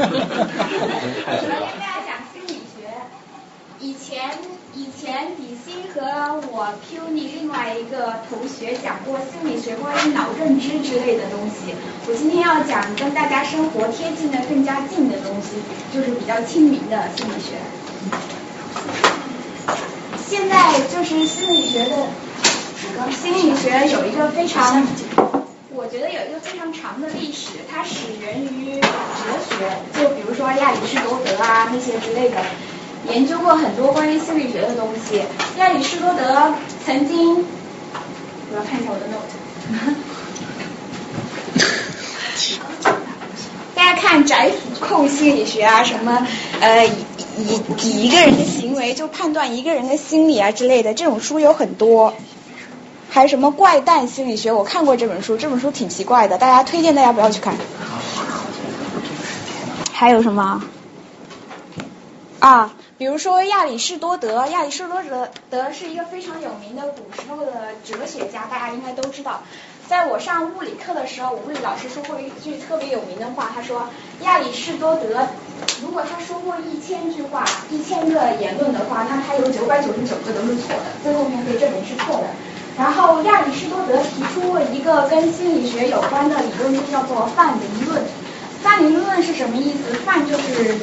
[0.00, 2.86] 我跟大家讲心理学。
[3.80, 4.30] 以前
[4.74, 11.74] 以前李欣和我 Puni 另外一个同学讲过心理学关于脑认知之类的东西。
[12.06, 15.58] 我今天要讲跟大家生活贴近的更加近的东西，
[15.92, 17.58] 就是比较亲民的心理学。
[20.28, 22.06] 现在就是心理学的，
[23.10, 24.86] 心理学有一个非常。
[25.78, 28.88] 我觉得有一个非常长的历史，它始源于哲
[29.48, 29.54] 学，
[30.02, 32.36] 就比如说亚里士多德啊那些之类的，
[33.08, 35.22] 研究过很多关于心理学的东西。
[35.56, 36.52] 亚里士多德
[36.84, 37.44] 曾经，
[38.50, 39.36] 我要看一下我的 note。
[43.76, 46.26] 大家看宅府控心理学啊，什么
[46.60, 52.14] 呃以以一个人的行为就判断一个人的心理啊之类的，这种书有很多。
[53.10, 54.52] 还有什么怪诞心理学？
[54.52, 57.54] 我看过这本书，这本书挺奇怪的，大家推荐大家不要去看。
[59.92, 60.62] 还有什么？
[62.38, 69.42] 啊，比如说亚里士多德，亚里士多德德是一个非常有名的古时候的哲学家，大家应该都知道。
[69.88, 73.88] 在我上物理课的时候，物理老师说过一句特别有名的话，他说
[74.22, 75.26] 亚里士多德
[75.82, 82.28] 如果他说过一千句话、一千个言论的话，那他有九百九十九个都是错的，最后面被证明是错的。
[82.78, 88.00] 然后亚里士多德提出了一个跟心理学有关的理论，就叫做泛灵论。
[88.62, 89.94] 泛灵论是什么意思？
[90.06, 90.76] 泛就是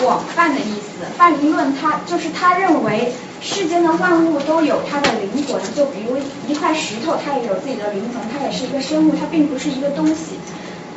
[0.00, 1.04] 广泛的意思。
[1.18, 6.16] 泛灵论他就是他认为世间的万物都有它的灵魂，就比如
[6.48, 10.38] 一块石头，它也有自己的灵魂，它也是一个生物，它并不是一个东西。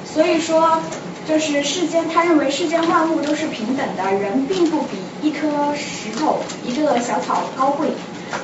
[0.05, 0.79] 所以说，
[1.27, 7.89] 就是世间他认为世间万物都是平等的，人并不比一颗石头、一个小草高贵。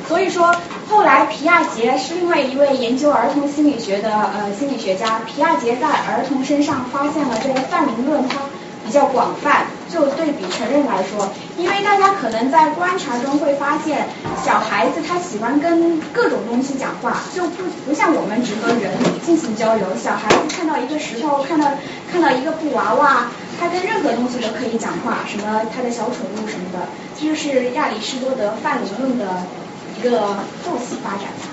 [0.08, 0.56] 所以说，
[0.90, 5.22] 后来皮亚杰是另外一位研究儿童心理学的呃心理学家。
[5.26, 8.40] 皮亚杰在儿童身上发现了这个泛灵论，它
[8.86, 9.66] 比较广泛。
[9.94, 14.08] 就对比成人来说，因为大家可能在观察中会发现，
[14.44, 18.92] 小孩子他喜欢跟各种东西讲话，就不不像我们只和人
[19.24, 19.86] 进行交流。
[19.96, 21.68] 小孩子看到一个石头，看到
[22.12, 23.28] 看到一个布娃娃，
[23.60, 29.44] 他跟任何东西都可以讲话，什么他的小宠物什么的，这就是亚里士多德泛灵论的。
[30.04, 31.48] 一个后期发展吧。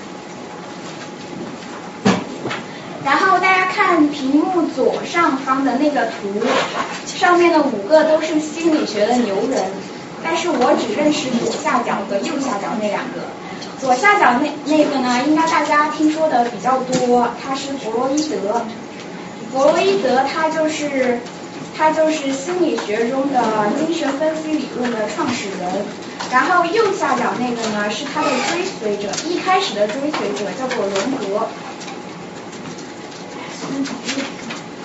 [3.05, 6.45] 然后大家看屏幕左上方的那个图，
[7.07, 9.71] 上面的五个都是心理学的牛人，
[10.21, 13.21] 但是我只认识左下角和右下角那两个。
[13.79, 18.61] 左下角那那个呢，应该大家听说的比较多，他是弗洛伊德。
[19.53, 21.21] 弗洛伊德他就是
[21.77, 25.85] 他就是心理学中的精神分析理论的创始人。
[26.31, 31.47] 然后右下角那个呢是他的追随者，一开始的追随者叫做荣格。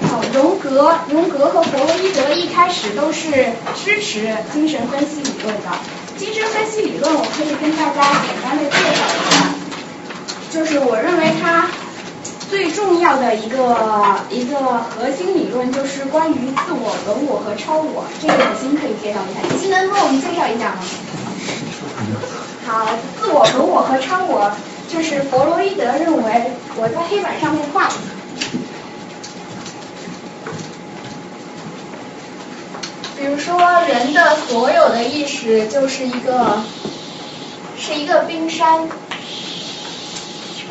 [0.09, 3.31] 好，荣格，荣格和弗洛伊德一开始都是
[3.77, 5.71] 支持精神分析理论的。
[6.17, 9.55] 精神分析理论我可以跟大家简单的介绍一下，
[10.51, 11.69] 就是我认为它
[12.49, 13.77] 最重要的一个
[14.31, 18.05] 一个核心理论就是关于自我、本我和超我。
[18.23, 20.79] 这个李欣可以介绍一下，李欣能帮我们介绍一下吗？
[22.67, 22.89] 好，
[23.21, 24.53] 自我、本我和超我，
[24.89, 27.89] 就是弗洛伊德认为，我在黑板上面画。
[33.19, 33.59] 比如说，
[33.89, 36.63] 人的所有的意识就是一个，
[37.77, 38.89] 是一个冰山。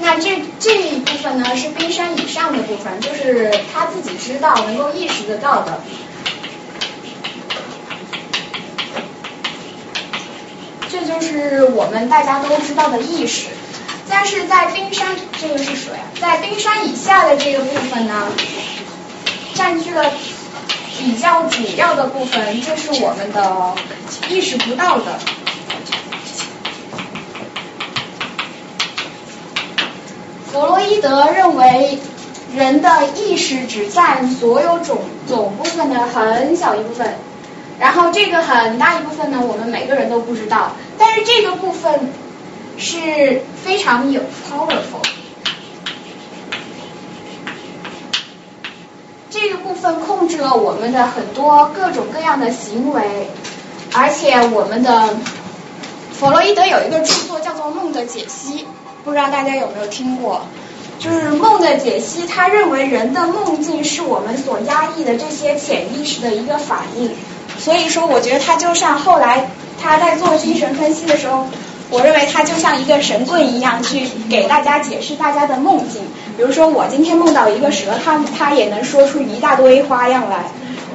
[0.02, 5.80] 那这这一部分呢，是冰山以上的部分，就是他自己知道、能够意识得到的。
[10.90, 13.48] 这就是我们大家都知道的意识，
[14.10, 18.28] 但是在冰山，这个是水，在冰山以下的这个部分呢，
[19.54, 20.12] 占据了
[20.98, 23.76] 比较主要的部分，这是我们的
[24.30, 25.20] 意识不到的。
[30.56, 32.00] 弗洛伊德认为，
[32.56, 37.14] 人的意识只占所有总总部分的很小一部分。
[37.78, 42.10] 然后这个很大一部分呢，我们每个人都不知道，但是这个部分
[42.78, 45.06] 是非常有 powerful，
[49.30, 53.30] 这个部分控制了我们的很多各种各样的行为，
[53.94, 55.18] 而且我们的
[56.14, 58.60] 弗洛伊德有一个著作叫做《梦的解析》，
[59.06, 60.42] 不知道大家有没有听过？
[60.98, 67.12] 就是梦的解析，他认为人的梦境是我们所压抑的这些潜意识的一个反应。
[67.60, 69.48] 所以说，我觉得他就像后来
[69.80, 71.46] 他在做精神分析的时候，
[71.92, 76.02] 我认为他就像一个神棍一样，去给大家解释大家的梦境。
[76.36, 80.46] 比如说，我今天梦到一个蛇，他他也能说出一大堆花样来。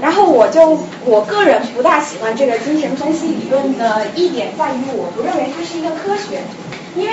[0.02, 6.42] 然后我就我个人不大喜欢这个精神分析理论的一点在于，我不认为它是一个科学。
[6.96, 7.12] 因为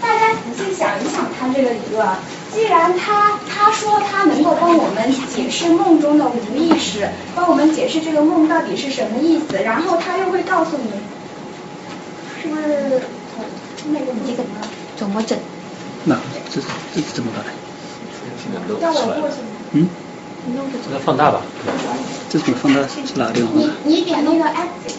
[0.00, 2.06] 大家仔细想一想，他这个理论，
[2.52, 10.90] 既然他他说他能够帮我们解释梦中的无意识，帮我们解释这个梦到底是什么意思，然后他又会告诉你，
[12.42, 13.02] 是不是
[13.90, 14.44] 那个这个
[14.96, 15.38] 怎么整？
[16.04, 16.16] 那
[16.52, 16.60] 这
[16.94, 17.44] 这怎么办？
[18.80, 19.36] 让我过去。
[19.72, 19.88] 嗯？
[20.92, 21.42] 那放大吧。
[22.30, 22.80] 这怎么放大？
[22.86, 23.50] 是哪个地方？
[23.54, 24.94] 你你点那个 exit。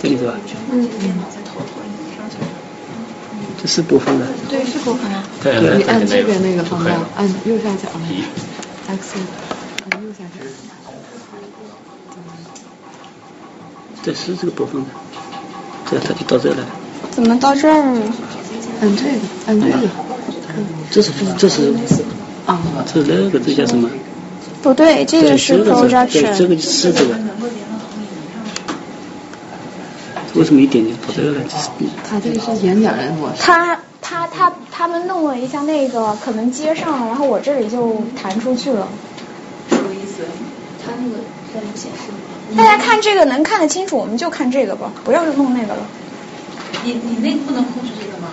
[0.00, 0.34] 这里是吧？
[0.70, 0.88] 嗯。
[3.60, 4.26] 这是播放的。
[4.48, 5.22] 对，是播放的。
[5.42, 8.22] 对，你按这边那个方向，按右下角那个
[9.02, 9.18] X，
[9.90, 10.44] 按右下角。
[14.02, 14.88] 这是这个播放的，
[15.90, 16.64] 这它就到这来。
[17.10, 18.00] 怎么到这儿？
[18.80, 19.10] 按这个，
[19.46, 19.88] 按这个。
[20.90, 21.74] 这是这是
[22.46, 23.90] 啊，这是那个这叫什么？
[24.62, 26.36] 不对，这个是 projection。
[26.36, 27.14] 这个是这个。
[30.34, 31.40] 为什么一点点跑这个来？
[32.08, 33.36] 他这个是演讲人模式。
[33.40, 38.88] 他他他他们弄了一下那个，可能接上了，然后我这里就弹出去了。
[39.68, 40.24] 什么意思？
[40.84, 41.18] 他那个
[41.52, 42.12] 在不显示。
[42.56, 45.80] 大家看这个能看得清楚，我们就看这个吧，不要弄那个了。
[46.84, 48.28] 你你那个不能控制这个吗？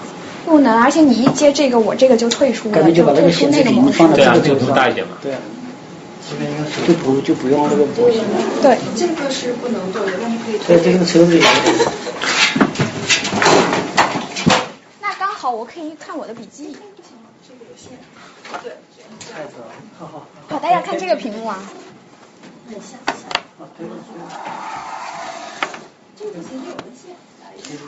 [0.46, 4.08] 不能，而且你一接这个，我这个就退出了，就退出那个模式。
[4.16, 5.14] 对啊，这个图大一点嘛。
[5.22, 5.40] 对啊。
[6.30, 7.86] 这边应该是就不就不用那个。
[8.62, 8.78] 对。
[8.96, 10.58] 这个是不能做的，但是可以。
[10.60, 11.44] 对，这个车子里。
[15.02, 16.76] 那刚好我可以看我的笔记。
[17.48, 18.00] 这个有线。
[18.64, 18.74] 对。
[19.34, 19.54] 太子，
[20.00, 20.28] 好好。
[20.50, 21.64] 好，大家看这个屏幕啊。
[22.68, 23.00] 很像。
[26.18, 27.16] 这个其实有根线。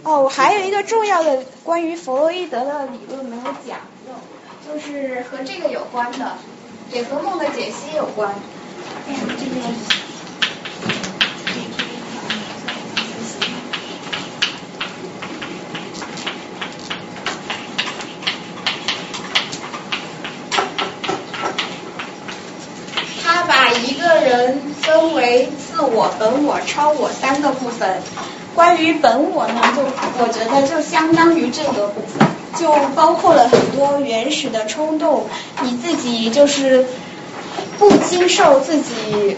[0.03, 3.79] 哦，还有一个重要的关于弗洛伊德的理论没有讲，
[4.65, 6.37] 就是和这个有关的。
[6.91, 8.33] 也和梦的解析有关。
[23.23, 28.01] 他把一个人分为自我、本我、超我三个部分。
[28.55, 32.36] 关于本我呢，就我觉得就相当于这个部分。
[32.55, 35.27] 就包括了很多原始的冲动，
[35.61, 36.85] 你自己就是
[37.77, 39.37] 不经受自己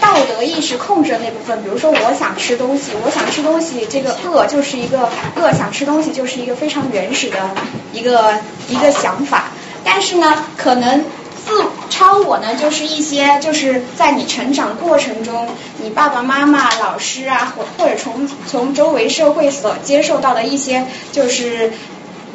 [0.00, 1.62] 道德意识控制的那部分。
[1.62, 7.50] 比如说，我想吃东西，我想吃东西，这个饿就是一个饿，想吃东西就是一个非常原始的
[7.92, 8.34] 一个
[8.68, 9.50] 一个想法。
[9.84, 11.04] 但是呢，可能
[11.44, 15.48] 自超我呢，就是一些就是在你成长过程中，
[15.82, 21.72] 你爸爸妈妈、老师啊，或或者从从周围社会所接受到的一些就是。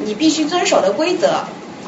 [0.04, 1.44] 你必须遵守的规则，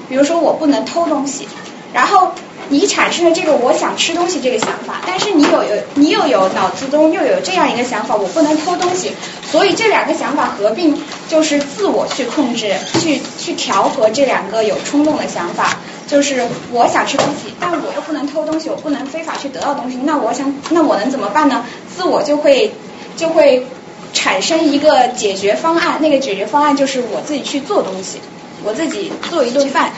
[0.08, 1.48] 比如说我不能偷东西，
[1.92, 2.32] 然后
[2.68, 9.12] 你产生了这个我想吃东西这个想法，但是你有有你又有脑子中又有这样一个想法，我不能偷东西，
[9.50, 10.96] 所以这两个想法合并
[11.28, 21.64] 就是自我去控制，去去调和这两个有冲动的想法，就是我想吃东西，但我又不能偷东西，我不能非法去得到东西，那我想那我能怎么办呢？
[21.94, 22.72] 自我就会
[23.16, 23.66] 就会。
[24.12, 28.20] 产生一个解决方案，那个解决方案就是我自己去做东西，
[28.64, 29.90] 我自己做一顿饭，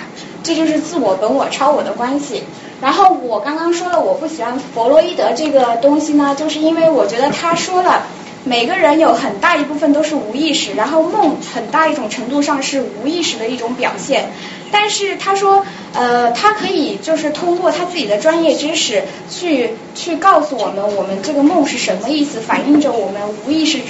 [0.42, 2.42] 这就是自我、本我、超我的关系。
[2.80, 8.06] 然后我刚刚说了，我不喜欢弗洛伊德这个东西呢，就是因为我觉得他说了，
[8.44, 14.30] 每个人有很大一部分都是无意识，然后梦很大一种程度上是无意识的一种表现。
[14.70, 23.84] 但是他说，呃，他可以就是通过他自己的专业知识去去告诉我们，我们这个梦是什么意思，反映着我们无意识之。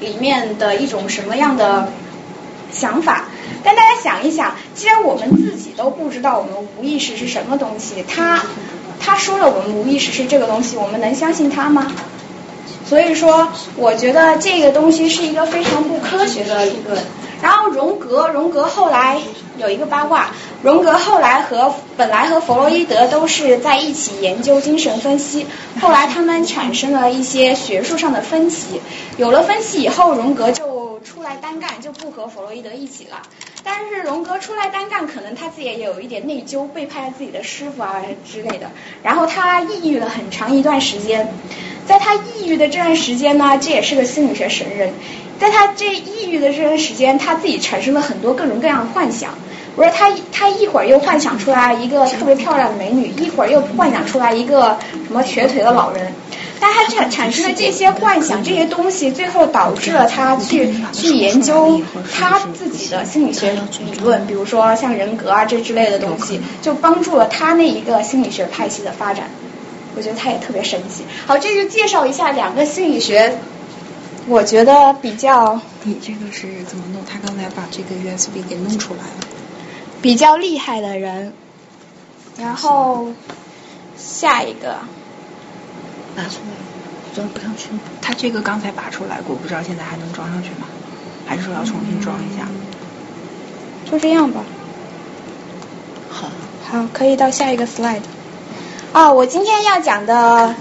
[0.00, 1.92] 里面的一种什么样的
[2.72, 3.26] 想法？
[3.62, 8.42] 但大家想一想，既然我们自己都不知道我们无意识是什么东西，他
[8.98, 11.92] 他说了我们无意识是这个东西，我们能相信他吗？
[12.86, 17.00] 所以说，我觉得这个东西是一个非常不科学的理论。
[17.42, 19.20] 然后荣格，荣格后来
[19.58, 20.30] 有一个八卦，
[20.62, 25.46] 荣格后来和本来和弗洛伊德都是在一起研究精神分析，
[25.80, 28.78] 后来他们产生了一些学术上的分歧，
[29.16, 33.22] 有了分歧以后，荣格就出来单干，就不和弗洛伊德一起了。
[33.64, 38.70] 但是荣格出来单干，可能他自己也有一点内疚，背叛了自己的师傅啊之类的。
[39.02, 41.32] 然后他抑郁了很长一段时间，
[41.86, 44.92] 在他抑郁的这段时间呢，这也是个心理学神人。
[45.38, 49.30] 在他这抑郁的这段时间，他自己产生了很多各种各样的幻想。
[49.76, 56.12] 我说他他一会儿又幻想出来一个特别漂亮的美女，一会儿又幻想出来一个什么瘸腿的老人。
[56.62, 61.80] 但他产产生的这些幻想这些东西，最后导致了他去去研究
[62.12, 69.30] 他自己的心理学理论，比如说像人格啊这之类的东西，就帮助了他那一个心理学派系的发展。
[69.96, 71.04] 我觉得他也特别神奇。
[71.26, 73.38] 好，这就介绍一下两个心理学，
[74.28, 75.58] 我觉得比较。
[75.82, 77.02] 你这个是怎么弄？
[77.10, 79.39] 他刚才把这个 USB 给弄出来了。
[80.02, 81.32] 比较厉害的人，
[82.38, 83.08] 然后
[83.96, 84.76] 下一个。
[86.16, 87.68] 拿出来，装不上去。
[88.02, 90.66] 他这个刚才拔出来过，不知道现在还能装上去吗？
[91.26, 92.48] 还是说要重新装一下？
[93.90, 94.42] 就这样吧。
[96.08, 96.28] 好。
[96.66, 98.02] 好，可以到下一个 slide。
[98.92, 100.54] 啊，我今天要讲的，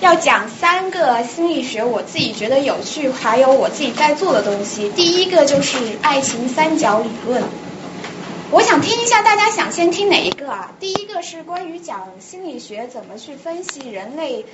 [0.00, 4.88] 要讲三个心理学，我自己觉得有趣，还有我自己在做的东西。
[4.90, 7.42] 第一个就是爱情三角理论。
[8.52, 10.72] 我想听一下大家想先听哪一个啊？
[10.78, 14.44] 第一个是关于讲心理学怎么去分析人类。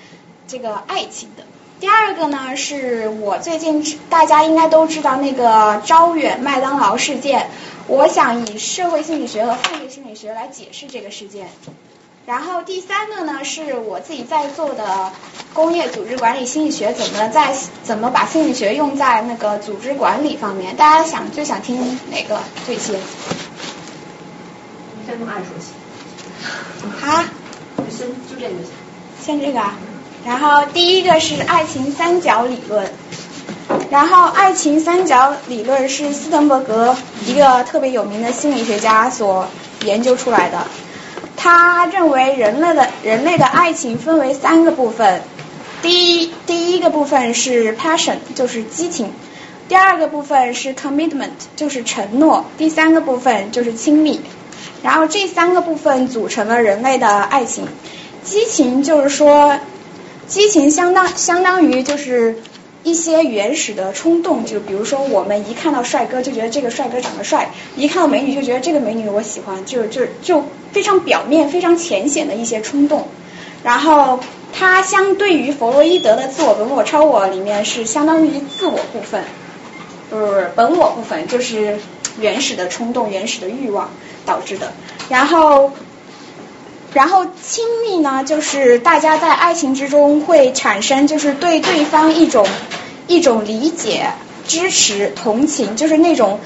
[0.47, 1.43] 这个爱情的，
[1.81, 7.51] 第二个呢是我最近大家应该都知道那个招远麦当劳事件，
[7.89, 11.49] 我想以社会心理学和犯罪心理学来解释这个事件。
[12.25, 15.11] 然后第三个呢是我自己在做的
[15.53, 17.53] 工业组织管理心理学，怎么在
[17.83, 20.77] 怎么把心理学用在那个组织管理方面？
[20.77, 22.95] 大家想最想听哪个最先？
[25.09, 25.73] 先从爱说起。
[27.01, 27.25] 好。
[27.89, 28.51] 先就这个
[29.19, 29.39] 先。
[29.39, 29.75] 先这个啊。
[30.27, 32.87] 然后第一个是爱情三角理论，
[33.89, 39.49] 然后爱情三角理论是斯滕伯格一个特别有名的心理学家所
[39.87, 40.59] 研究出来的。
[41.39, 45.23] 他认为人类的人类的爱情分为三个部分，
[45.81, 49.07] 第一第一个部分是 passion，就是激情；
[49.69, 54.21] 第二个部分是 commitment，就是承诺；第三个部分就是亲密。
[54.83, 57.67] 然后这三个部分组成了人类的爱情。
[58.25, 59.59] 激情就是说。
[60.29, 62.37] 激情相当相当于就是
[62.83, 73.09] 一些原始的冲动，就比如说我们一看到帅哥就觉得这个帅哥长得帅，一看到美女就觉得这个美女我喜欢，就就就非常表面、非常浅显的一些冲动。
[73.65, 74.21] 然后
[74.53, 79.25] 它相对于弗洛伊德的自我、本我、超我里面是相当于自我部分，
[80.11, 81.79] 不是本我部分，就是
[82.21, 83.91] 原始的冲动、原始的欲望
[84.25, 84.73] 导致的。
[85.09, 85.73] 然后。
[86.95, 92.47] 然后亲密呢，就是大家在爱情之中会产生，就是对对方一种
[93.07, 94.11] 一种理解、
[94.47, 96.41] 支持、同情，就是那种。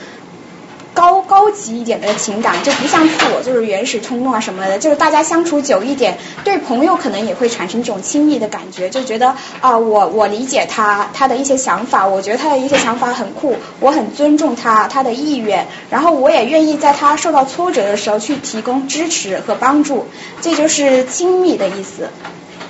[1.43, 20.07] 高级一点的情感就不像自我，就是原始冲动啊什么的，就是大家相处久一点，对朋友可能也会产生这种亲密的感觉，就觉得啊，我我理解他他的一些想法，我觉得他的一些想法很酷，我很尊重他他的意愿，然后我也愿意在他受到挫折的时候去提供支持和帮助，
[20.41, 22.09] 这就是亲密的意思。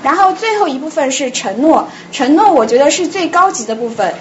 [0.02, 4.14] 然后最后一部分是承诺，承诺我觉得是最高级的部分，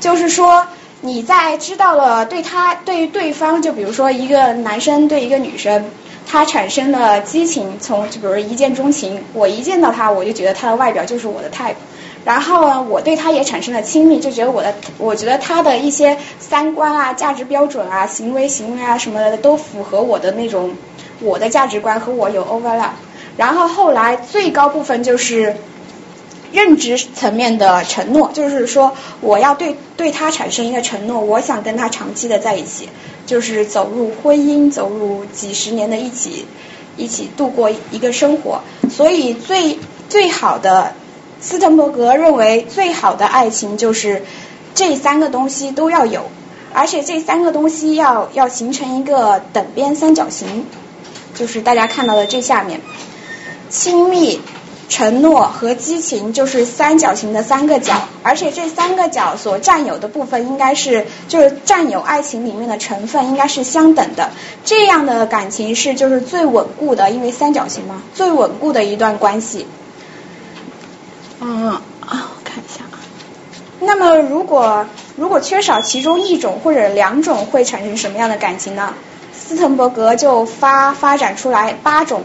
[0.00, 0.66] 就是说。
[1.04, 5.84] 你在知道了对他对对方，就比如说一个男生对一个女生，
[6.28, 11.74] 他产生了激情，从就比如一见钟情，我一见到他我就觉得他的外表就是我的 type，
[12.24, 20.70] 然后呢，我对他也产生了亲密，就觉得我的我觉得他的一些三观啊、价值标准啊、行为行为啊什么的都符合我的那种
[21.18, 22.90] 我的价值观和我有 overlap，
[23.36, 25.56] 然后后来最高部分就是。
[26.52, 32.88] 认知层面的承诺，就是说我要对对他产生一个承诺，我想跟他长期的在一起，
[33.26, 36.46] 就是走入婚姻，走入几十年的一起
[36.96, 38.60] 一起度过一个生活。
[38.90, 39.78] 所以最
[40.08, 40.92] 最好的，
[41.40, 44.22] 斯滕伯格认为最好的爱情就是
[44.74, 46.30] 这三个东西都要有，
[46.74, 50.66] 而且这三个东西要要形成一个等边三角形，
[51.34, 52.80] 就是大家看到的这下面，
[53.70, 54.40] 亲密。
[54.92, 64.28] 承诺和激情就是三角形的三个角，而且这三个角所占有的部分应该是就是占有爱情里面的成分应该是相等的，
[64.66, 69.66] 这样的感情是就是最稳固的，因为三角形嘛，最稳固的一段关系。
[71.40, 73.00] 嗯啊，我看一下啊。
[73.80, 74.84] 那么如果
[75.16, 78.92] 如果缺少其中一种或者两种，会产生什么样的感情呢？
[79.32, 82.22] 斯滕伯格就发发展出来八种。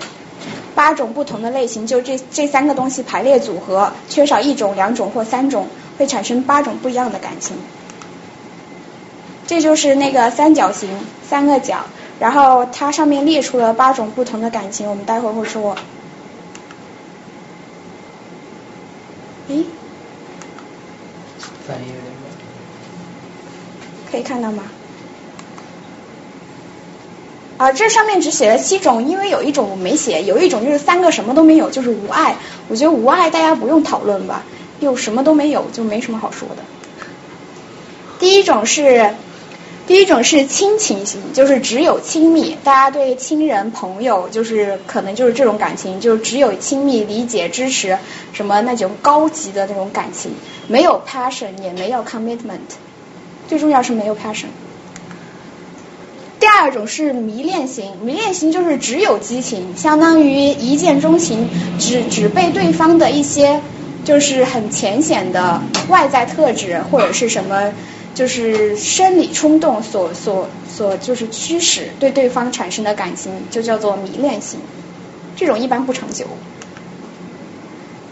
[0.77, 5.67] 八种不同的类型，就这这三个东西排列组合，缺少一种、两种或三种，
[5.98, 7.57] 会产生八种不一样的感情。
[9.48, 10.88] 这就是那个三角形，
[11.27, 11.79] 三个角，
[12.19, 15.75] 然后它上面列出了八种不同的感情，我们待会儿会说。
[19.50, 19.65] 咦？
[21.67, 22.05] 翻译有点
[24.12, 24.63] 可以看到吗？
[27.57, 32.35] 啊，这上面只写了七种，因为有一种我没写，有一种就是三个什么都没有，就是无爱。
[32.67, 34.43] 我觉得无爱大家不用讨论吧，
[34.79, 36.57] 又什么都没有，就没什么好说的。
[38.19, 39.09] 第一种是
[39.87, 47.97] 第一种是亲情型，就是只有亲密，大家对亲人、朋友，就是可能就是这种感情，就是只有亲密、理解、支持，
[48.33, 50.31] 什么那种高级的那种感情，
[50.67, 52.59] 没有 passion，也没有 commitment，
[53.47, 54.47] 最重要是没有 passion。
[56.57, 61.47] 第二种是迷恋型，迷恋型就是只有激情，相当于一见钟情，
[61.77, 63.61] 只只被对方的一些
[64.03, 67.71] 就是很浅显的外在特质或者是什么。
[68.15, 74.59] 就是生理冲动所所所就是驱使对对方产生的感情，就叫做迷恋型，
[75.35, 76.25] 这种一般不长久。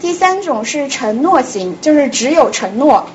[0.00, 3.08] 第三种是承诺型，就是只有承诺。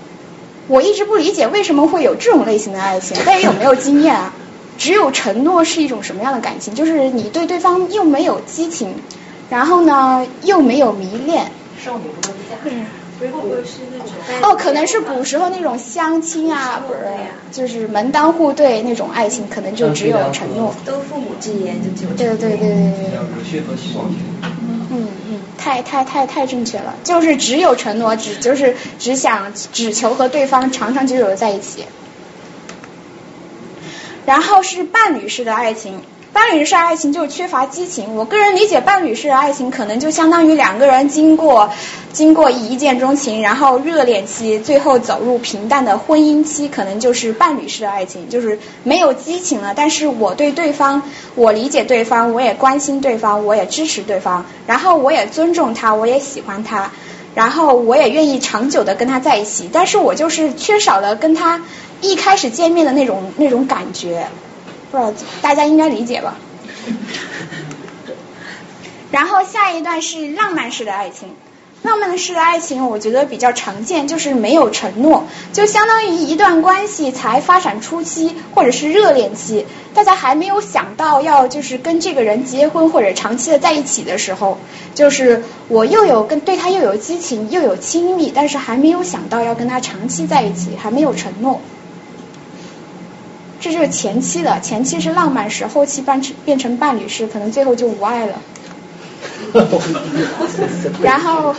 [0.67, 4.33] 我一直不理解为什么会有这种类型的爱情，大家有没有经验啊？
[4.81, 6.73] 只有承诺是一种什么样的感情？
[6.73, 8.95] 就是你对对方又没有激情，
[9.47, 11.45] 然后呢又没有迷恋。
[11.85, 12.33] 少女不嫁。
[13.19, 14.49] 会不会是那？
[14.49, 16.99] 哦，可能是古时候那种相亲啊，不是，
[17.51, 20.73] 就是门当户对那种爱情，可能就只有承诺。
[20.83, 22.09] 都父母之言，就只有。
[22.17, 23.19] 对对对对对。
[24.89, 31.85] 嗯嗯，太太太太正确了，就是只有承诺，只就是只想只求和对方长长久久的在一起。
[34.25, 36.01] 然后是伴侣式的爱情。
[36.33, 38.15] 伴侣式爱情就是缺乏激情。
[38.15, 41.69] 我个人理解，伴侣式的爱情可能就相当于两个人经过
[42.13, 49.73] 经过一见钟情，然后热恋期，最后走入平淡的婚姻期，可能就是伴侣式的爱情，就是没有激情了。
[49.75, 51.03] 但是我对对方，
[51.35, 56.89] 我理解对方，我也关心对方，我也支持对方，然后我也尊重他，我也喜欢他，
[57.35, 59.69] 然后我也愿意长久的跟他在一起。
[59.71, 61.61] 但是我就是缺少了跟他
[62.01, 64.27] 一开始见面的那种那种感觉。
[64.91, 66.37] 不知道大家应该理解吧。
[69.11, 71.35] 然后下一段是浪漫式的爱情，
[71.83, 84.59] 浪漫式的爱情我觉得比较常见，就是没有承诺，就相当于一段关系才发展初期或者是热恋期，大家还没有想到要就是跟这个人结婚或者长期的在一起的时候，
[84.93, 91.59] 就是我又有跟对他又有激情又有亲密，但是还没有想到要跟他长期在一起，还没有承诺。
[93.59, 98.39] 这就是前期的，前期是浪漫式，后期变成变成伴侣式，可能最后就无爱了。
[101.01, 101.55] 然后，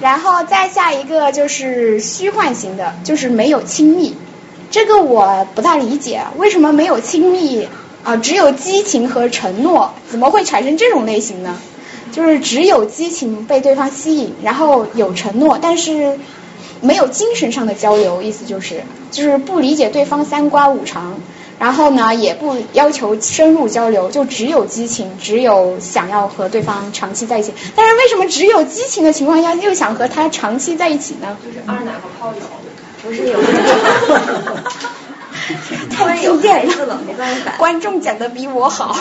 [0.00, 4.14] 然后再下一个就是虚幻型的，就是没有亲密。
[4.70, 7.68] 这个我不大理解，为什么没有亲密
[8.04, 8.16] 啊？
[8.16, 11.58] 只有激情和承诺，怎么会产生这种类型呢？
[12.12, 16.18] 就是只有激情被对方吸引，然后有承诺，但是。
[16.82, 21.18] 没有精神上的交流，意思就是就是不理解对方三观五常，
[21.58, 27.52] 然后呢也不要求深入交流，就只有激情，只有想要和对方长期在一起。
[27.74, 31.36] 但是为什么只有激情的情况下又想和他长期在一起呢？
[31.44, 32.40] 就是二奶和炮友，
[33.02, 33.40] 不是有
[35.90, 38.96] 太经典了，没办法，观众讲的比我好，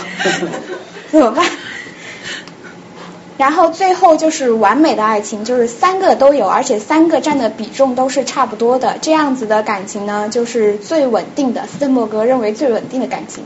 [1.12, 1.46] 怎么办？
[3.38, 11.67] 然后最后就是完美的爱情，就是三个都有，而且三个占的比重都是差不多的，这样子的感情呢，就是最稳定的。
[11.67, 13.43] 斯滕伯格认为最稳定的感情。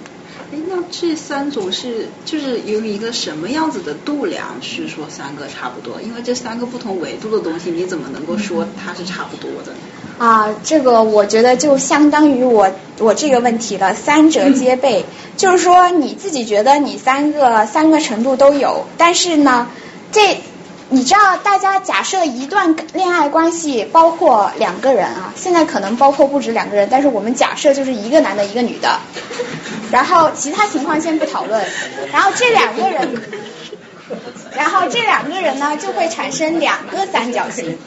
[0.51, 6.01] 哎，那这三种是就是有一个什么样子的度量去说三个差不多？
[6.01, 9.77] 因为这三个不同维度的东西，你怎么能够说它是差不多的呢？
[10.17, 15.05] 啊，这个我觉得就相当于我我这个问题了，三者皆备，
[15.37, 19.67] 就是说你自己觉得你三个三个程度都有，但是呢。
[20.11, 20.41] 这
[20.91, 28.99] 你知道，大家假设一段恋爱关系包括两个人啊，现在可能包括不止两个人，但是我们假设就是一个男的，一个女的，
[29.91, 31.63] 然后其他情况先不讨论，
[32.11, 33.21] 然后这两个人，
[34.55, 37.77] 然后这两个人呢就会产生两个三角形，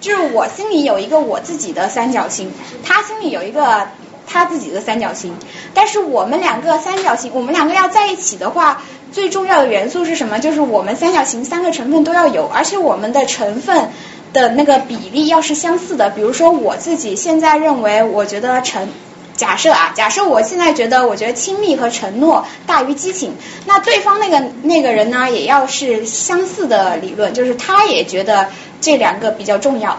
[0.00, 2.52] 就是我心里有一个我自己的三角形，
[2.84, 3.88] 他心里有一个
[4.26, 5.34] 他自己的三角形，
[5.74, 8.82] 但是我们两个三角形，我们两个要在一起的话。
[9.12, 10.38] 最重要的元素是什么？
[10.38, 13.90] 就是我们三角形三个成分都要有，而且我们的成分
[14.32, 16.08] 的那个比例要是相似的。
[16.08, 18.88] 比如说我自己现在认为，我觉得承
[19.36, 23.34] 假设啊，假设我现在觉得，我觉得亲密和承诺大于激情，
[23.66, 28.48] 那对方那个那个人呢，也要是相似的理论，就是他也觉得
[28.80, 29.98] 这两个比较重要。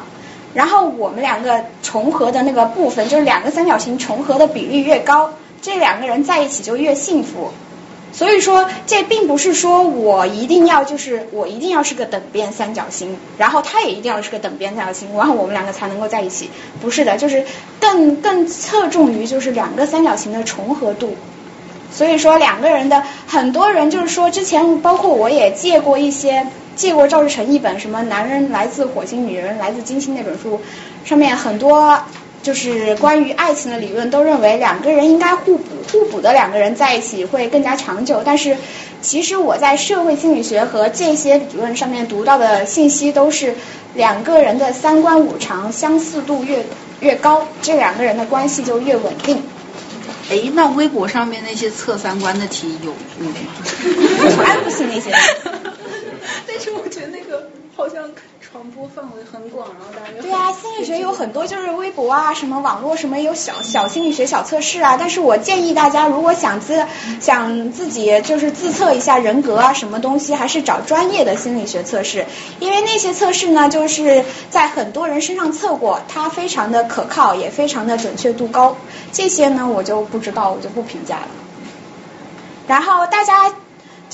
[0.54, 7.52] 然后我们两个重合的那个部分，就是两个三角形重合的比例越高，这两个人在一起就越幸福。
[8.12, 16.52] 所以说，这并不是说我一定要就是我一定要是个等边三角形，然后他也一定要是个等边三角形，然后我们两个才能够在一起。
[16.80, 17.44] 不是的，就是
[17.80, 21.16] 更更侧重于就是两个三角形的重合度。
[21.94, 30.60] 所以说，两个人的很多人就是说，之前包括我也借过一些借过赵志成一本什么《男人来自火星，女人来自金星》那本书，
[31.06, 32.02] 上面很多
[32.42, 38.24] 就是关于爱情的理论，都认为两个人应该互补，互补的两个人在一起会更加长久。
[38.26, 38.58] 但是
[39.02, 43.54] 其实我在社会心理学和这些理论上面读到的信息都是
[43.94, 46.66] 两个人的三观五常相似度越
[47.02, 49.44] 越高，这两个人的关系就越稳定。
[50.30, 53.38] 哎，那微博上面那些测三观的题有用吗？
[54.38, 55.12] 我还不信那些。
[56.48, 58.10] 但是我觉得那个好像
[58.64, 64.96] 传播范围很广，然后大家对啊，心理学有很多，就是微博啊，什么网络什么有小小心理学小测试啊。
[64.98, 66.86] 但是我建议大家，如果想自
[67.20, 72.26] 想自己就是自测一下人格啊，什么东西，还是找专业的心理学测试，
[72.62, 78.78] 因为那些测试呢，就是在很多人身上测过，它非常的可靠，也非常的准确度高。
[79.12, 81.28] 这些呢，我就不知道，我就不评价了。
[82.66, 83.54] 然后大家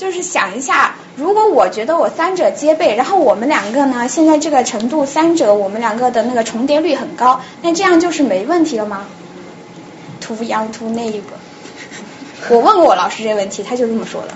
[0.00, 0.94] 就是想一下。
[1.16, 9.04] 如果我觉得我三者皆备，然后我们两个呢，现在这个程度，三者我们两个的那个重叠率很高，那这样就是没问题了吗
[10.22, 11.36] ？Too young to 那一个，
[12.48, 14.28] 我问过我老师这个问题，他就这么说的。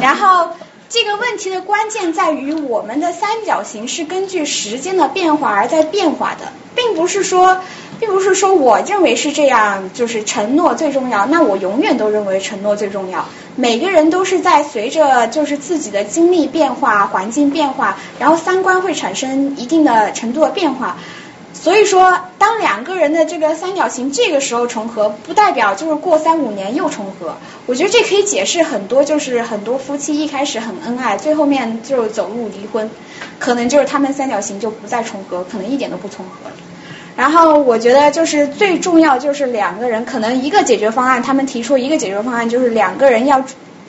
[0.00, 0.50] 然后
[0.88, 7.58] 这个问题的关键在于，我们的三角形是根据时间的变化而在变化的，并不是说。
[7.98, 11.26] 并不是说我认为是这样，就是承诺最重要。
[11.26, 13.24] 那我永远都认为承诺最重要。
[13.56, 20.98] 每个人都是在随着就是自己的经历变化、环境变化，然后三观会产生一定的程度的变化。
[21.54, 27.34] 所以说，当两个人的这个三角形这个时候重合，不代表就是过三五年又重合。
[27.64, 32.90] 我觉得这可以解释很多，就是很多夫妻一开始很恩爱，最后面就走入离婚，
[33.38, 36.50] 可能就是他们三角形就不再重合，可能一点都不重合。
[37.16, 43.42] 然后我觉得就是最重要就是两个人可能一个解决方案，他们提出一个解决方案就是两个人要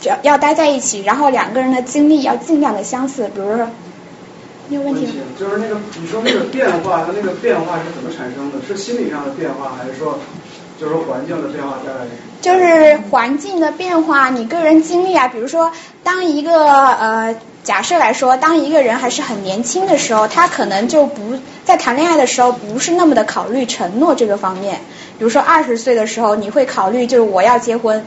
[0.04, 3.30] 要要待在一起，然后两个人的经历要尽量的相似。
[3.36, 3.68] 比如说，
[4.70, 5.12] 你有问题吗？
[5.38, 8.66] 就是那个你说那个变化，它那个变化是怎么产生的？
[8.66, 10.20] 是心理上的变化，还是说
[10.80, 12.12] 就是说环境的变化带来的？
[12.40, 15.70] 就是环境的变化，你个人经历啊，比如说
[16.04, 17.36] 当一个呃。
[17.68, 24.80] 假设来说，当一个人还是很年轻的时候，他可能就不在谈恋爱的时候不是那么的考虑承诺这个方面。
[25.20, 28.06] 比如说二十岁的时候，你会考虑就是我要结婚，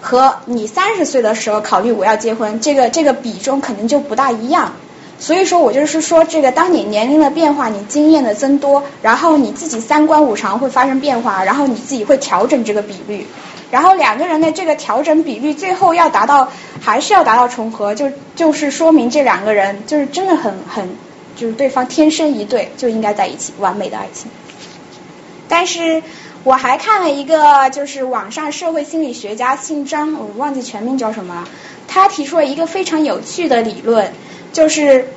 [0.00, 4.72] 和你三十岁的时候考虑我要结婚，这个这个比重肯定就不大一样。
[5.20, 13.24] 所以说我就是说，这个当你年龄的变化，你经验的增多，然后你自己三观五常会发生变化，然后你自己会调整这个比率。
[13.70, 16.50] 然后两个人的这个调整比率，最后要达到，
[16.80, 20.88] 还是要达到重合，就就是说明这两个人就是真的很很，
[21.36, 24.30] 就是对方天生一对，就应该在一起，完美的爱情。
[25.48, 26.02] 但是
[26.44, 31.48] 我还看了一个，就是网上社会心理学家姓张，我忘记全名叫什么了，
[31.86, 34.12] 他提出了一个非常有趣的理论，
[34.52, 35.08] 就是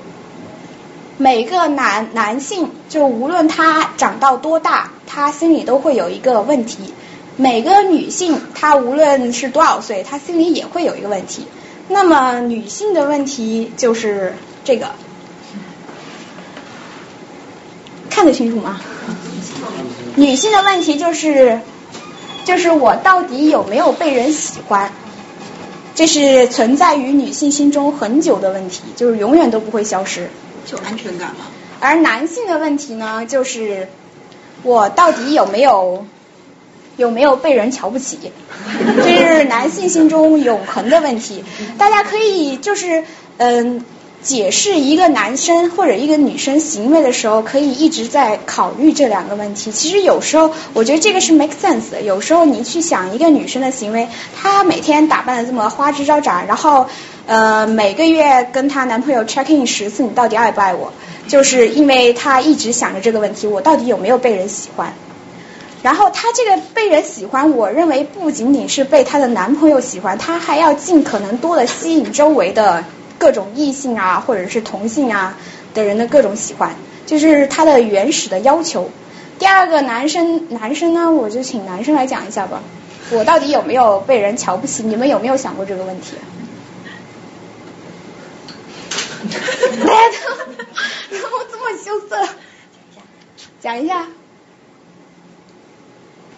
[1.18, 6.94] 每个男男性，就无论他长到多大，他心里都会有一个问题。
[7.42, 11.48] 每个女性，她无论是多少岁，她心里也会有一个问题。
[11.88, 14.92] 那么，女性的问题就是这个，
[18.12, 18.80] 看得清楚吗？
[20.16, 21.60] 女性的问题就是，
[22.46, 24.92] 就是我到底有没有被人喜欢？
[25.96, 30.30] 这是存在于女性心中很久的问题，就是永远都不会消失。
[30.68, 31.48] 就安全感嘛。
[31.80, 33.90] 而男性的问题呢，就是
[34.62, 36.06] 我到底有没有？
[37.02, 38.20] 有没有被人瞧不起？
[39.04, 41.44] 这是男性心中永恒的问题。
[41.78, 43.04] 大家可以就是
[43.38, 43.84] 嗯，
[44.22, 49.72] 解释一个男生或者一个女生行为的时候，可以一直在考虑这两个问题。
[49.72, 52.04] 其实有时候我觉得这个是 make sense 的。
[52.04, 54.08] 有时候你去想一个女生的行为，
[54.40, 56.86] 她每天打扮的这么花枝招展，然后
[57.26, 60.94] 呃每个月跟她男朋友 check in 十次，你到底爱不爱我？
[61.28, 64.94] 就是因为她一直想着这个问题，我到底有没有被人喜欢？
[65.84, 72.84] 然后她这个被人喜欢，我认为不仅仅是被她的男朋友喜欢，她还要尽可能多的吸引周围的
[73.18, 75.38] 各种异性啊，或者是同性啊
[75.74, 78.90] 的人的各种喜欢，就是她的原始的要求。
[79.40, 82.62] 第二个男生，男生呢，我就请男生来讲一下吧，
[83.10, 84.84] 我到底有没有被人瞧不起？
[84.84, 86.16] 你们有没有想过这个问题？
[89.80, 90.36] 大家都
[91.10, 92.28] 怎么这么羞涩？
[93.60, 94.06] 讲一下。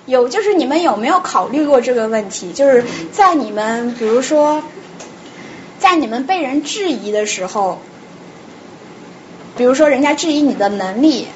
[0.05, 2.51] 有，就是你们有没有考虑过这个问题？
[2.51, 4.61] 就是在你们，比如说，
[5.79, 7.79] 在你们被人质疑的时候，
[9.55, 11.27] 比如说人家质疑你的能力，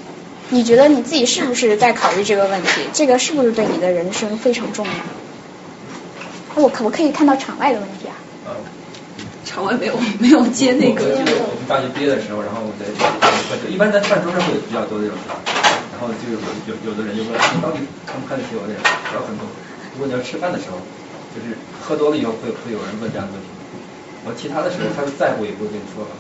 [0.50, 2.82] 你觉得你自己是不是在考虑这个问题？
[2.94, 6.62] 这个是不是对你的人生非常重要？
[6.62, 8.16] 我可不可以看到场外的问题啊？
[9.46, 11.06] 场外没有，没有接那个。
[11.06, 15.32] 我们大学毕业的时候，然后我在一般在饭桌上会比较多这种事。
[15.98, 16.38] 然后就有
[16.70, 18.62] 有有的人就问，你到底看不看得起我？
[18.70, 18.74] 这
[19.10, 19.50] 聊很多。
[19.98, 20.78] 如果你要吃饭的时候，
[21.34, 23.50] 就是喝多了以后会会有人问这样的问题。
[24.24, 26.14] 我其他的时候，他是在乎也不会跟你说吧。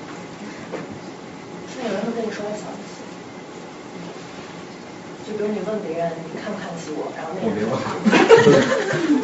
[1.77, 3.05] 那有人会跟你说我小气，
[5.29, 7.69] 就比如你问别人你看不看得起我，然后那个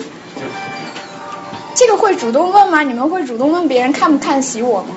[1.73, 2.83] 这个会主动问吗？
[2.83, 4.93] 你们会主动问别人看不看得起我吗？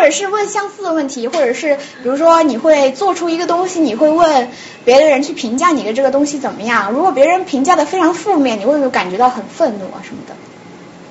[0.00, 4.48] 或者是问相似的问题，或者是比如说你会做出一个东西，你会问
[4.82, 6.90] 别的人去评价你的这个东西怎么样？
[6.90, 10.34] 如果别人评价的非常负面，你会不会感觉到很愤怒啊什么的？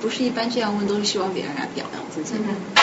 [0.02, 2.34] 不是一般这样问，都是希望别人来表扬自己。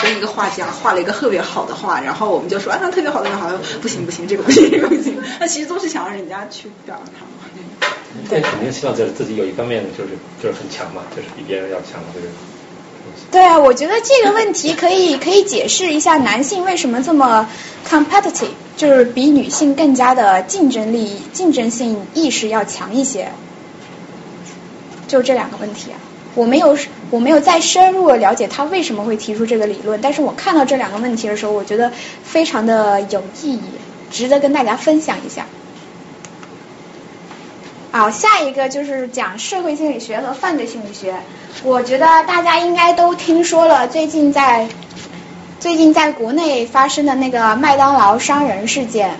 [0.01, 5.21] 跟一个画家画了一个特别好的画，然后我们就说啊，特别好，特别好，不行不行，这个不行，这个不行。
[5.41, 7.51] 那其实都是想让人家去表扬他嘛。
[8.29, 12.27] 对，肯定希望就是自己有一方面就是就是很强嘛，就是比别人要强嘛，这个。
[13.31, 17.47] 对啊，我觉得这个问题可以 可以解释一下男性为什么这么
[17.87, 23.29] competitive，就是比女性更加的竞争力、竞争性意识要强一些。
[25.07, 25.97] 就这两个问题啊，
[26.35, 26.77] 我没有
[27.09, 31.91] 我没有再深入的了解他为什么会提出这个理论，但是我看到这两个问题的时候，我觉得
[32.23, 33.61] 非常的有意义，
[34.11, 35.45] 值得跟大家分享一下。
[37.91, 41.15] 好，下一个就是讲社会心理学和犯罪心理学。
[41.63, 44.67] 我觉得大家应该都听说了，最近在
[45.59, 49.11] 最近在国内发生的那个麦当劳伤人事件。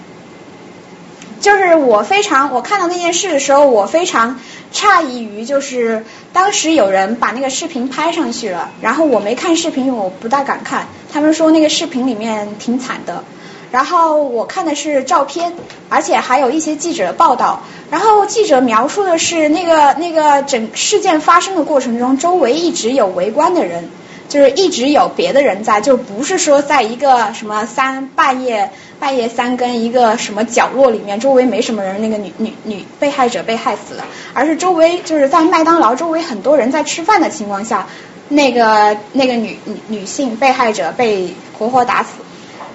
[1.40, 4.40] 就是我非常，我看到那件事的时候，我非常
[4.74, 6.04] 诧异于，就是
[6.34, 10.88] 当时有人把那个视频拍上去了，然后我没看视频，我不大敢看。
[11.14, 13.24] 他们说那个视频里面挺惨的。
[13.72, 15.54] 然后我看的是照片，
[15.90, 17.62] 而且还有一些记者的报道。
[17.90, 23.90] 然后记者描述的是那个那个整事件发生的过程中，周围一直有围观的人，
[24.28, 37.88] 就是一直有别的人在，就不是说在一个什么三半夜半夜三更一个什么角落里面，周围没什么人，那个女女女被害者被害死了，而是周围就是在麦当劳周围很多人在吃饭的情况下，
[38.28, 42.10] 那个那个女女女性被害者被活活打死。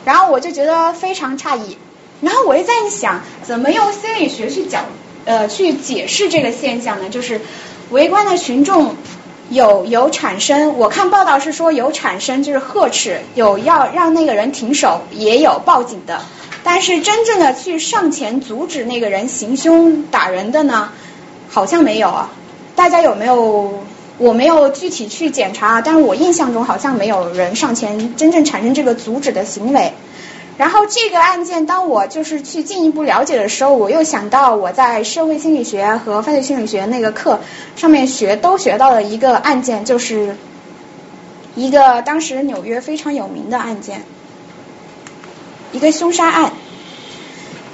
[0.04, 1.76] 然后我就觉得非常诧异，
[2.20, 4.84] 然后我就在想，怎么用心理学去讲
[5.24, 7.08] 呃去解释这个现象呢？
[7.08, 7.40] 就是
[7.90, 8.96] 围观的群众
[9.50, 16.20] 有有产生，我看报道是说有产生就是呵斥，有要让那个人停手，也有报警的，
[16.64, 20.90] 但是真正的去上前阻止那个人行凶打人的呢，
[21.48, 22.30] 好像没有啊。
[22.74, 23.84] 大家有没有？
[24.18, 29.92] 我没有具体去检查，但是我印象中好像没有人上前真正产生这个阻止的行为。
[30.58, 37.40] 然后这个案件，当我就是去进一步了解的时候，我又想到我在社会心理学和犯罪心理学那个课
[37.74, 40.36] 上面学都学到了一个案件，就是
[41.54, 44.02] 一个当时纽约非常有名的案件，
[45.72, 46.52] 一个凶杀案。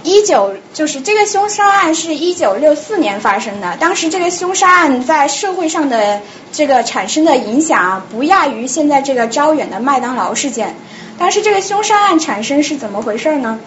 [0.09, 10.75] 一九就是这个凶杀案是一九六四年发生的，当时这个凶杀案在社会上的这个产生的影响不亚于现在这个招远的麦当劳事件。
[11.19, 13.61] 但是这个凶杀案产生是怎么回事呢？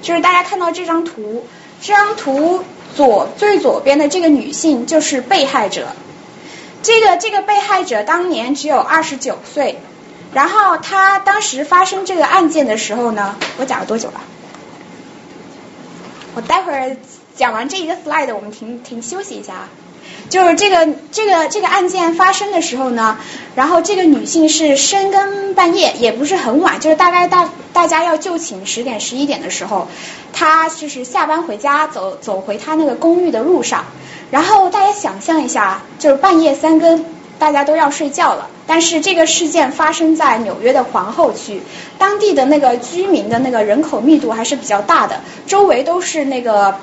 [0.00, 1.44] 就是大家看到这张图，
[1.82, 2.62] 这张图
[2.94, 5.88] 左最左边的这个女性就是被害者，
[6.84, 9.80] 这个这个被害者当年只有二十九岁，
[10.32, 14.20] 然后她当时发生这个案件的时候呢，我讲了多久了？
[16.34, 16.96] 我待会儿
[17.36, 19.68] 讲完这一个 slide，我们停停休息一下。
[20.28, 23.18] 就是这个这个这个案件发生的时候呢，
[23.54, 29.86] 然后这个女性是深更半夜，也不是很晚，就是大概大大家要就寝十点十一点的时候，
[30.32, 33.84] 她就是下班回家走走回她那个公寓的路上，
[34.30, 37.04] 然后大家想象一下，就是半夜三更，
[37.38, 41.62] 大家都要睡觉了，但是这个事件发生在纽约的皇后区，
[41.98, 46.76] 当地的那个居民的那个人口密度还是比较大的，周围都是那个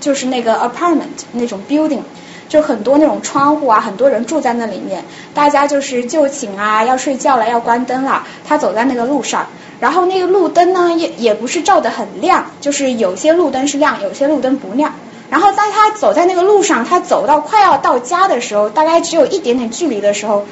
[0.00, 2.02] 就是那个 apartment 那种 building。
[2.48, 8.26] 就很多那种窗户啊，很多人住在那里面，大家就是就寝啊，要睡觉了，要关灯了。
[8.44, 9.46] 他走在那个路上，
[9.78, 14.92] 然后那个路灯呢，也也不是照得很亮，就是有些路灯是亮，有些路灯不亮。
[15.30, 20.44] 然后在他走在那个路上，他走到快要到家的时候，大概只有一点点距离的时候，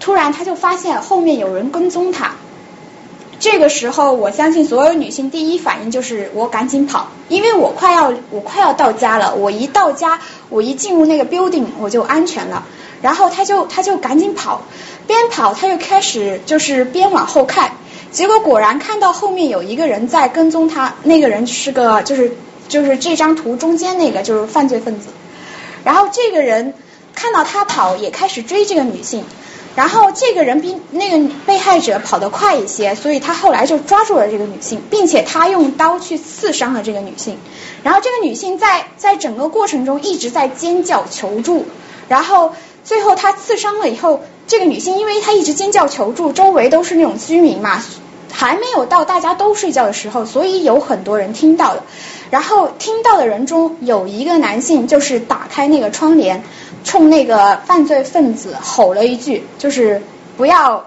[0.00, 2.32] 突然他就发现后面有人跟踪他。
[3.40, 9.34] 这个时候，我相信所有女性第一反应就是我赶紧跑，因为我快要我快要到家了。
[9.34, 12.64] 我一到家，我一进入那个 building，我就安全了。
[13.02, 14.62] 然后他就他就赶紧跑，
[15.06, 17.72] 边跑他就开始就是边往后看，
[18.10, 22.34] 结果果然看到后面有一个人在跟踪他，那个人是个就是
[22.68, 25.08] 就是这张图中间那个就是犯罪分子。
[25.84, 26.74] 然后这个人。
[27.16, 29.24] 看到他跑，也开始追这个女性。
[29.76, 37.38] 然后这个人比那个被害者跑得快一些，所以他后来就抓住了这个女性，并且他用刀去刺伤了这个女性。
[37.84, 41.66] 然后这个女性在在整个过程中一直在尖叫求助。
[42.08, 47.80] 然后最后他刺伤了以后，这个女性因为她一直尖叫求助，周围都是那种居民嘛，
[48.34, 51.84] 还没有到大家都睡觉的时候，所以有很多人听到了。
[52.30, 56.42] 然后听到的人中有一个男性就是打开那个窗帘。
[56.86, 60.02] 冲那个犯罪分子吼了一句，就是
[60.36, 60.84] 不要，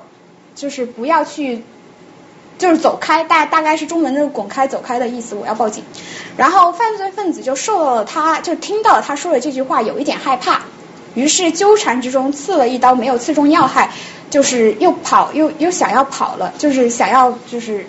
[0.54, 1.64] 就是不要去，
[2.60, 5.34] 就是走开，大大概是中文的滚开、走开的意思。
[5.34, 5.84] 我要报警。
[6.38, 10.62] 然后犯罪分子就受到了他，就听到了他说的这句话，有一点害怕，
[11.16, 13.90] 于是纠缠之中刺了一刀，没有刺中要害，
[14.30, 17.86] 就是又跑又又想要跑了，就是想要就是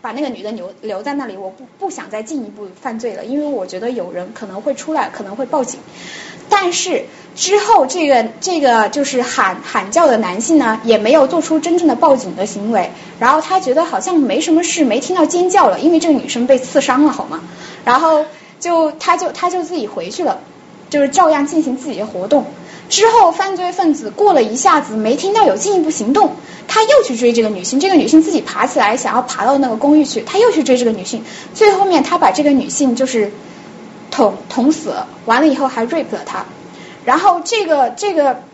[0.00, 5.80] 把那个女的留留在那里，我不不想再进一步犯罪了，因为我觉得有人可能会出来，可能会报警。
[6.48, 7.04] 但是
[7.34, 12.90] 之后，这个这个就是喊喊叫的男性呢，也没有做出真正的报警的行为。
[13.18, 17.40] 然后他觉得好像没什么事，没听到尖叫了，因为这个女生被刺伤了，好吗？
[17.84, 18.26] 然后
[18.60, 20.40] 就他就他就自己回去了，
[20.90, 22.44] 就是照样进行自己的活动。
[22.88, 26.36] 之后犯罪分子过了一下子没听到有进一步行动，
[26.68, 31.24] 他又去追这个女性，这个女性自己爬起来想要爬到那个公寓去，他又去追这个女性。
[31.54, 33.32] 最后面他把这个女性就是。
[34.10, 36.44] 捅捅死了，完了以后还 rape 了她，
[37.04, 38.44] 然后这个这个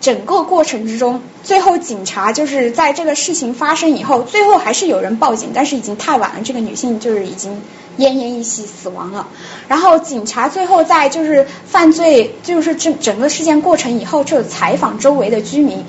[0.00, 7.52] 整个过程之中，最后警察就是在这个事情发生以后，最后还是有人报警，但是已经太晚了，这个女性就是已经
[7.98, 9.26] 奄奄一息死亡了。
[9.66, 15.84] 然后警察最后在就是犯罪就是整整个事件过程以后，就采访周围的居民。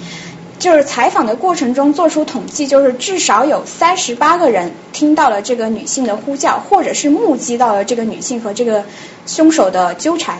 [0.57, 8.83] 就是采访的过程中做出统计，就是至少有三十八个人听到了这个女性的呼叫，或者是目击到了这个女性和这个
[9.25, 10.39] 凶手的纠缠。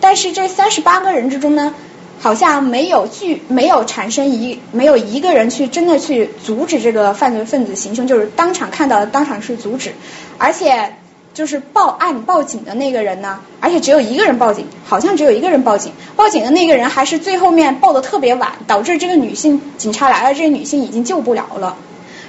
[0.00, 1.76] 但是这三十八个人之中呢，
[2.22, 9.92] 好像没有具没有产生一没有一个人去真的去阻止这个犯罪分子行凶，就是当场看到的当场去阻止，
[10.38, 10.94] 而且。
[11.34, 15.90] 就是报案报警的那个人呢，而且只有一个人报警，好像只有一个人报警。
[16.14, 21.74] 报警的那个人还是最后面报的特别晚，导致这个女性警察来了，这个女性已经救不了了。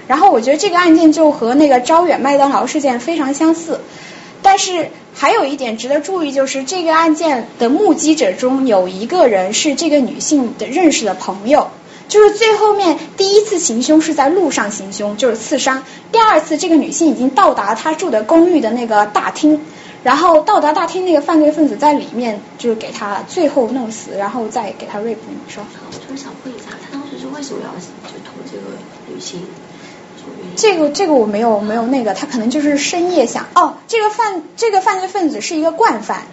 [0.07, 3.81] 然后我觉得这个案件就和那个招远麦当劳事件非常相似，
[4.43, 11.69] 但是还有一点值得注意，就是这个案件的目击者中有一个人是这个女性的认识的朋友。
[12.09, 15.83] 就是最后面第一次行凶是在路上行凶，就是刺伤。
[16.11, 19.59] 第二次这个女性已经到达她住的公寓的那个大厅，
[20.03, 25.15] 然后到达大厅那个犯罪分子在里面就是给她最后弄死，然后再给她 rape。
[25.27, 25.63] 你说？
[25.89, 28.75] 我就是想问一下，他当时是为什么要就捅这个
[29.07, 29.41] 女性？
[30.55, 36.23] 这个这个我没有没有那个，他可能就是深夜想哦，这个犯这个犯罪分子是一个惯犯，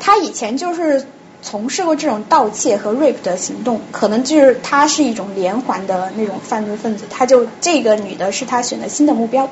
[0.00, 1.06] 他以前就是。
[1.46, 9.50] 从事过这种盗窃和 rape 的行动，可能就是他是一种连环的那种犯罪分子，他就这个女的是他选的新的目标。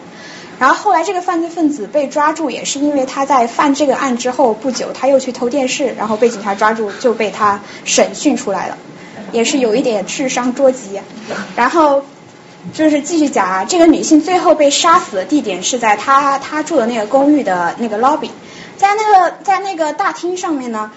[0.59, 8.79] 然后后来这个犯罪分子被抓住，也是因为他在犯这个案之后不久，他又去偷电视，然后被警察抓住，就被他审讯出来了，
[9.31, 10.99] 也是有一点智商捉急。
[11.55, 12.03] 然后
[12.73, 18.31] 就是继续讲啊，这个女性最后被杀死的地点是在她她住的那个公寓的那个 lobby，
[18.77, 20.91] 在那个在那个大厅上面呢。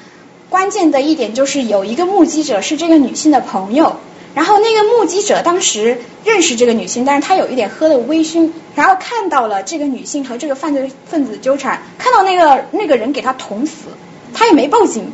[0.47, 3.97] 关键的一点就是有一个目击者是这个女性的朋友，
[4.35, 13.87] 然后那个目击者当时认识这个女性，但是他有一点喝的微醺，然后看到了这个女性和这个犯罪分子纠缠，看到那个那个人给他捅死，
[14.35, 15.11] 他也没报警，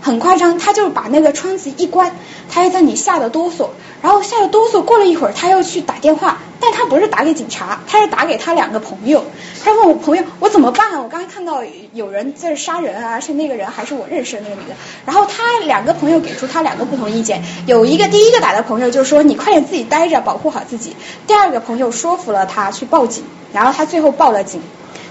[0.00, 2.14] 很夸张，他就把那个窗子一关，
[2.50, 3.68] 他还在你吓得哆嗦，
[4.02, 6.38] 然后吓得哆嗦，过了一会儿他又去打电话。
[6.62, 9.24] 但他不是打给警察，他是打给他两个朋友。
[9.64, 11.02] 他问我朋友我怎么办？
[11.02, 11.62] 我刚才看到
[11.94, 14.74] 有人在杀人啊，而且那个人还是我认识的那个女的。
[15.06, 20.94] 然后他两个朋友给出他两个不同意见，有一个第一个打的朋友就说你快点自己待着，保护好自己。
[21.26, 24.60] 第二个朋友说服了他去报警，然后他最后报了警，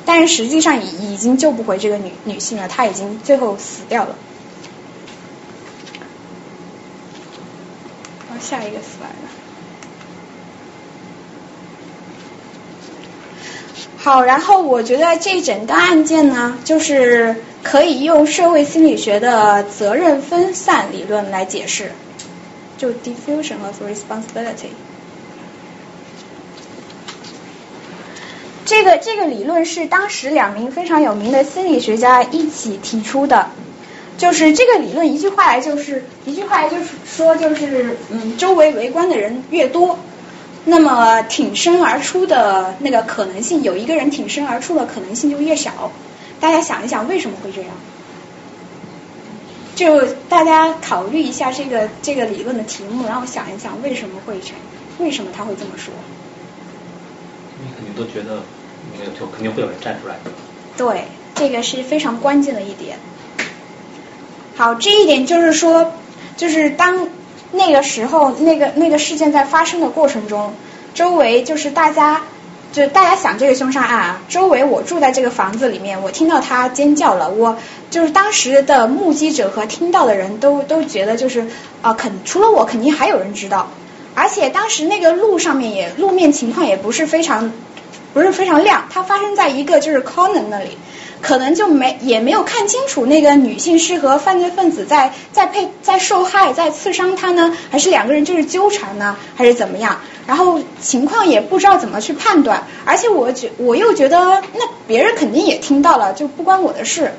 [0.06, 4.14] 但是实际上已已经救不回这个女女性了，她已经最后死掉了。
[8.40, 9.16] 下一个死完了。
[13.98, 21.92] 好，然后我觉得这整个案件呢，就是可以用社会心理学的责任分散理论来解释，
[22.78, 24.70] 就 diffusion of responsibility。
[28.66, 33.50] 这个这个理论是当时两名非常有名的心理学家一起提出的，
[34.20, 39.98] 就是这个理论一句话来就是一句话来就是说就是嗯，周围围观的人越多。
[40.66, 45.92] 那么挺身而出的那个可能性，有一个人挺身而出的可能性就越少。
[46.40, 47.72] 大家想一想，为什么会这样？
[49.74, 54.52] 就大家考虑一下这个这个理论的题目，然后想一想为什么会成，
[55.00, 55.94] 为什么他会这么说？
[57.62, 58.44] 你肯定都觉得
[58.92, 60.16] 没有，就肯定会有人站出来。
[60.76, 61.06] 对，
[61.36, 62.98] 这个是非常关键的一点。
[64.60, 65.94] 好，这一点就是说，
[66.36, 67.08] 就是当
[67.54, 70.54] 那个时候，那个那个事件在发生的过程中，
[70.94, 72.24] 周围就是大家，
[72.74, 77.56] 就大家想这个凶杀案啊，周围我住在这个房子里面，我听到他尖叫了，我
[77.90, 81.48] 就是当时的目击者和听到的人都都觉得就是
[81.82, 83.70] 啊，肯除了我，肯定还有人知道，
[84.14, 87.50] 而且当时那个路上面也路面情况也不是非常。
[88.12, 90.80] 不是非常亮，它发生在一个就是 corner 那里，
[91.22, 100.00] 可能就没也没有看清楚那个女性是和犯罪分子在在配在受害在刺伤她呢，还是两个人就是纠缠呢，还是怎么样？
[100.26, 107.12] 然后情况也不知道怎么去判断，而且我觉我又觉得那别人肯定也听到了，就不关我的事，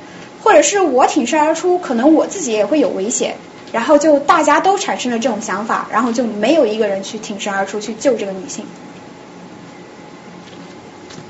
[0.43, 3.37] 或者是我挺身而出，可能我自己也会有危险，
[3.73, 8.65] 然后就大家都产生了这种想法，然后就没有一个人去挺身而出去救这个女性。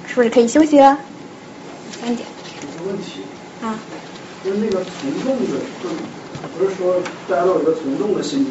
[0.06, 0.98] 是不是可以休息了？
[2.02, 2.28] 三点。
[2.90, 3.22] 问题。
[3.62, 3.78] 啊。
[4.42, 5.88] 就是那个从众的，就
[6.56, 6.96] 不是说
[7.28, 8.48] 大家都有一个从众的心理，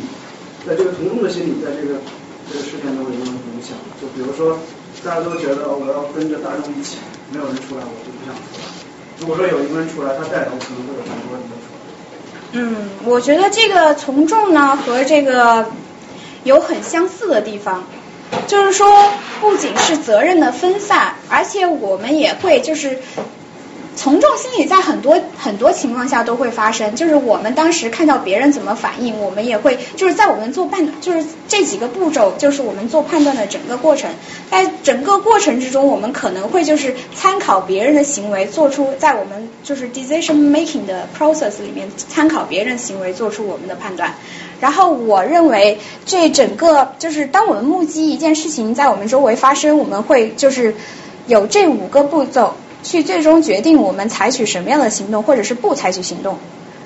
[0.65, 1.99] 在这个从众的心理，在这个
[2.47, 3.75] 这个事件中有没有影响？
[3.99, 4.59] 就比如说，
[5.03, 6.97] 大家都觉得我要跟着大众一起，
[7.31, 8.67] 没有人出来，我就不想出来。
[9.19, 11.79] 如果说有一个人出来，他带头，可能会有很多人都出来。
[12.51, 15.65] 嗯，我觉得这个从众呢，和这个
[16.43, 17.83] 有很相似的地方。
[18.45, 19.09] 就是说，
[19.41, 22.99] 不仅是责任的分散，而且我们也会就是
[23.99, 26.95] 从众心理，在很多很多情况下都会发生。
[26.95, 34.09] 就是我们当时看到别人怎么反应，我们也会就是在我们做判，就是这几个步骤，就是我们做判断的整个过程。
[34.49, 44.13] 在整个过程之中，我们可能会就是参考别人的行为，做出在我们就是 decision making 的 process 里面参考别人行为，做出我们的判断。
[44.61, 50.73] 然后我认为，这整个就是当我们目击一件事情在我们周围发生，我们会就是
[51.27, 56.38] 有这五个步骤去最终决定我们采取什么样的行动，或者是不采取行动。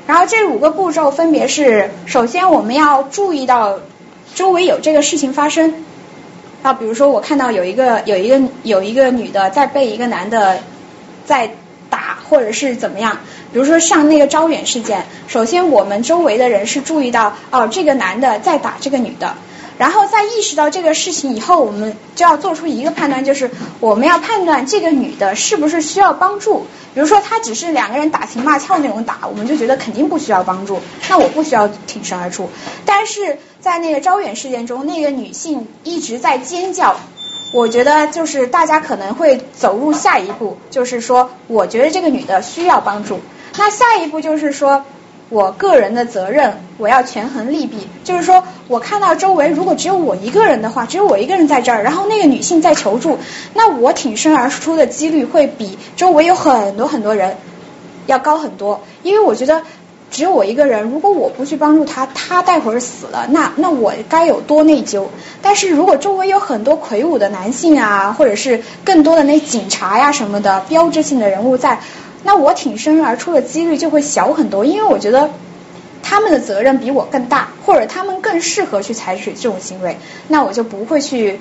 [0.05, 3.79] 然后这五个步骤分别是：首先我们要注意到
[4.35, 5.73] 周围有这个事情发生。
[6.61, 10.59] 啊，比如说我看到有一个有一个有一个女的在被一个男的
[11.25, 11.51] 在
[11.89, 13.17] 打，或者是怎么样。
[13.51, 19.35] 比如说像那个招远事件，首先我们周围的人是注意到哦，这个男的在打这个女的，
[19.77, 23.49] 然后在意识到这个事情以后，我们就要做出一个判断，就是
[23.79, 26.65] 我们要判断这个女的是不是需要帮助。
[26.93, 32.49] 比如说她只是两个人打情骂俏那种打，我们就觉得肯定不需要帮助，那我不需要挺身而出。
[32.85, 36.95] 但是在那个招远事件中，那个女性一直在尖叫。
[37.51, 43.19] 我觉得就是大家可能会走入下一步，就是说，我觉得这个女的需要帮助。
[43.57, 44.83] 那下一步就是说，
[45.29, 47.87] 我个人的责任，我要权衡利弊。
[48.03, 53.17] 就是说我看到周围如果只有我一个人的话，只有我一个人在这儿，然后那个女性在求助，
[53.53, 57.37] 那我挺身而出的几率会比周围有很多很多人
[58.05, 58.81] 要高很多。
[59.01, 59.63] 因为我觉得
[60.11, 65.05] 只有我一个人，如果我不去帮助他，他待会儿死了，那那我该有多内疚。
[65.41, 71.79] 但是如果周围有很多魁梧的男性啊，或者是更多的那警察呀什么的标志性的人物在。
[72.23, 75.29] 那我挺身而出的几率就会小很多，因为我觉得
[76.01, 79.97] 他们的责任比我更大，或者他们更适合去采取这种行为，
[80.27, 81.39] 那我就不会去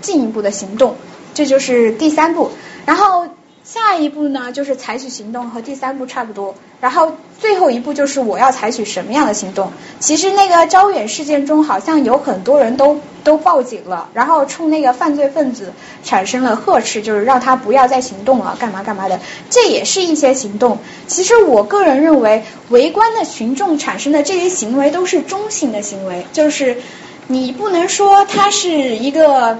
[0.00, 0.96] 进一步的行动。
[1.34, 2.50] 这就是第三步，
[2.84, 3.26] 然后。
[3.70, 6.54] 下一步呢，就是采取行动，和第三步差不多。
[6.80, 9.70] 然后最后一步就是我要采取什么样的行动。
[10.00, 15.70] 其实那个招远事件中，好像有很多人都都报警了，然后冲那个犯罪分子
[16.02, 19.20] 产生了呵斥，就是让他不要再行动了，干嘛干嘛的。
[19.50, 20.78] 这也是一些行动。
[21.06, 26.78] 其实我个人认为，围观的群众产生的这些行为都是中性的行为，就是
[27.26, 29.58] 你不能说他是一个，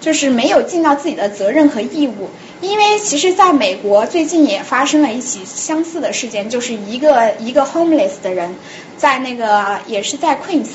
[0.00, 2.28] 就是没有尽到自己的责任和义务。
[2.62, 8.54] 因为其实，在美国最近也发生了一起相似的事件，就是一个一个 homeless 的人，
[8.96, 10.68] 在那个也是在 Queens，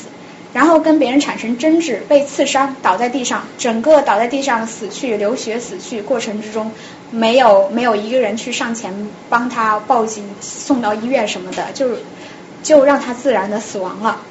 [0.53, 6.71] 然后跟别人产生争执，被刺伤，倒在地上，整个倒在地上死去，流血死去，过程之中
[7.09, 11.97] 没有没有一个人去上前帮他报警送到医院什么的，就
[12.61, 14.21] 就让他自然的死亡了。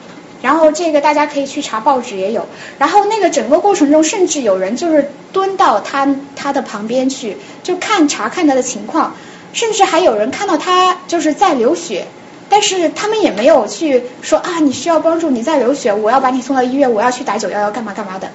[0.42, 2.46] 然后这个大家可以去查报纸也有，
[2.78, 9.14] 然后那个整个过程中，甚至有人就是蹲到他他的旁边去，就看查看他的情况，
[9.52, 12.06] 甚至还有人看到他就是在流血，
[12.48, 18.30] 但是他们也没有去说啊你需要帮助你在流血，我要把你送到医院，我要去打九幺幺干嘛干嘛的，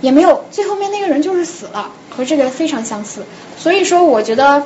[0.00, 3.24] 也没有，最后面那个人就是死了，和这个非常相似，
[3.58, 4.62] 所以说我觉得。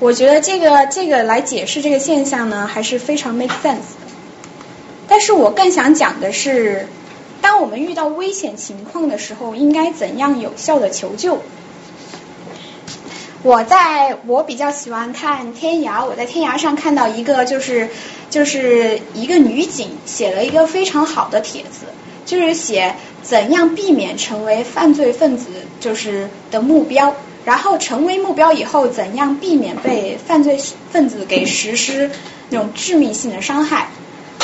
[0.00, 4.11] 我觉得这个这个来解释这个现象呢，还是非常 make sense 的。
[5.12, 6.88] 但是我更想讲的是，
[7.42, 11.42] 当我们遇到危险情况的时候，应该怎样有效的求救？
[13.42, 17.90] 我在我比较喜欢看天涯，我在天涯上看到一个就是
[18.30, 21.84] 就是一个女警写了一个非常好的帖子，
[22.24, 25.48] 就是写怎样避免成为犯罪分子
[25.78, 30.58] 就是的目标，然后成为目标以后怎样避免被犯罪
[30.90, 32.10] 分子给实施
[32.48, 33.88] 那种致命性的伤害。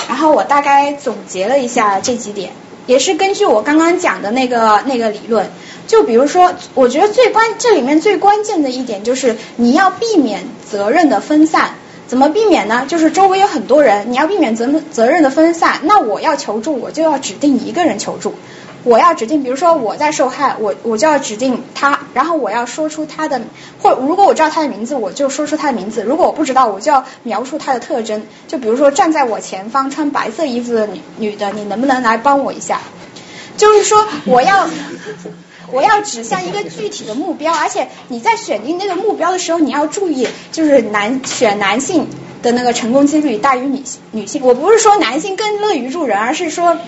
[0.09, 2.51] 然后我大概总结了一下这几点，
[2.87, 5.49] 也是根据我刚刚讲的那个那个理论。
[5.87, 11.71] 就比如说，我觉得最关这里面最关键的一点就是你要避免责任的分散。
[12.07, 12.87] 怎么避免呢？
[12.89, 15.81] 就是周围有很多人，你要避免责责任的分散。
[15.83, 18.35] 那我要求助，我就要指定一个人求助。
[18.85, 23.41] 我要指定，比如说我在受害，我我就要指定他，然后我要说出他的，
[23.83, 28.23] 或如果我知道他的名字，我就说出他的名字；如果我不知道，我就要描述他的特征。
[28.47, 32.81] 就比如说站在我前方穿白色衣服的女女的，你能不能来帮我一下？
[33.57, 34.69] 就是说我要。
[35.71, 42.07] 我要指向一个具体的目标，而且你在选定那个目标的时候，你要注意，就是男选男性
[42.41, 44.01] 的那个成功几率大于女性。
[44.13, 46.79] 女性，我不是说男性更乐于助人，而是说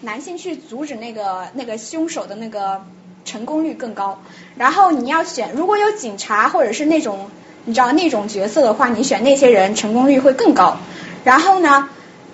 [0.00, 2.82] 男性去阻止那个那个凶手的那个
[3.24, 4.20] 成功率更高。
[4.56, 7.30] 然后你要选，如果有警察或者是那种
[7.64, 10.76] 你知道那种角色的话，你选那些人成功率会更高。
[11.24, 11.88] 然后呢？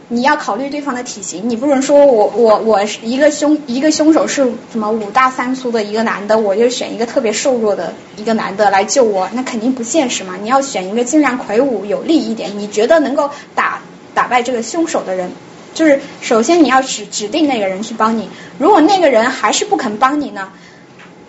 [0.08, 10.36] 你要考虑对方的体型，你不能说我我我一个凶一个凶手是什么五大三粗的一个男的，我就选一个特别瘦弱的一个男的来救我，那肯定不现实嘛。
[10.40, 13.80] 你要选一个尽量魁梧有力一点，你觉得能够打
[14.14, 15.32] 打败这个凶手的人，
[15.76, 18.28] 就是首先你要指指定那个人去帮你。
[18.58, 20.48] 如果那个人还是不肯帮你呢，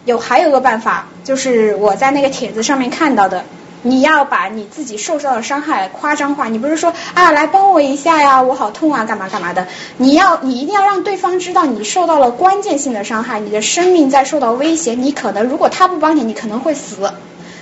[0.05, 3.43] 有还有个办法，就是我在那个帖子上面看到的。
[3.83, 9.67] 你要把你自己受到的伤害夸张化，你不是说啊来帮我一下呀，我好痛啊，干嘛干嘛的？
[9.97, 17.11] 你要你一定要让对方知道你受到了关键性的伤害，你的生命在受到威胁，你可能如果他不帮你，你可能会死。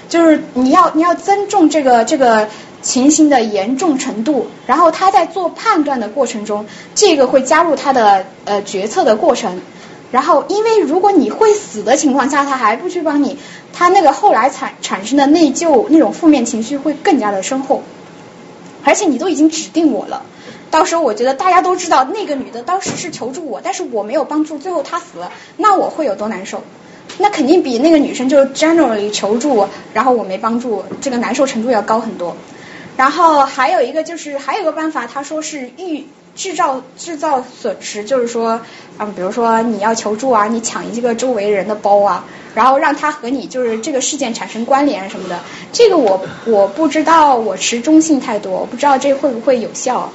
[0.08, 2.48] 就是你要你要尊重这个这个
[2.86, 9.60] 情形的严重程度，然后他在做判断的过程中，这个会加入他的呃决策的过程。
[10.12, 13.40] 然后，因为如果你会死的情况下，他还不去帮你，
[13.74, 17.82] 他那个后来产产生的内疚那种负面情绪会更加的深厚。
[18.84, 20.22] 而且你都已经指定我了，
[20.70, 26.62] 到时候我觉得大家都知道那个女的当时是求助我，但是我没有帮助，最后她死了，那我会有多难受？
[27.18, 32.38] 那肯定比那个女生就 generally 求助，然后我没帮助，这个难受程度要高很多。
[32.98, 36.06] 然后还有一个就是还有一个办法，他说是预。
[36.36, 38.60] 制造制造损失，就是说，
[38.98, 45.40] 嗯，比如说你要求助啊，你抢一个周围人的包啊，然后让他和你就是这个事件产生关联什么的，
[45.72, 50.12] 这个我我不知道，我持中性态度，我不知道这会不会有效。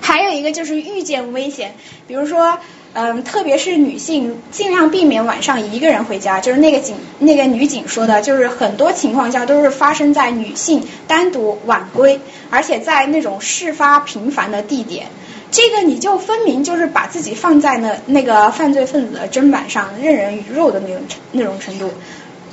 [0.00, 1.74] 还有一个就是遇见危险，
[2.06, 2.58] 比如说。
[2.96, 6.38] 嗯，特别是女性，尽量避免晚上一个人回家。
[6.38, 12.20] 就是那个警，那个女警说的，就是很多情况下都是发生在女性单独晚归，
[12.50, 15.06] 而且在那种事发频繁的地点。
[15.50, 21.90] 这个你就分明就是把自己放在那那个犯罪分子的砧板上，任人鱼肉的那种那种程度。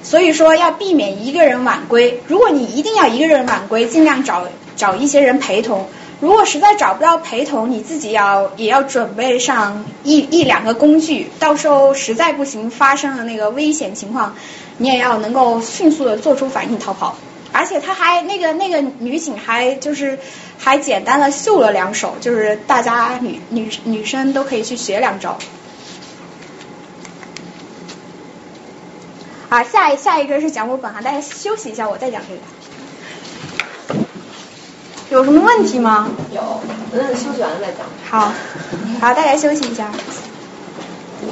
[0.02, 2.20] 所以说要避免一个人晚归。
[2.28, 5.88] 如果你一定要一个人晚归，尽量找找一些人陪同。
[6.22, 14.36] 如果实在找不到陪同，你自己要也要准备上一一两个工具，到时候实在不行，发生了那个危险情况，
[14.78, 17.18] 你也要能够迅速的做出反应逃跑。
[17.52, 20.20] 而且他还那个那个女警还就是
[20.60, 25.40] 还简单的秀了两手，就是大家女女女生都可以去学两招。
[29.50, 32.42] 啊，下一下一个是讲我本行，大家休息一下，我再讲这个。
[35.12, 36.08] 有什么问题吗？
[36.34, 36.42] 有，
[36.94, 37.86] 那休息完了再讲。
[38.10, 38.32] 好，
[39.02, 39.92] 好，大家休息一下。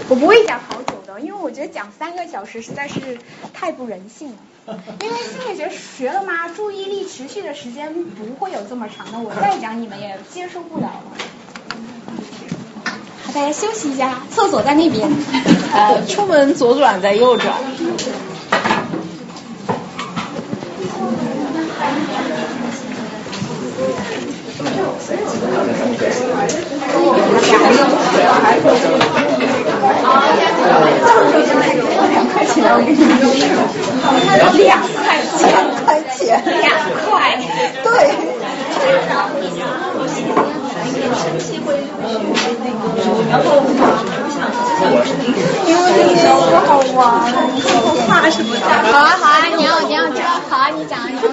[0.09, 3.17] 我不会讲好久的，因为我觉得讲三个小时实在是
[3.53, 4.31] 太不人性
[4.67, 4.77] 了。
[5.01, 11.03] 因为心理学学了嘛，注意力持续的时间不会有这么长的，我再讲你们也接受不了了。
[13.23, 15.09] 好，大家休息一下，厕所在那边。
[15.71, 17.55] 呃，出门左转再右转。
[32.29, 32.63] 块钱，
[34.57, 35.55] 两块钱，两
[35.85, 36.67] 块钱，两
[37.09, 37.37] 块，
[37.83, 37.87] 对。
[43.29, 43.61] 然后，
[45.67, 45.85] 因为
[46.15, 48.61] 这个不好玩，好怕什么的。
[48.91, 50.57] 好啊好啊，你要你要知道好。
[50.57, 51.29] 啊，你讲你说？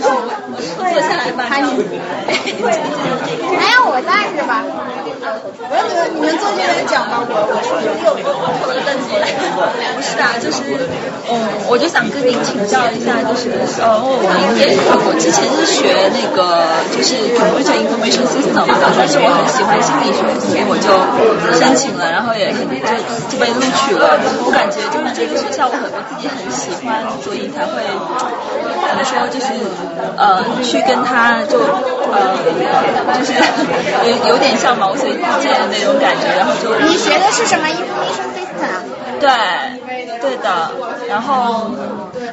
[0.76, 1.44] 坐下来吧。
[1.48, 1.68] 还你，
[3.58, 4.62] 还要我站是吧？
[5.66, 8.14] 不是你们你们坐这边讲吧，我我是有有
[8.62, 9.08] 我的凳子。
[9.96, 10.62] 不是啊，就是
[11.26, 11.34] 嗯，
[11.68, 13.50] 我就想跟您请教一下，就是
[13.82, 14.14] 呃，我
[15.08, 16.62] 我之前是学那个
[16.94, 20.22] 就是 computer information system，但是我很喜欢心理学，
[20.68, 20.90] 我就
[21.58, 22.60] 申请了，然后也就
[23.30, 24.18] 就被录取了。
[24.44, 29.46] 我感觉就是这个学校，我很我自己很喜欢，所以才会怎么说，就是
[30.16, 31.58] 呃，去跟他就
[32.10, 32.34] 呃，
[33.14, 33.32] 就是
[34.10, 38.82] 有有点像毛遂自荐的那种感觉，然后就你学的是什么 information system 啊？
[39.20, 39.28] 对，
[40.20, 40.70] 对的。
[41.08, 41.70] 然后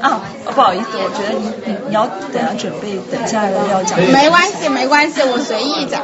[0.01, 0.19] 啊，
[0.53, 3.99] 不好意思，我觉得你你你要等下准备，等下要讲。
[3.99, 6.01] 没关系，没关系，我随意讲。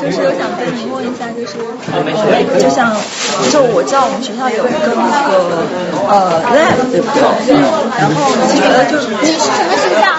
[0.00, 1.58] 就是我想跟您问一下，就是
[1.92, 1.94] 呃，
[2.58, 2.96] 就像
[3.52, 5.62] 就我知道我们学校有一个那个
[6.08, 7.22] 呃 lab，对不对？
[8.00, 10.10] 然后你觉得就是你是什么学校？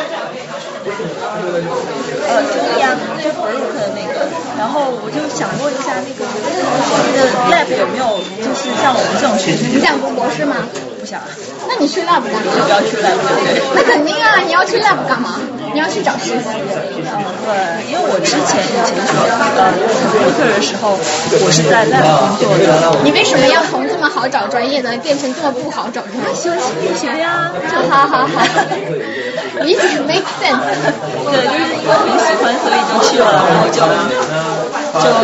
[2.30, 4.24] 呃，就一样，就 Brook 的那个。
[4.64, 7.20] 然后我就想问一下，那个你的
[7.52, 9.68] lab 有没有就是像我们这种学生？
[9.76, 10.56] 你想读博士吗？
[11.02, 11.20] 不想。
[11.68, 12.48] 那你去 lab 干嘛？
[12.48, 13.60] 不要去 lab，对？
[13.76, 15.36] 那肯定啊，你要去 lab 干嘛？
[15.74, 16.48] 你要去找实习。
[16.56, 17.12] 嗯，
[17.44, 19.68] 对，因为我之前以前学呃
[20.00, 22.08] computer 的时候，我是在 lab
[22.40, 23.04] 工作的。
[23.04, 26.34] 你为什么要从这么好找专业呢变成这么不好找专业？
[26.34, 27.52] 喜欢心理学呀。
[27.92, 28.40] 好好好。
[29.62, 30.58] 理解 make sense。
[31.30, 33.78] 对，就是因为很喜欢，所以就去了，然后就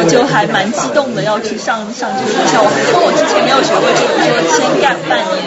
[0.04, 2.62] 就就还蛮激动的要去上上这个学校。
[2.64, 5.44] 因为我之前没有学过这个，说先干半年，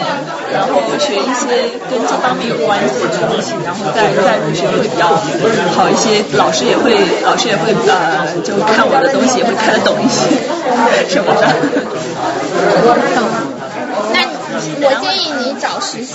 [0.53, 5.07] 然后学一些跟这方面有关系的东西，然后再再入学会比较
[5.75, 6.23] 好一些。
[6.37, 10.27] 老师也会老师也会呃，就看我的东西也会看得懂一些
[11.09, 11.47] 什么的。
[14.53, 16.13] 我建议你找实习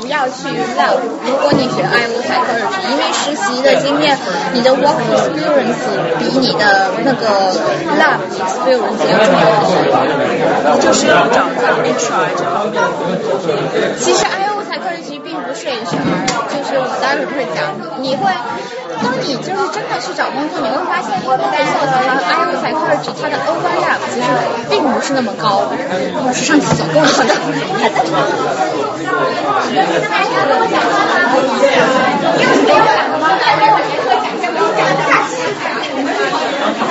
[0.00, 4.16] 不要去 love 如果你学 iu 才个人因为实习的经验
[4.52, 5.84] 你的 work experience
[6.18, 7.52] 比你的那个
[7.96, 10.80] love experience 要重要很多。
[10.80, 12.74] 就是要找到 hr 这方面
[13.98, 15.80] 其实 iu 才可以其实并不是 hr
[16.48, 17.60] 就是我待会儿会讲。
[18.00, 18.30] 你你会
[19.02, 21.36] 当你就是真的去找工作，你会发现 IO
[22.60, 24.26] psychology 它的 overlap 其实
[24.68, 25.62] 并不是那么高。
[25.70, 27.24] 我是上厕所，跟我好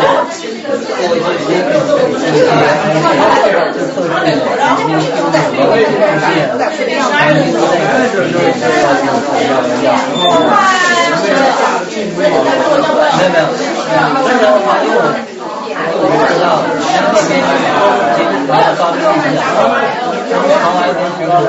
[1.00, 3.00] 做一些一些一
[3.40, 7.80] 些就测试那种，然后用用那个软件，然后你国内
[8.12, 9.16] 就是说要要要
[9.80, 9.96] 要，
[12.20, 13.48] 没有没有，
[14.20, 15.08] 那时候的话，因为我
[15.96, 17.32] 我不知道，然后那边
[18.16, 21.48] 其实主要招的是比较少，然后长安那边就是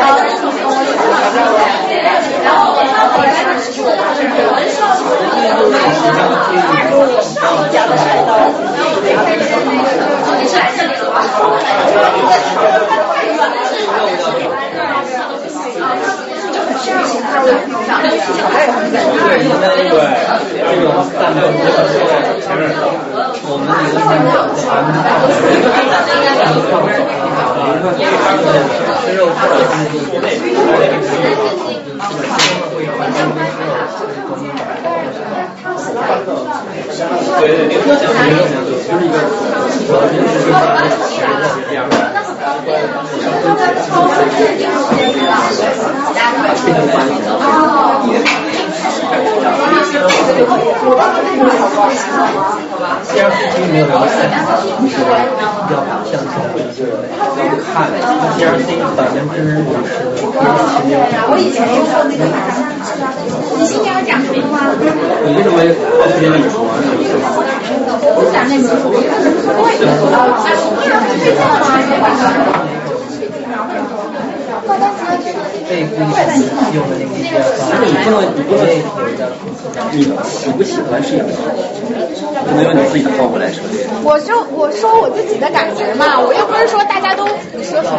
[2.43, 2.62] 然后
[2.93, 3.88] 他回来的时候，
[6.98, 7.28] 我是
[7.72, 8.43] 讲的太高了。
[10.39, 11.18] 你是来这里的吧？
[16.54, 17.48] 就很需要其他的
[17.86, 18.06] 场面，
[22.41, 22.62] 场面
[23.58, 24.12] 也很
[26.86, 26.95] 对，
[27.97, 28.53] 因为这，个，
[29.16, 29.39] 肉吃
[37.39, 39.16] 对对，您说讲的就是一个，
[53.14, 53.24] 第二
[53.56, 54.50] 并没有聊太好，
[55.68, 57.88] 比较向前的一个看
[58.36, 59.88] ，DRC 百分之五十
[61.28, 62.22] 我以前说过那个
[63.58, 64.54] 你今天要讲什么吗？
[65.26, 65.56] 你为什么
[65.98, 66.56] 好时间跟你说？
[68.16, 68.68] 我讲那个，
[75.68, 75.95] 这一部
[76.74, 77.11] 用的那个
[77.70, 78.66] 但是你不能，你不能，
[79.91, 81.41] 你喜不喜欢是一回事，
[82.45, 83.63] 不能用你自己的话过来说。
[84.03, 87.97] 我说我说我自己的感觉嘛，我又不是说大家都说什么，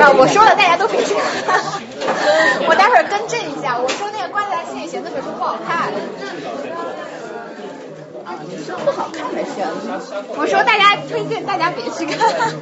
[0.00, 1.60] 啊，我说了大家都别去看。
[2.66, 5.92] 我待会儿更正一下，我说那个《关在心里弦》那本书不好看。
[8.84, 9.50] 不好看的事，
[10.28, 12.52] 我说大家推荐大家别去看。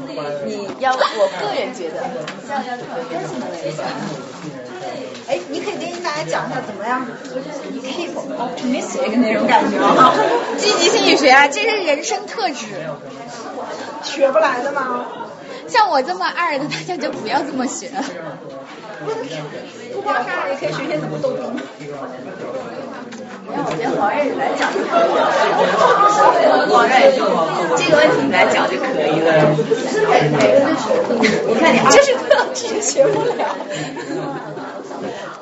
[0.47, 2.03] 你要我个人觉得，
[2.47, 3.85] 像要更新的那个。
[5.29, 7.07] 哎，你可以跟大家讲一下怎么样
[7.83, 10.15] keep optimistic 那种感觉吗？
[10.57, 12.67] 积极心理学啊，这是人生特质。
[14.03, 15.07] 学不来的吗？
[15.67, 17.91] 像我这么二的，大家就不要这么学。
[19.93, 21.33] 不光是二，也可以学学怎么逗
[23.65, 24.71] 我觉得黄瑞来讲。
[26.69, 26.93] 黄瑞，
[27.77, 29.29] 这个问题你来讲就可以了。
[31.47, 33.57] 你看你，就是课老师学不了。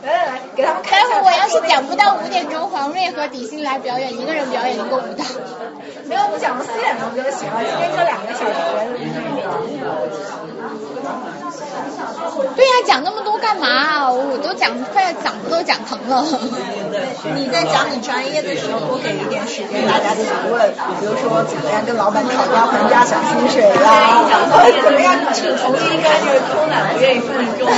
[0.02, 5.24] 来来来，给他们看待会我要是讲不到五点钟，黄瑞和底薪来表演，一个人表演一个舞蹈。
[6.04, 8.54] 没有，你讲到四点钟就行了，今天就两个小时。
[12.54, 14.10] 对呀、讲那么多干嘛？
[14.10, 16.24] 我都讲快要嗓子都讲疼了。
[17.34, 24.24] 你在讲你专业的时候，多给一点时间大家提问，比如说怎么样跟老板讨价还价想薪水呀，
[24.82, 27.68] 怎么样去从一个就是偷懒不愿意分中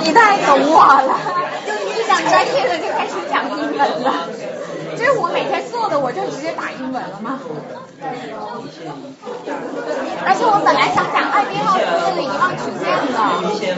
[0.00, 1.18] 你太懂我了，
[1.66, 4.28] 就一讲专业的就开始讲英文了。
[4.96, 7.38] 这是我每天做的，我就直接打英文了吗？
[10.26, 11.80] 而且我本来想讲艾宾浩斯
[12.12, 12.92] 那个遗忘曲线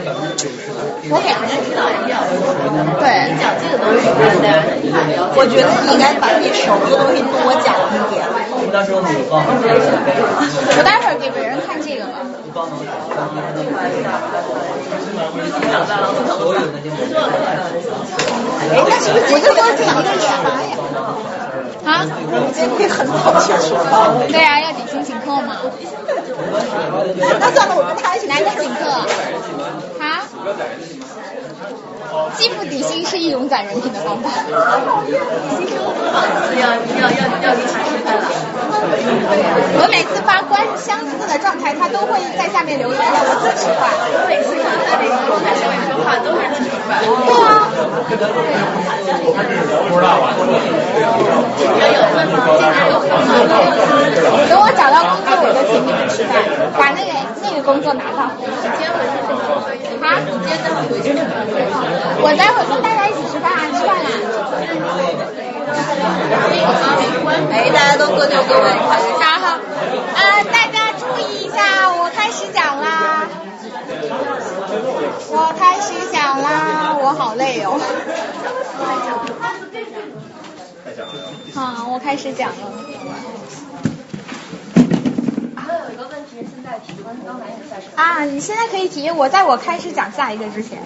[0.03, 0.11] 的，
[1.07, 2.19] 我给他们指导一遍。
[2.99, 4.11] 对，讲这个东西，
[5.35, 8.27] 我觉得你应该把你熟的东西多讲一点。
[8.73, 12.19] 到时候你帮我我待会儿给别人看这个吧。
[16.35, 16.91] 所有那些
[18.59, 20.75] 哎，那是不是我就说讲一个启发呀。
[21.85, 22.05] 啊？
[22.53, 24.11] 今天可以很早去吃饭。
[24.27, 25.57] 对啊、要底薪请客嘛。
[27.17, 28.27] 那算了，我跟他一起。
[28.27, 28.89] 哪个请客？
[29.99, 30.23] 啊？
[32.37, 34.29] 既付底薪是一种攒人品的方法。
[36.57, 38.25] 要要要要离他吃饭了。
[39.77, 43.89] 我每次发关相似的状态，他都会在下面留言让我自吃饭。
[44.13, 44.55] 我每次
[44.89, 46.97] 看他那个状态上面说话都是自吃饭。
[47.05, 47.69] 对啊。
[48.09, 50.33] 不知道吧？
[51.79, 52.17] 要有吗？
[52.49, 53.53] 现在有份吗？
[54.49, 56.41] 等我找到工作，我就请你们吃饭，
[56.77, 57.11] 把那个
[57.41, 58.21] 那个工作拿到。
[58.25, 58.31] 啊？
[60.25, 61.13] 你今天待会回去？
[62.21, 64.09] 我待会儿跟大家一起吃饭啊，吃饭啦。
[67.51, 68.65] 哎，大家都各就各位。
[68.89, 68.91] 好
[69.39, 69.45] 好，
[70.15, 73.27] 呃，大家注意一下，我开始讲啦。
[75.89, 77.79] 我开始讲啦，我好累哦。
[81.55, 82.55] 好，我开始讲了。
[85.55, 87.89] 还有一个问题现在提，关于刚才也在说。
[87.95, 90.77] 啊，你现在可以提，我在我开始讲下一个之前，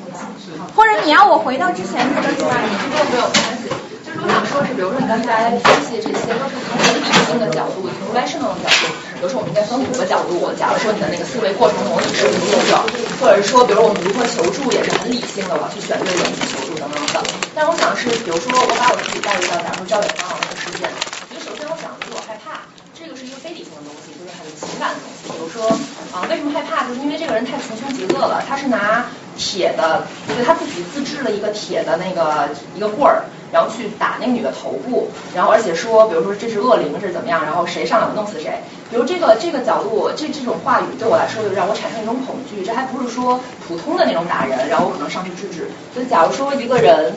[0.74, 2.56] 或者你要我回到之前那个是吧？
[2.89, 3.93] 没有没有关系。
[4.22, 8.84] 我想说是，比如说你刚才分析这些都是从理性的角度，从 rational 的角度。
[9.18, 12.76] 比如说我们应该分五个角度，假如说你的那个思维过程模拟是理性的，
[13.18, 17.24] 或者是说，比如我们如何求助也是很理性的，我要去选对人去求助等等的。
[17.55, 20.91] 但我想是，比如说我把我自己带入到，假如说焦远芳这个事件，
[21.32, 25.32] 其实首先我想就是我害怕，这个是一个非理性的东西，就是很情感的东西。
[25.32, 25.72] 比如说
[26.11, 26.84] 啊，为什么害怕？
[26.84, 29.07] 就是因为这个人太穷凶极恶了，他是拿
[29.38, 33.23] 铁的，就是他自己自制了一个铁的那个一个棍儿。
[33.53, 38.51] 然后去打那个女的头部，然后而且说，比如说这是恶灵是怎么样，然后谁上来弄死谁。
[38.89, 42.65] 比如这个这个角度，这这种话语对我来说就让我产生一种恐惧。
[42.65, 45.69] 这还不是说普通的那种打人，然后我可能上去制止。
[45.93, 47.13] 所以假如说一个人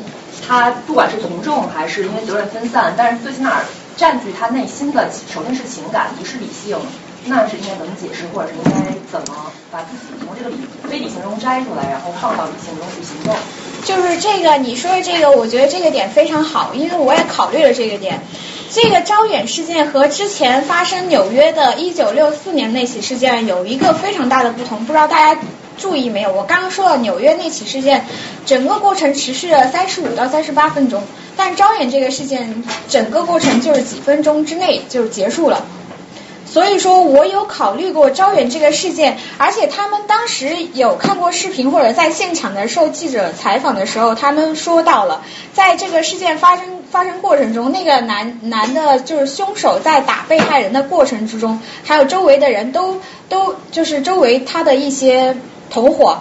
[0.47, 3.63] 他不管是从众还是因为责任分散，但是最起码
[3.97, 6.77] 占据他内心的首先是情感，不是理性。
[7.27, 10.57] 那是应该怎么解释，或者是应该怎么把自己从这个理
[10.89, 13.35] 非理性中摘出来，然后放到理性中去行动？
[13.85, 18.21] 就是这个，你说的这个，我觉得这个点非常好，因为我也考虑了这个点。
[18.69, 25.41] 这个招远事件和之前发生纽约的1964年那起事件有一个非常大的不同，不知道大家
[25.79, 26.33] 注意没有？
[26.33, 28.05] 我刚刚说了纽约那起事件，
[28.45, 31.03] 整个过程持续了三十五到三十八分钟，
[31.37, 35.65] 但招远这个事件整个过程就是几分钟之内就结束了。
[36.47, 45.23] 所以说我有考虑过招远这个事件，而且他们当时有看过视频或者在现场的受记者采访的时候，他们说到了，
[45.53, 55.37] 在这个事件发生发生过程中，那个男男的就是凶手在打被害人的过程之中，还有周围的人都都就是周围他的一些
[55.69, 56.19] 同伙。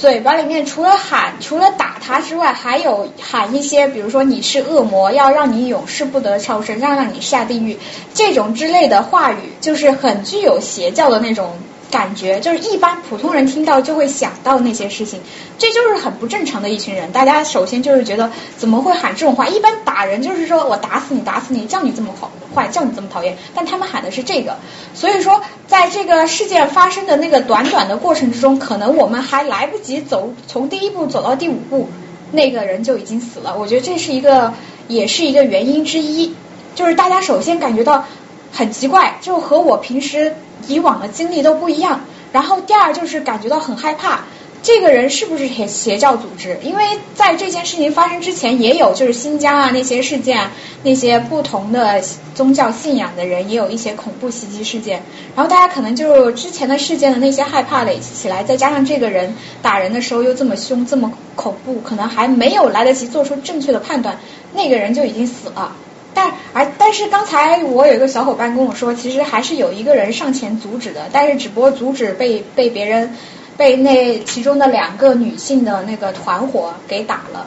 [0.00, 7.78] 嘴巴里面除了喊，除了打他之外，还有喊一些，比如说你是恶魔，要让你永世不得超生，要让你下地狱，
[8.14, 11.52] 这种之类的话语，就是很具有邪教的那种。
[11.90, 15.20] 感觉就是一般普通人听到就会想到那些事情，
[15.58, 17.10] 这就是很不正常的一群人。
[17.12, 19.48] 大家首先就是觉得怎么会喊这种话？
[19.48, 23.36] 一般打人就是说我打死你，打死你，叫你这么好坏，叫你这么讨厌。
[23.54, 24.56] 但他们喊的是这个，
[24.94, 31.88] 所以说在这个事件发生的那个短短的过程之中，可能我们还来不及走从第一步走到第五步，
[32.30, 33.56] 那个人就已经死了。
[33.58, 34.54] 我觉得这是一个
[34.86, 36.34] 也是一个原因之一，
[36.74, 38.04] 就是大家首先感觉到
[38.52, 40.34] 很奇怪，就和我平时。
[40.68, 44.20] 以往的经历都不一样，然后第二就是感觉到很害怕，
[44.62, 46.58] 这个人是不是邪邪教组织？
[46.62, 46.84] 因为
[47.14, 50.50] 在这件事情发生之前，也有就是新疆啊那些事件，
[50.82, 52.02] 那些不同的
[52.34, 55.02] 宗教信仰的人也有一些恐怖袭击事件，
[55.34, 64.18] 然后大家可能就之前的事件的那些害怕累积起来，再加上这个人打人的时候又这么凶这么恐怖，可能还没有来得及做出正确的判断，
[64.52, 65.74] 那个人就已经死了。
[66.14, 73.14] 但而但是刚才我有一个小伙伴跟我说，其实还是有一个人上前阻止的，但是只不过阻止被被别人
[73.56, 77.46] 被那其中的两个女性的那个团伙给打了，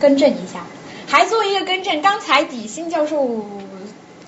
[0.00, 0.64] 更正一下，
[1.06, 3.46] 还做一个更正，刚才底薪教授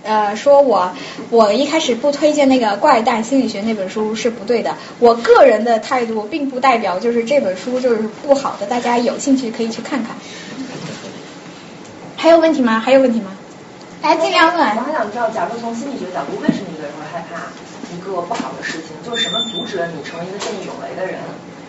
[0.02, 0.92] 呃说我
[1.30, 10.16] 我一开始不推荐那个怪诞心理学那本书是不对的，我个人的态度并不代表就是这本书就是不好的，大家有兴趣可以去看看。
[12.16, 12.80] 还有问题吗？
[12.80, 13.32] 还有问题吗？
[14.04, 14.60] 来，尽量问。
[14.76, 17.48] 我还想知道，假如从心理学角度，为什么一个人会害怕
[17.88, 18.92] 一个不好的事情？
[19.02, 21.16] 就是什么阻止了你成为一个见义勇为的人？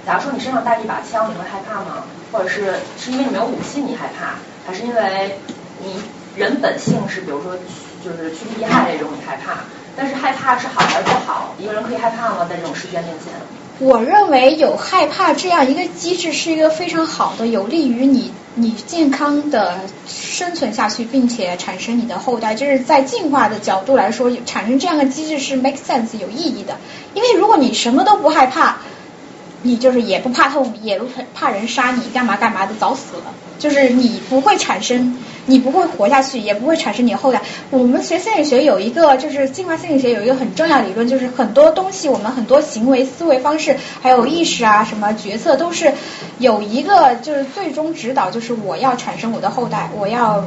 [0.05, 2.03] 假如说你身上带着一把枪，你会害怕吗？
[2.33, 4.36] 或者是是因为你没有武器你害怕，
[4.67, 5.39] 还是因为
[5.79, 5.95] 你
[6.36, 7.55] 人本性是比如说
[8.03, 9.63] 就是趋利避害这种你害怕？
[9.95, 11.55] 但是害怕是好还是不好？
[11.57, 12.45] 一个人可以害怕吗？
[12.49, 13.31] 在这种事件面前？
[13.79, 22.56] 我认为有害怕这样一个机制是一个非常好的，有利于你你健康的生存下去，并且产生你的后代。
[22.56, 26.78] 就是在进化的角度来说，产生这样的机制是 make sense 有意义的。
[27.14, 28.78] 因为如果你什么都不害怕，
[29.62, 33.34] 你就是也不怕痛，也不怕人杀你，干嘛干嘛的，早死了。
[33.60, 35.18] 就是你不会产生。
[35.47, 37.41] 你不会活下去，也不会产生你后代。
[37.69, 45.93] 我们学心理学有一个，就是进化心理学有一个很重要理论，就是很多东西，我们很多行为、思维方式，还有意识啊，什么决策，都是
[46.39, 50.43] 有一个就是最终指导，就是我要产生我的后代，我要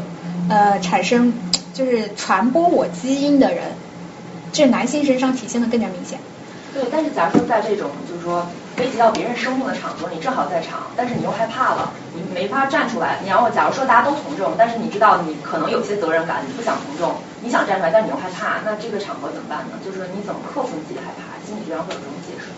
[0.49, 1.33] 呃产生
[1.73, 3.65] 就是传播我基因的人，
[4.53, 6.19] 这男性身上体现的更加明显。
[6.75, 8.47] 对，但是假如说在这种就是说。
[8.79, 13.19] 危及到别人生命的场合，你正好在场，但是你又害怕了，你没法站出来。
[13.23, 19.79] 你要假如说大家都从众，但是你知道你可能有些责任感，你不想从众，你想站出来，但你又害怕，那这个场合怎么办呢？
[19.85, 21.35] 就是你怎么克服你自己害怕？
[21.47, 22.57] 心理学上会有这种解释吗？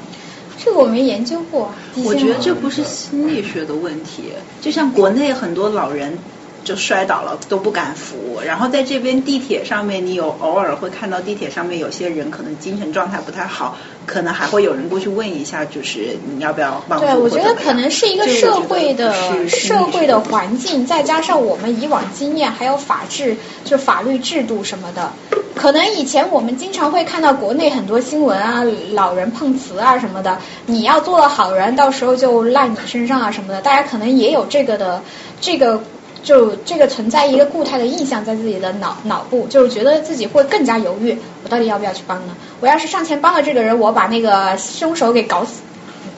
[0.63, 1.73] 这个我没研究过。
[2.05, 6.19] 我觉得这不是心理学的问题，就像国内很多老人
[6.65, 8.41] 就摔倒了都不敢扶。
[8.45, 17.07] 然后在这边地铁上面，你有偶尔会看到地铁上面有些人可能精神状态不太好，可能还会有人过去问一下，就是你要不要帮助。
[17.07, 25.13] 对，我觉得可能是一个社会的社会的环境，再加上我们以往经验，还有法治，就法律制度什么的。
[25.55, 33.61] 可能以前我们经常会看到国内很多新闻啊，老人碰瓷啊什么的，你要做了好人，到时候就赖你身上啊什么的。
[33.61, 35.03] 大家可能也有这个的，
[35.43, 35.83] 这个
[36.23, 42.35] 就这个存在一个固态的印象在自己的脑脑部，就是觉得自己会更加犹豫，我到底要不要去帮呢？
[42.61, 45.63] 我要是上前帮了这个人，我把那个凶手给搞死、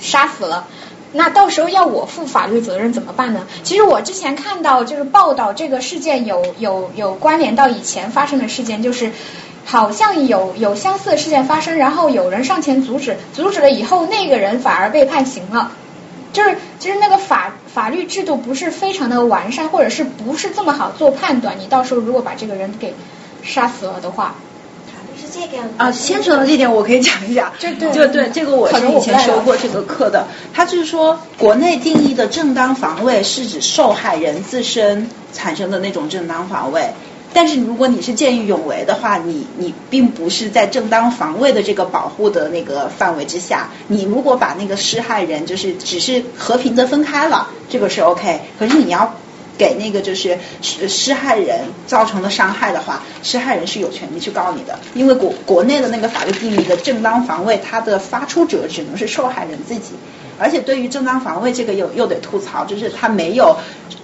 [0.00, 0.66] 杀死了。
[1.12, 3.46] 那到时候要我负法律责任怎么办呢？
[3.62, 9.12] 其实我之前看到就是报道这个事件有有有关联到以前发生的事件，就是
[9.64, 15.72] 好像有有相似的事件发生，然后有人上前阻止，阻止了以后那个人反而被判刑了。
[16.32, 21.58] 就是其实那个法法律制度不是非常的完善，或者是不是这么好做判断？
[21.58, 22.94] 你到时候如果把这个人给
[23.42, 24.34] 杀死了的话。
[25.14, 27.52] 是这个样子啊，牵扯到这点，我可以讲一讲。
[27.56, 27.68] 就
[28.08, 30.26] 对，这个我是以前修过这个课的。
[30.52, 36.90] 他就是说，国内定义的正当防卫是指受害人自身产生的那种正当防卫。
[37.34, 43.70] 但是如果你是见义勇为的话，你你并不是在正当防卫的这个保护的那个范围之下。
[43.88, 48.40] 你如果把那个施害人就是只是和平的分开了，这个是 OK。
[48.58, 49.14] 可是你要。
[49.58, 59.92] 给那个就是施施害人造成的伤害的话，施害人是有权利去告你的，因为国国内的那个法律定义的正当防卫，它的发出者只能是受害人自己，
[60.42, 63.56] 而且对于正当防卫这个又又得吐槽，就是他没有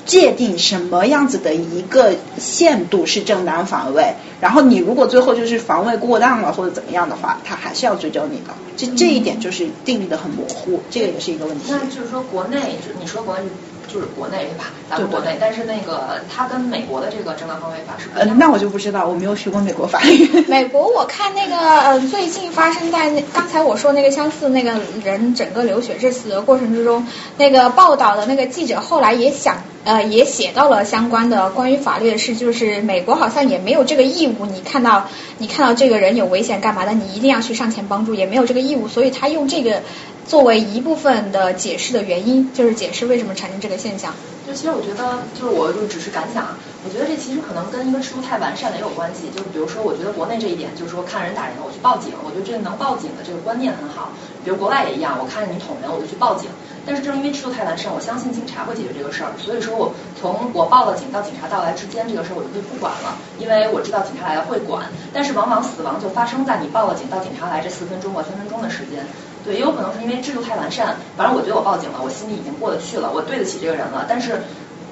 [0.07, 11.65] 界定什么样子的一个限度是正当防卫，然后你如果最后就是防卫过当了或者怎么样的话，他还是要追究你的，这这一点就是定义的很模糊，这个也是一个问题。
[11.71, 13.43] 那就是说国内，就你说国内。
[13.89, 14.65] 就是国内对吧？
[14.89, 18.39] 咱们国内，但是那个它跟美国的这个正当防卫法是不一样。
[18.39, 20.27] 那我就不知道，我没有学过美国法律。
[20.47, 24.73] 美国我看那个呃，最近发生在那刚才我说那个相似那个
[25.03, 27.07] 人整个流血致死的过程之中，
[27.39, 29.57] 那个报道的那个记者后来也想
[29.89, 35.09] 呃也写到了相关的关于法律的事，就是美国好像也没有这个义务，你看到
[35.39, 39.83] 你看到这个人有危险干嘛的，你一定要去上前帮助，也没有这个义务，所以他用这个。
[40.29, 44.13] 作为一部分的解释的原因，就是解释为什么产生这个现象。
[44.47, 46.49] 就其实我觉得，就是我就只是感想，
[46.85, 49.33] 我觉得这其实可能跟一个制度太完善也有关系。
[49.35, 54.13] 就是比如说，我觉得国内这一点，就是说看人打人，我去报警，我觉得这个能报警的这个观念很好。
[54.45, 56.51] 比如国外也一样，我看着你捅人，我就去报警。
[56.89, 59.33] 但是正因为制度太完善，我相信警察会解决这个事儿。
[59.37, 64.87] 所以说我从我报了警到警察到来之间，这个事儿我就不管了，因为我知道警察来了会管。
[65.13, 69.05] 但是往往死亡就发生在你报了警到警察来这四分钟或三分钟的时间。
[69.45, 74.07] 对，也有可能是因为制度太完善，反正我觉得我报警了，我心里已经过得去了，我对得起这个人了。
[74.09, 74.41] 但是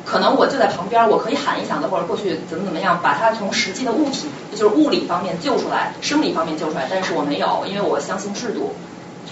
[0.05, 6.87] 可能我就在旁边，我可以喊一嗓子，或者过去怎么怎么样，把他从实际的物体，就是物理方面救出来，生理方面救出来。
[6.89, 8.73] 但是我没有，因为我相信制度，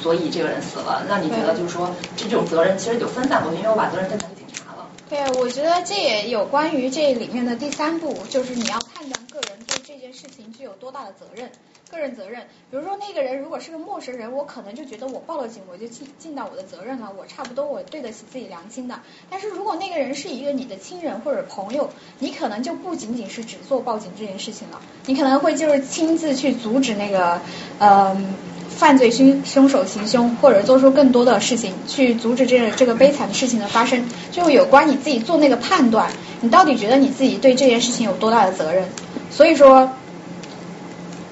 [0.05, 1.03] 所以这个人死了。
[1.09, 4.87] 那你觉得就是说这种责任其实就分散过去，因为我把责任分散给警察了。
[5.09, 11.51] 对，我觉得这也有关于这里面的第三步，就是你要判断个人对这件事情具有多大的责任。
[11.91, 12.41] 个人责任，
[12.71, 18.99] 比如说那个人如果是个陌生人，我可能就觉得我报了警，我就尽尽到我的责任了，我差不多我对得起自己良心的。
[19.31, 27.41] 但是如果那个人是一个你的亲人或者朋友，你可能就不仅仅是只做报警这件事情了，你可能会就是亲自去阻止那个
[27.79, 28.17] 呃
[28.77, 36.11] 犯罪凶凶手行凶，或者做出更多的事情去阻止这这个悲惨的事情的发生，就有关你自己做那个判断，
[36.41, 38.85] 你到底觉得你自己对这件事情有多大的责任？
[39.31, 39.91] 所以说。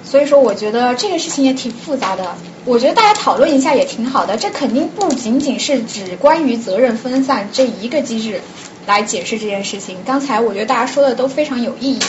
[0.04, 2.34] 所以说，我觉得这个事情也挺复杂的。
[2.66, 4.36] 我觉得大家讨论一下也挺好的。
[4.36, 8.42] 这肯定不仅仅是指关于责任分散这一个机制
[8.86, 9.96] 来解释这件事情。
[10.04, 12.00] 刚才我觉得大家说的都非常有意义。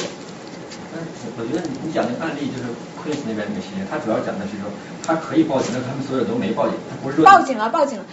[0.94, 1.00] 嗯，
[1.38, 2.64] 我觉得你你讲的案例就是
[3.00, 4.68] Queen 那边那个事情，他主要讲的是说
[5.06, 8.06] 他可以报警，但他们所有都没报警，他不是说报警了，报警了。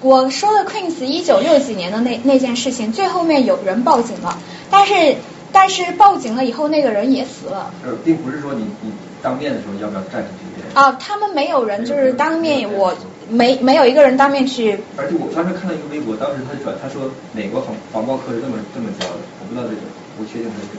[0.00, 4.38] 我说的 Queens 一九六几年的那那件事情，最后面有人报警了，
[4.70, 5.16] 但是
[5.52, 7.72] 但是报警了以后，那个人也死了。
[7.84, 8.92] 呃，并不是说你你。
[9.20, 10.62] 当面的时候要不要站出去？
[10.78, 12.94] 啊，他们没有人就是当面，我
[13.28, 14.78] 没没有一个人当面去。
[14.96, 19.82] 而且我当时看到一个微博，当时他就转，他说美国防防爆课是这么这么教的，我不知道这个，
[20.14, 20.78] 不确定他是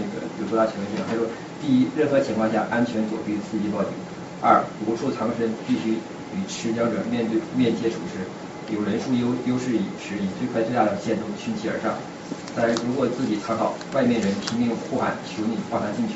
[0.00, 1.04] 那个有多大权威性。
[1.04, 1.28] 他说，
[1.60, 3.92] 第一，任何情况下安全躲避刺激报警；
[4.40, 5.98] 二，无处藏身，必须
[6.34, 8.22] 与持枪者面对面接触时，
[8.70, 11.98] 有人数优优势时，以最快最大的限度驱其而上；
[12.54, 16.14] 三，如果自己藏好，外面人拼命呼喊求你放他进去。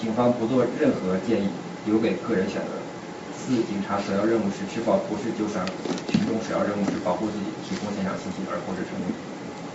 [0.00, 1.48] 警方不做任何建议，
[1.86, 2.76] 留给个人选择。
[3.34, 5.64] 四、警察首要任务是制保，不是救伤；
[6.10, 9.10] 群众首要任务是保护自己，提供现场信息，而不是成功。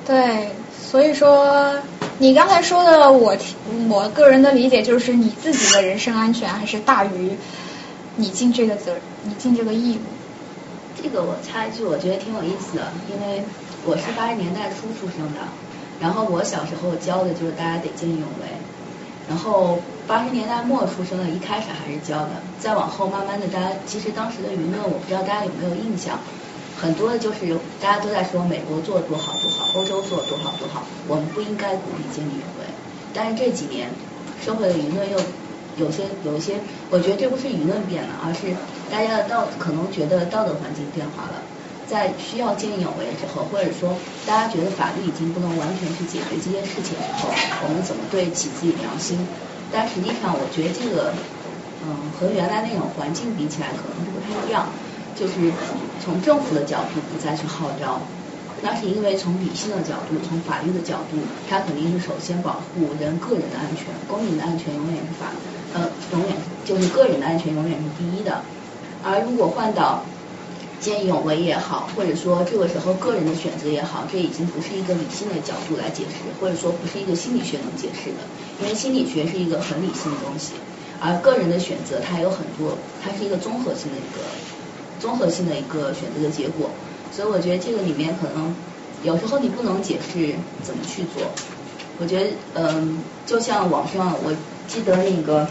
[0.05, 1.73] 对，所以说
[2.17, 3.37] 你刚才说的，我
[3.87, 7.31] 我个人的理解就是你自己的人身安全还是大于
[8.17, 10.01] 你尽这个责，你尽这个义务。
[11.01, 13.41] 这个我插一句，我觉得挺有意思的，因为
[13.85, 15.39] 我是八十年代初出生的，
[15.99, 18.45] 然后我小时候教的就是大家得见义勇为，
[19.29, 26.19] 然后八十年代末出生的，一开始还是教的，再往后慢慢的，大家其实当时的舆论，我不知道大家有没有印象，
[26.79, 32.65] 很多的就是大家都在说美国做的多好多好，欧洲做的多好多好，我们不应该鼓励见义勇为，
[33.13, 33.89] 但是这几年
[34.43, 35.17] 社会的舆论又
[35.81, 36.53] 有些有一些，
[36.89, 38.53] 我觉得这不是舆论变了，而是
[38.89, 41.41] 大家的道可能觉得道德环境变化了，
[41.87, 47.33] 在需要见义勇为的时候，或者说大家觉得法律已经不能完全去解决这件事情的时候，
[47.65, 49.17] 我们怎么对起自己良心？
[49.73, 51.11] 但实际上，我觉得这个
[51.83, 54.67] 嗯和原来那种环境比起来，可能是不太一样，
[55.15, 55.51] 就是
[56.03, 57.99] 从政府的角度不再去号召。
[58.63, 61.17] 那是因为从理性的角度，从法律的角度，
[61.49, 65.33] 它肯定是首先保护人个人的安全，公民的安全永远是法，
[65.73, 66.29] 呃，永远
[66.65, 68.41] 就是个人的安全永远是第一的。
[69.03, 70.03] 而如果换到
[70.79, 78.17] 见义勇为也好，或者说这个时候个人的选择也好，这已经不是一个理性的角度来解释，或者说不是一个心理学能解释的，
[78.61, 80.53] 因为心理学是一个很理性的东西，
[80.99, 84.25] 而个人的选择它有很多，它是一个综合性的一个
[84.99, 86.69] 综合性的一个选择的结果。
[87.11, 88.55] 所以我觉得这个里面可能
[89.03, 91.23] 有时候你不能解释怎么去做。
[92.01, 92.97] 我觉得嗯，
[93.27, 94.33] 就像网上我
[94.67, 95.47] 记得那个，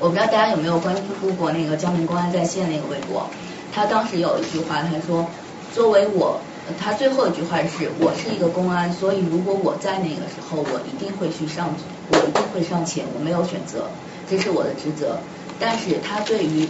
[0.00, 3.30] 我不知道大家有没有关注过那个江宁公安在线那个微博，
[3.72, 5.26] 他当时有一句话，他说
[5.72, 6.40] 作为我，
[6.80, 11.72] 他最后一句话是我是一个公安，所以如果我在那个时候，我一定会去上，
[12.10, 13.88] 我一定会上前，我没有选择，
[14.28, 15.18] 这是我的职责。
[15.60, 16.68] 但是他对于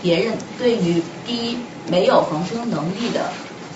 [0.00, 1.58] 别人，对于第一。
[1.90, 3.32] 没有防身能力的，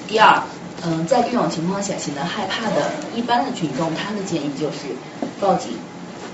[0.07, 0.43] 第二，
[0.85, 4.79] 嗯，在这种情况下显得害怕的一般的群众，他的建议就是
[5.41, 5.75] 报警，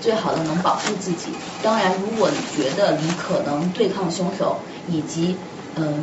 [0.01, 1.27] 最好的能保护自己。
[1.63, 4.57] 当然，如果你觉得你可能对抗凶手，
[4.89, 5.37] 以及
[5.77, 6.03] 嗯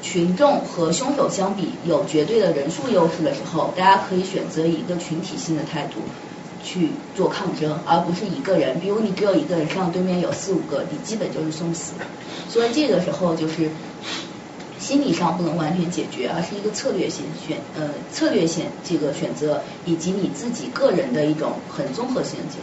[0.00, 6.00] 群众和凶手相比有绝对的人数优势的时候，大家可以选择一个群体性的态度
[6.64, 8.80] 去做抗争，而不是一个人。
[8.80, 11.92] 比如你只有一个人，上对面有四五个，你基本就是送死。
[12.48, 13.70] 所以这个时候就是。
[14.82, 22.58] 心理上不能完全解决，而是一个策略性选呃策略性这个选择，以及你自己个人的一种很综合性的解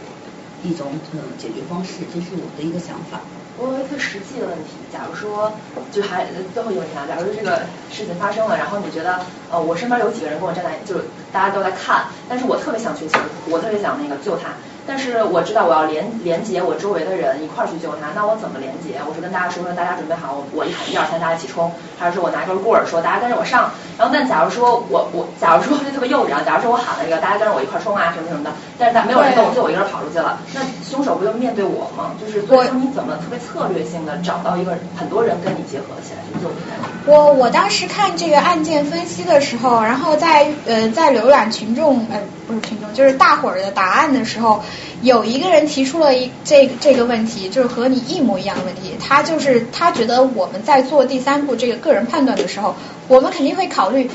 [0.62, 3.18] 一种嗯解决方式，这是我的一个想法。
[3.56, 5.50] 我有一个实际的问题，假如说
[5.90, 13.18] 就还最后一个问题啊，假如说这个事情发生了，然后你觉得呃我身边有几个人跟我站在，就是大家都在看，但是我特别想去救，
[13.48, 14.52] 我特别想那个救他。
[14.90, 18.98] 但是我知道我要连连接我周围的人一块儿去救他，那我怎么连接？
[19.08, 23.70] 我是跟大家说说，大家准备好，我我一喊一二三，大家一起冲，还是说我拿根棍儿说大家跟着我上？
[23.96, 32.10] 然后但假如说我我假如说就特别幼稚啊，假如说我喊了一个大家跟着我一块儿冲啊什么什么的，但是但没有人动，就我一个人跑出去了，那凶手不就面对我吗？
[32.20, 36.82] 就是所以说你怎么特别策略性的找到一个很多人跟你结合起来去救他？
[37.06, 42.18] 我我当时看这个案件分析的时候，然后在呃在浏览群众呃
[42.48, 44.60] 不是群众就是大伙儿的答案的时候。
[45.02, 48.94] 有一个人提出了一这这个问题，就是和你一模一样的问题。
[49.00, 52.74] 他就是他觉得我们在做第三步这个个人判断的时候，
[53.08, 54.10] 我们肯定会考虑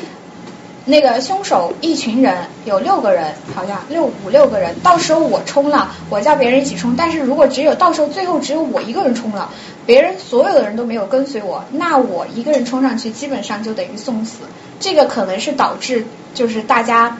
[0.86, 4.76] 那个凶手一群人有六个人，好像六五六个人。
[4.84, 6.95] 到时候我冲了，我叫别人一起冲。
[6.95, 9.49] 但是如果只有到时候最后只有我一个人冲了，
[9.88, 14.44] 别人所有的人都没有跟随我，那我一个人冲上去基本上就等于送死。
[14.80, 17.18] 这个可能是导致就是大家。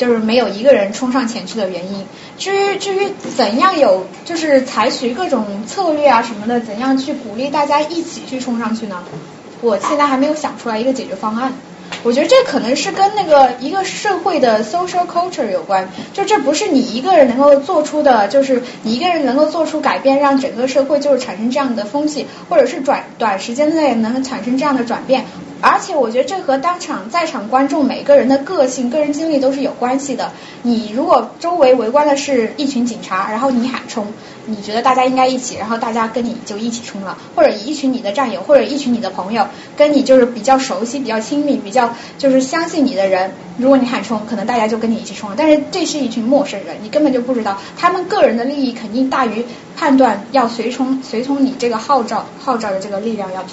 [0.00, 2.06] 就是没有一个人冲上前去的原因。
[2.38, 9.02] 至于至于怎样有就是采取各种策略啊什么的，怎样去鼓励大家一起去冲上去呢？
[9.60, 11.52] 我现在还没有想出来一个解决方案。
[12.02, 15.86] 我觉得这可能是跟那个一个社会的 social culture 有关。
[16.14, 25.26] 就这不是你一个人能够做出的，就是你一个人能够做出改变，让整个社会就是产生这样的风气，或者是短短时间内能产生这样的转变。
[25.62, 30.32] 而且我觉得这和当场在场观众每个人的个性、个人经历都是有关系的。
[30.62, 34.06] 你如果周围围观的是一群警察，然后你喊冲，
[34.46, 39.46] 你觉得大家应该一起，然后大家跟你就一起冲了；或者一群你的战友，或者一群你的朋友，
[39.76, 45.36] 跟你就是比较熟悉、比较亲密、比较就是相信你的人，如果你喊冲，可能大家就跟你一起冲了。
[45.38, 49.44] 但是这是一群陌生人，你根本就不知道，他们个人的利益肯定大于
[49.76, 53.44] 判断要随从随从你这个号召号召的这个力量要。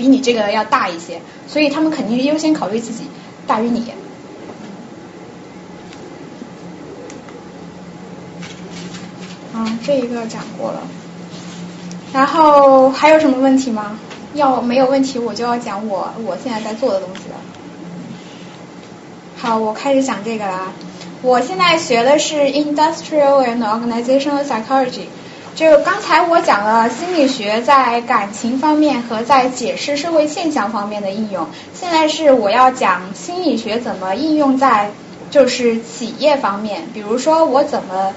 [0.00, 3.04] 比你这个要大一些，所以他们肯定优先考虑自己
[3.46, 3.92] 大于你。
[9.54, 10.80] 嗯，这一个讲过了，
[12.14, 13.98] 然后还有什么问题吗？
[14.32, 17.36] 要没有问题，我就要讲我我现在在做的东西了。
[19.36, 20.72] 好，我开始讲这个啦。
[21.20, 25.08] 我现在学的是 Industrial and Organizational Psychology。
[25.56, 34.90] 就刚才我讲了心理学在感情方面和在解释社会现象方面的应用，现在是我要讲心理学怎么应用在
[35.30, 38.14] 就是企业方面，比如说我怎么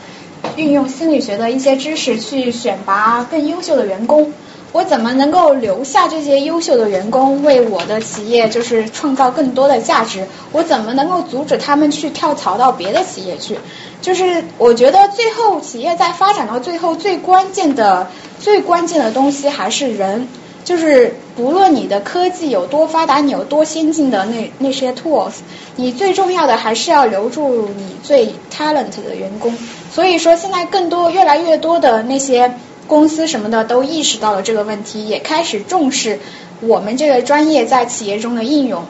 [0.56, 4.32] 运用心理学的一些知识去选拔更优秀的员工。
[4.74, 10.28] 我怎么能够留下这些优秀的员工，为我的企业就是创造更多的价值？
[10.52, 13.58] 我怎么能够阻止他们去跳槽到别的企业去？
[14.02, 18.08] 就是我觉得最后企业在发展到最后，最关键的、
[18.40, 20.28] 最关键的东西还是人。
[20.64, 25.34] 就是不论你的科技有多发达，你有多先进的那那些 tools，
[25.76, 29.56] 你最重要的还是要留住你最 talent 的员工。
[29.92, 32.52] 所以说，现在更多、越来越多的那些。
[32.88, 36.20] 公司什么的都意识到了这个问题，也开始重视
[36.60, 38.84] 我们这个专业在企业中的应用。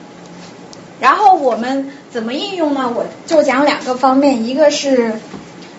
[0.99, 2.91] 然后我们怎么应用呢？
[2.95, 5.14] 我就讲两个方面，一个是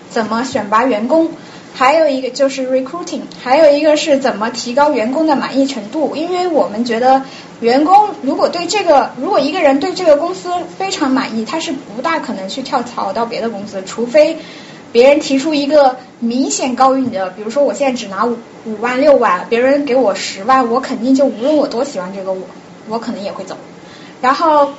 [0.09, 1.29] 怎么选拔员工，
[1.73, 6.15] 还有一个就是 recruiting，还有一个是怎么提高员工的满意程度。
[6.15, 7.23] 因为我们觉得
[7.59, 14.37] 员工如果对这个，如果一个人对这个公司非常满意，他是不大可能去跳槽到别的公司，除非。
[14.95, 22.47] 别人提出一个明显高于你的，比如说我现在只拿五五万六万，别人给我十万，我肯定就无论我多喜欢这个我，
[22.87, 23.57] 我可能也会走。
[24.21, 24.69] 然后，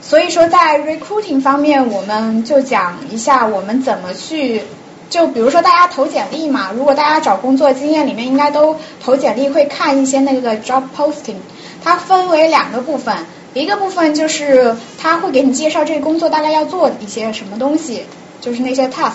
[0.00, 4.62] 所以说在 recruiting 方面，我们就讲一下我们怎么去，
[5.10, 11.38] 就比如说大家投简历嘛，如果大家找工作经验里面应该都投简历会看一些那个 job posting，
[11.82, 13.12] 它分为两个部分，
[13.54, 18.04] 一个部分就是他会给你介绍这个工作大概要做一些什么东西，
[18.40, 19.14] 就是那些 task。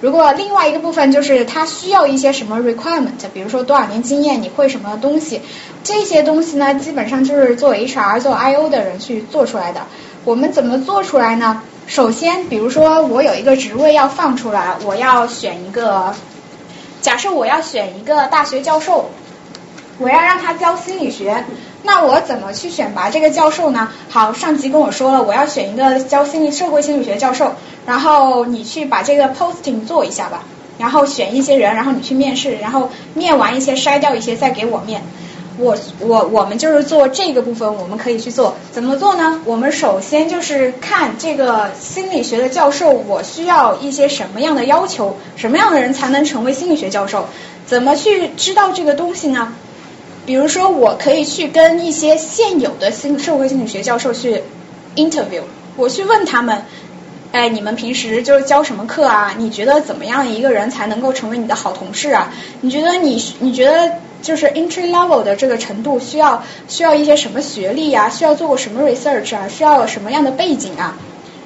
[0.00, 5.40] 如果另外一个部分就是他需要一些什么 requirement，比如说多少年经验，你会什么东西，
[5.82, 9.80] 这些东西呢，基本上就是做 HR 做 IO 的人去做出来的。
[10.24, 11.62] 我们怎么做出来呢？
[11.86, 16.14] 首先，比如说我有一个职位要放出来，我要选一个，
[17.00, 19.10] 假设我要选一个大学教授，
[19.98, 21.44] 我要让他教心理学，
[21.82, 23.88] 那我怎么去选拔这个教授呢？
[24.08, 27.52] 好，上级跟我说了，我要选一个教心理社会心理学教授。
[27.86, 30.42] 然后你去把这个 posting 做一下吧，
[30.78, 35.02] 然后选一些人，然后你去面试，然后面完一些筛掉一些再给我面。
[35.56, 38.56] 我我我们就是做这个部分，我们可以去做。
[38.72, 39.40] 怎么做呢？
[39.44, 47.26] 我们首先就是看这个心理学的教授，我需要一些什么样的要求，什么样的人才能成为心理学教授？
[47.66, 49.54] 怎么去知道这个东西呢？
[50.26, 54.42] 比如说，我可以去跟一些现有的心社会心理学教授去
[54.96, 55.42] interview，
[55.76, 56.62] 我去问他们。
[57.32, 59.34] 哎，你们平时就是教什么课啊？
[59.36, 62.32] 你觉得怎么样一个人才能够成为你的好同事啊？
[62.60, 68.08] 你觉得你你觉得就是 entry level 的这个程度需要需要一些什么学历呀？
[68.08, 69.48] 需要做过什么 research 啊？
[69.48, 70.96] 需要什么样的背景啊？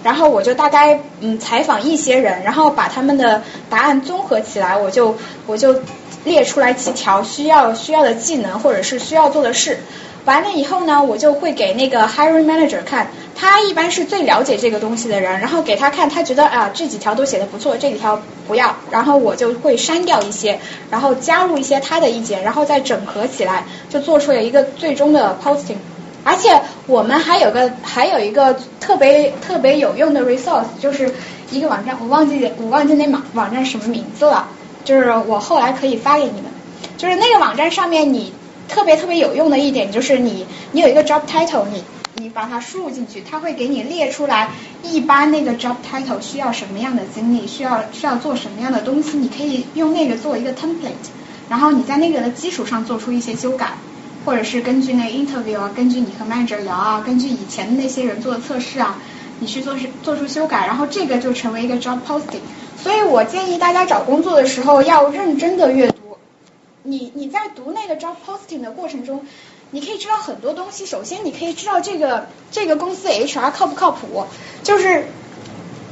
[0.02, 5.16] 然后我就大概嗯采访一些人，然后把他们的答案综合起来，我就
[5.46, 5.80] 我就
[6.24, 9.78] 列出来几条需要需要的技能或者是需要做的事。
[10.24, 13.08] 完了以后呢，我就会给那个 hiring manager 看。
[13.40, 20.58] 他一般是最了解这个东西的人，然后给他看，他觉得啊这几条都写的不错，这几条不要，然后我就会删掉一些，
[20.90, 25.76] 然后加入一些他的意见，然后再整合起来，就做出了一个最终的 posting。
[26.24, 31.14] 而且我们还有个还有一个特别特别有用的 resource，就是
[31.50, 34.48] 一个网站，我忘记我忘记那网网站什么名字了，
[34.84, 36.44] 就是我后来可以发给你们，
[36.96, 38.32] 就是那个网站上面你
[38.68, 41.82] 特别特别有用的一点就是你你有一个 job title 你。
[42.20, 44.48] 你把它输入进去，它会给你列出来
[44.82, 51.12] 一般那个 job title 需要什么样的经历，需要需要做什么样的东西，你可以用那个做一个 template，
[51.48, 53.74] 然后你在那个的基础上做出一些修改，
[54.28, 58.98] 或者是根据那 interview 啊，根据你和 manager 聊啊，根据以前的那些人做的测试啊，
[59.40, 62.42] 你去做是做出修改，然后这个就成为一个 job posting。
[62.76, 66.18] 所以我建议大家找工作的时候要认真的阅读，
[66.82, 69.24] 你你在读那个 job posting 的过程中。
[69.70, 70.84] 你可以知道很多东西。
[70.84, 74.24] 首先，你可以知道这个这个公司 HR 靠不靠谱。
[74.62, 75.04] 就是，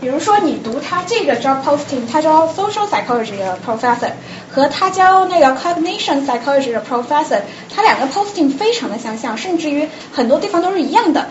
[0.00, 4.10] 比如说你读他这个 job posting，他教 social psychology 的 professor
[4.52, 7.40] 和他教那个 cognition psychology 的 professor，
[7.74, 11.28] 他两个 posting 非常的相像，甚至于很多地方都是一样的。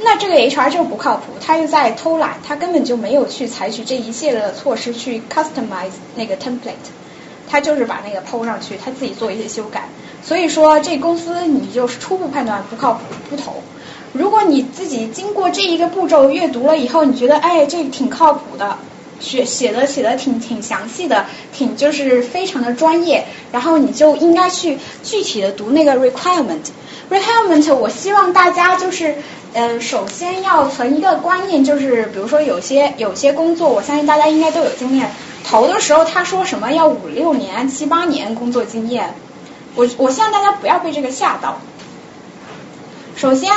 [0.00, 6.90] 那这个 HR 就不靠谱，他又在偷懒，他根本就没有去采取这一系列的措施去 customize 那个 template，
[7.48, 9.88] 他就是把那个抛上去，他自己做一些修改。
[10.22, 13.62] 所以说，这公司你就是初步判断不靠谱，不投。
[14.18, 18.78] 如果你自己经过这一个步骤阅读了以后，你觉得哎，这挺靠谱的，
[19.20, 26.60] 写写的写的挺挺详细的，挺就是非常的专业，然后你就应该去具体的读那个 requirement。
[27.10, 29.14] requirement，我希望大家就是，
[29.52, 35.10] 嗯，首先要存一个观念，就是比如说有些有些工作，我相信大家应该都有经验，
[35.48, 39.14] 投的时候他说什么要五六年、七八年工作经验，
[39.76, 41.60] 我我希望大家不要被这个吓到。
[43.16, 43.50] 首先，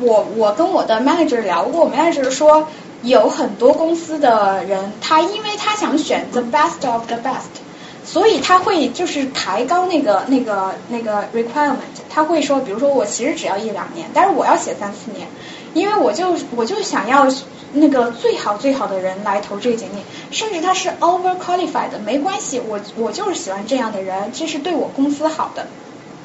[0.00, 2.66] 我我跟我的 manager 聊过，manager 说
[3.02, 7.62] 有很多公司的人，他因为他想选 the best of the best，
[8.04, 11.76] 所以他会就是抬高那个那个那个 requirement，
[12.10, 15.28] 他会说，比如说我其实只要一两年，但是我要写三四年，
[15.74, 17.28] 因为我就我就想要
[17.72, 25.68] 那个最好最好的人来投这个简历，甚至他是 over qualified 的，没关系，我我就是喜欢这样的人，这是对我公司好的。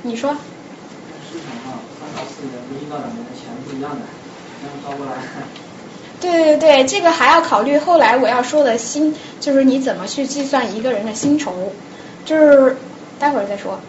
[0.01, 0.35] 你说？
[2.25, 4.01] 四年跟一到两年的钱不一样的，
[4.61, 5.11] 这样招过来。
[6.21, 11.53] 对对对，这个还要考虑后来我要说的薪，就是你怎么去计算一个人的薪酬，
[12.25, 12.75] 就是
[13.19, 13.79] 待会儿再说。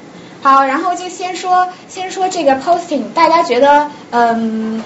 [0.43, 4.83] 好，然后就先说先说这个 posting，大家觉得嗯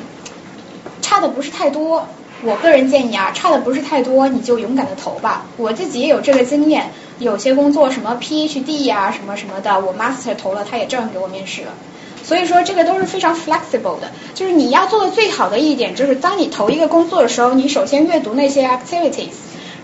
[1.03, 2.09] 差的不是太多，
[2.43, 5.45] 我个人建议啊，差的不是太多，你就勇敢的投吧。
[5.59, 11.73] 我自己也有这个经验，有些工作什么 PhD 呀、什么什么的，我 master 投了，他也照样给我面试了。
[12.25, 19.35] 所以说这个都是非常 flexible 的，就是你要做的最好的一点，就是当你投一个工作的时候，你首先阅读那些 activities，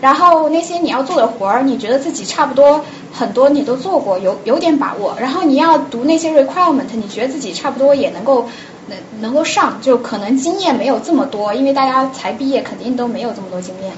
[0.00, 8.48] 然后那些你要做的活儿，你觉得自己差不多很多你都做过，有有点把握，然后你要读那些 requirement，你觉得自己差不多也能够
[8.88, 13.92] 能能够上，就可能经验没有这么多，因为大家才毕业肯定都没有这么多经验，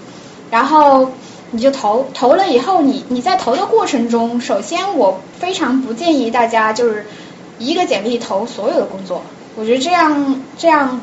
[0.50, 1.12] 然后
[1.52, 7.06] 你就投投了以后，你你在投的过程中，首先我非常不建议大家就是。
[7.58, 9.22] 一个简历投所有的工作，
[9.56, 11.00] 我觉得这样这样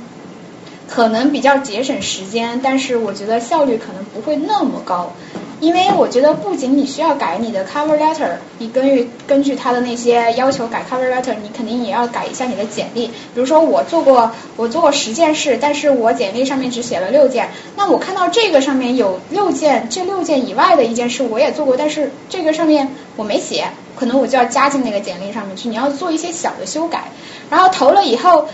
[0.89, 5.13] 可能比较节省时间，但是我觉得效率可能不会那么高，
[5.59, 13.07] 因为我觉得不仅你需要改你的 cover letter，你根据根据他的那些要求改 cover letter，你肯定也要改一下你的简历。
[13.07, 23.65] 比如说我做过我做过十件事，但是我简历上面只写了六件，那我看到这个上面有六件，这六件以外的一件事我也做过，但是这个上面我没写。
[23.95, 27.11] 可能我就要加进那个简历上面去，你要做一些小的修改，
[27.49, 28.47] 然后投了以后，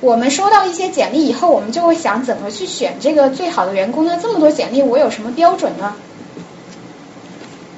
[0.00, 4.18] 我们收到一些简历以后，我们就会想怎么去选这个最好的员工呢？
[4.22, 5.94] 这么多简历，我有什么标准呢？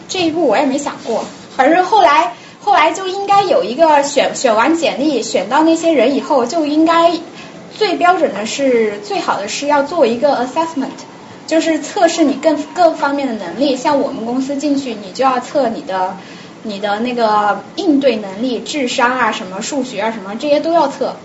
[0.09, 1.25] 这一步我也没想过，
[1.57, 7.13] 反正后来后来就应该有一个选选完简历，选到那些人以后，就应该
[7.77, 10.89] 最标准的是最好的是要做一个 assessment，
[11.47, 13.77] 就是测试你各各方面的能力。
[13.77, 16.17] 像我们公司进去，你就要测你的。
[16.63, 21.17] 你的那个应对能力、智商啊，什么数学啊，什么这些都要测。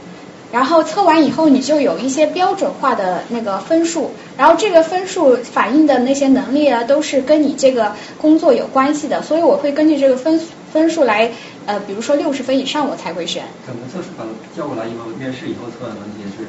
[0.56, 4.11] 然后测完以后，你就有一些标准化的那个分数。
[4.38, 9.22] 然后这个分数反映的那些能力啊，都是跟你这个工作有关系的。
[9.22, 10.40] 所以我会根据这个分
[10.72, 11.30] 分数来，
[11.65, 13.44] 呃，比如说六十分以上我才会选。
[13.68, 14.06] 怎么测试？
[14.18, 14.23] 把
[14.56, 16.48] 叫过来以后，面试以后测完问题是？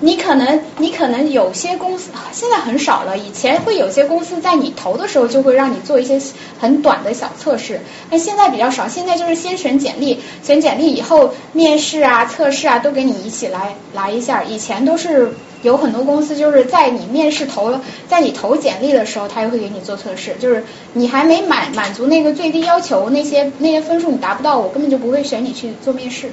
[0.00, 6.20] 你可能你可能有些公司现在很少了，以前会有些公司在你投的时候就会让你做一些
[6.60, 7.80] 很短的小测试，
[8.10, 8.86] 但现在比较少。
[8.86, 14.42] 现在就是先选简历，选简历以后面试啊、测试啊都给你一起来来一下。
[14.44, 15.32] 以前都是
[15.62, 17.74] 有很多公司就是在你面试投，
[18.08, 26.30] 在你投简历的时候，他也会给你做测试，就是你还没满满足那个最低要求，那些那些分数你达不到，我根本就不会选你去做面试。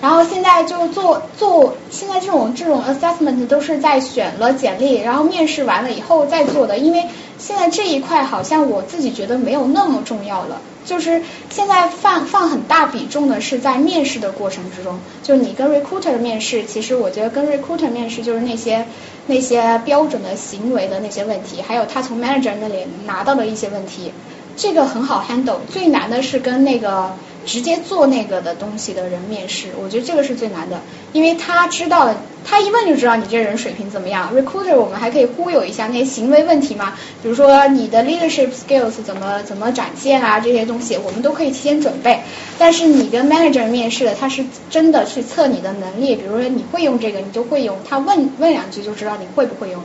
[0.00, 7.04] 然后现在就做做，现在这种这种 assessment 都是在选了简历，然后面试完了以后再做的，因为
[7.38, 11.20] 现在这一块好像我自己觉得没有那么重要了，就是
[11.50, 18.86] 现在放放很大比重的是在面试的过程之中，就你跟 recruiter 面试，其实我觉得跟 recruiter 面试就是那些
[19.26, 24.12] 那些标准的行为的那些问题，还有他从 manager 那里拿到的一些问题，
[24.56, 27.12] 这个很好 handle，最难的是跟那个。
[27.46, 30.80] 直接做那个的东西的人面试，我觉得这个是最难的，
[31.12, 32.14] 因为他知道，
[32.44, 34.30] 他一问就知道你这人水平怎么样。
[34.34, 42.20] Recruiter 我们还可以忽悠一下那些行为问题嘛，比如说你的 leadership skills 怎么怎么展现啊，这些东西我们都可以提前准备。
[42.58, 49.82] 但是你跟 manager 面试的，他是真的去测你的能力，比如说你会用这个，你就会用，他问问两句就知道你会不会用。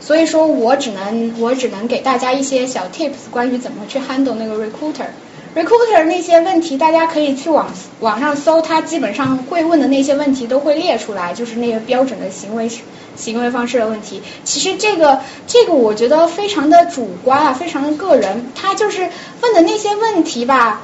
[0.00, 5.06] 所以说我只能我只能给大家一些小 tips，关于怎么去 handle 那个 recruiter。
[5.54, 7.68] Recruiter 那些问题，大家可以去网
[8.00, 12.70] 网上搜，他基本上会问的那些问题都会列出来，就是那些标准的行为
[13.16, 14.22] 行为方式的问题。
[14.44, 18.52] 其实这个这个我觉得非常的主观啊，非常的个人。
[18.54, 19.08] 他就是
[19.42, 20.82] 问的那些问题吧，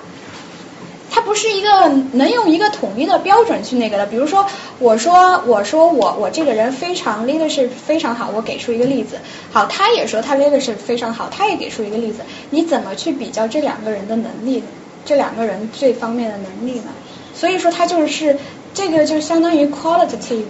[1.27, 4.07] 不是一个能用一个统一的标准去那个的。
[4.07, 4.47] 比如说，
[4.79, 9.19] 我说我说我我这个人非常 leadership 非常好，我给出一个例子。
[9.53, 12.21] 好，他也说他 leadership 非常好，他也给出一个例子。
[12.51, 14.63] 你怎么去比较这两个人的能力？
[15.05, 16.91] 这两个人这方面的能力呢？
[17.35, 18.39] 所以说他就是
[18.73, 20.45] 这个就相当于 qualitative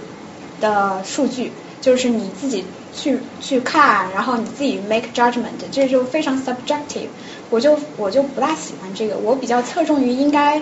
[0.60, 7.08] 的数据，就是你自己去去看，然后你自己 make judgment，这就非常 subjective。
[7.50, 10.60] 我就我就不大喜欢这个，我比较侧重于应该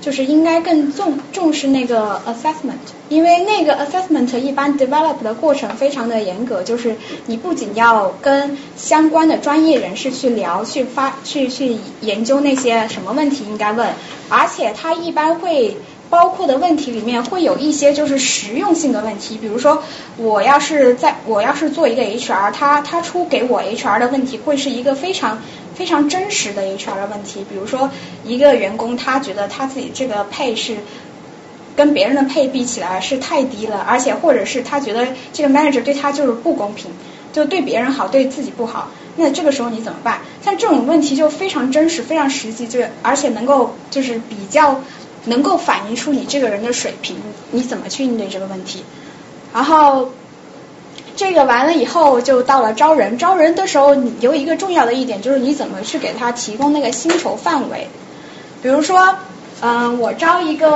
[0.00, 2.76] 就是应该更重重视那个 assessment，
[3.08, 6.96] 因为那个 assessment 一般 develop 的过程非常的严格，就是
[7.26, 13.88] 你不仅要跟相关的专业人士去聊，去发去去研究那些什么问题应该问，
[14.28, 15.76] 而且它一般会。
[16.08, 19.82] 包括的问题里面会有一些就是实用性的问题，比如说
[20.16, 25.42] 我要是在我要是做一个 HR，他他出给我 HR 的问题会是一个非常
[25.76, 27.90] 非常真实的 HR 的问题，比如说
[28.24, 30.78] 一个员工他觉得他自己这个配是
[31.76, 36.90] 跟别人的配比起来是太低了，而且或者是他觉得这个 manager 对他就是不公平，
[37.32, 40.20] 就对别人好对自己不好，那这个时候你怎么办？
[40.42, 44.80] 像这种问题就非常真实非常实际，就而且能够就是比较。
[45.28, 47.16] 能够反映出你这个人的水平，
[47.50, 48.84] 你怎么去应对这个问题？
[49.52, 50.12] 然后
[51.16, 53.18] 这个完了以后，就到了招人。
[53.18, 57.88] 招人的时候，有一个重要的一点就是你怎么去给他提供那个薪酬范围。
[58.62, 59.16] 比如说，
[59.60, 60.68] 嗯，我招一个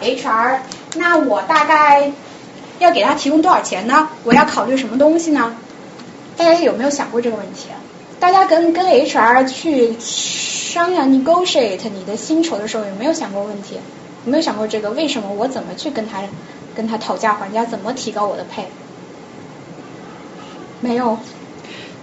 [0.00, 0.58] HR，
[0.96, 2.12] 那我大概
[2.78, 4.08] 要给他提供多少钱呢？
[4.24, 5.54] 我要考虑什么东西呢？
[6.36, 7.68] 大家有没有想过这个问题？
[8.20, 9.96] 大家跟跟 HR 去。
[10.68, 13.76] 商量 negotiate 你的薪酬的时候，有没有想过问题？
[14.26, 14.90] 有没有想过这个？
[14.90, 16.20] 为什么我怎么去跟他
[16.76, 17.64] 跟他讨价还价？
[17.64, 18.66] 怎么提高我的配？
[20.80, 21.18] 没有。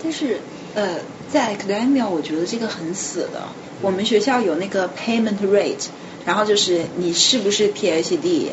[0.03, 0.39] 但是
[0.75, 0.99] 呃，
[1.31, 3.43] 在 academia 我觉得这个很死的。
[3.81, 5.87] 我们学校有那个 payment rate，
[6.25, 8.49] 然后就是你是不是 PhD，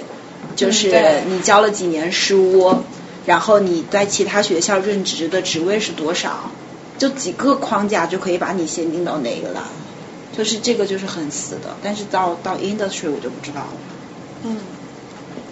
[0.57, 2.83] 就是你教了几年书，
[3.27, 6.51] 然后你在其他学校任职的职位是多少，
[6.99, 9.69] 就几个框架就可以把你限定到哪个了。
[10.37, 13.73] 就是这个就是很死的，但是到到 industry 我就不知道了。
[14.45, 14.57] 嗯，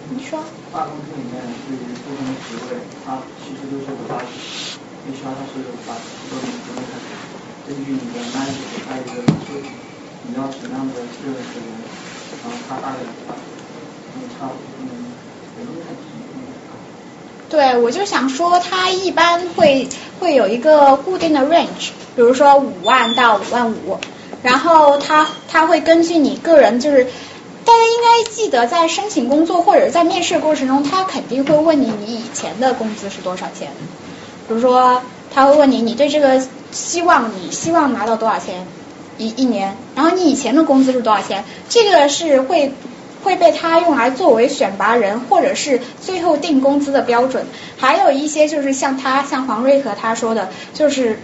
[0.09, 0.43] 你说。
[0.73, 3.19] 大公司里面对于不同的职位，它
[3.51, 4.31] 其实都是五八制
[5.11, 6.95] ，HR 它是五八制，都你不用看，
[7.67, 9.59] 根据你的 manager 还有一个就
[10.23, 11.67] 你要什么样的任务的人，
[12.31, 13.35] 然后他大概八，
[14.15, 15.13] 嗯，差不多，嗯，
[15.55, 15.93] 不用看
[17.49, 19.89] 对，我就想说，它一般会
[20.21, 23.99] 会有一个固定的 range，比如说五万到五万五。
[24.41, 27.05] 然后他他会根据你个人，就是
[27.63, 33.71] 大家应该记得，在申请工作或者在面试过程中，他肯定会问你你以前的工资是多少钱。
[34.47, 35.01] 比如说，
[35.33, 38.65] 他会问你你对这个希望你希望拿到多少钱
[39.17, 42.73] 一一年，然后你以前的工资是多少钱，这个是会
[43.23, 47.45] 会被他用来作为选拔人或者是最后定工资的标准。
[47.77, 51.19] 还有一些就是像他像黄瑞和他说的，就是。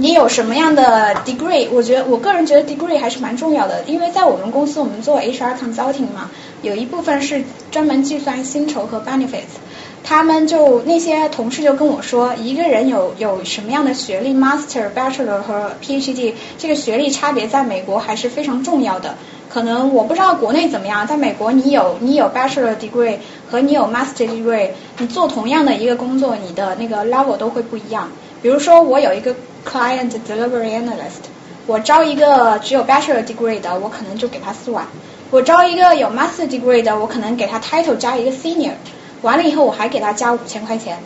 [0.00, 1.66] 你有什么样的 degree？
[1.72, 6.30] 我觉得我个人觉得 degree 还是蛮重要的，因为在我们公司，我们做 HR consulting 嘛，
[6.62, 7.42] 有一部分是
[7.72, 9.58] 专门计算薪酬和 benefits。
[10.04, 19.16] 他们就那些同事就跟我说，一个人有有什么样的学历，master、bachelor 和 PhD，这个学历差别在美国还是非常重要的。
[19.50, 23.16] 可能我不知道国内怎么样，在美国你有你有 bachelor degree
[23.50, 24.68] 和你有 master degree，
[24.98, 28.08] 你做同样的一个工作，你的那个 level 都会不一样。
[28.40, 29.34] 比如说我有一个。
[29.70, 31.28] Client Delivery Analyst，
[31.66, 34.84] 我招一个只有 Bachelor Degree 的，我可能就给他四万；
[35.30, 38.72] 我招一个有 Master Degree 的，我可能给他 Title 加一个 Senior，
[39.20, 40.98] 完了以后我还给他加五千块钱。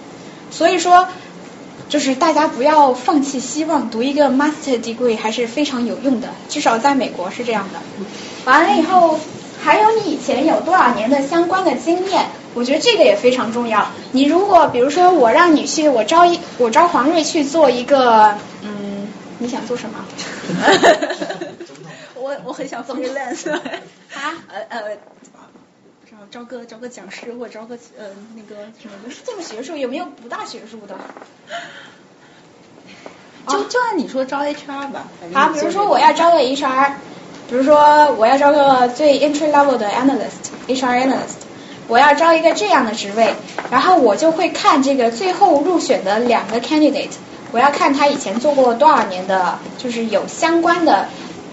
[0.50, 1.08] 所以说，
[1.88, 7.80] 就是大家不要放弃希望，读一个 Master Degree 还是非常有用的，至少在美国是这样的。
[8.44, 9.18] 完了以后，
[9.62, 12.26] 还有你以前有多少年的相关的经验？
[12.54, 13.86] 我觉得这个也非常重要。
[14.12, 19.08] 你如果比如说我让你去，我招一我招黄瑞去做一个，嗯，
[19.38, 20.04] 你想做什么？
[22.14, 23.50] 我我很想做 freelance。
[23.50, 23.60] 啊？
[24.48, 24.96] 呃呃，
[26.04, 28.06] 招招个招个讲师或者招个呃
[28.36, 29.14] 那个什么的。
[29.24, 30.94] 这么学术有没有不大学术的？
[33.48, 35.08] 就就按你说招 HR 吧。
[35.32, 36.92] 好，比如说我要招个 HR，
[37.48, 41.41] 比如说我要招个最 entry level 的 analyst，HR analyst。
[41.88, 43.34] 我要招一个这样的职位，
[43.70, 47.10] 然后我就会看这个最后入选的两个 candidate，
[47.50, 51.08] 我要看他以前做过多少年的，就是有相关的，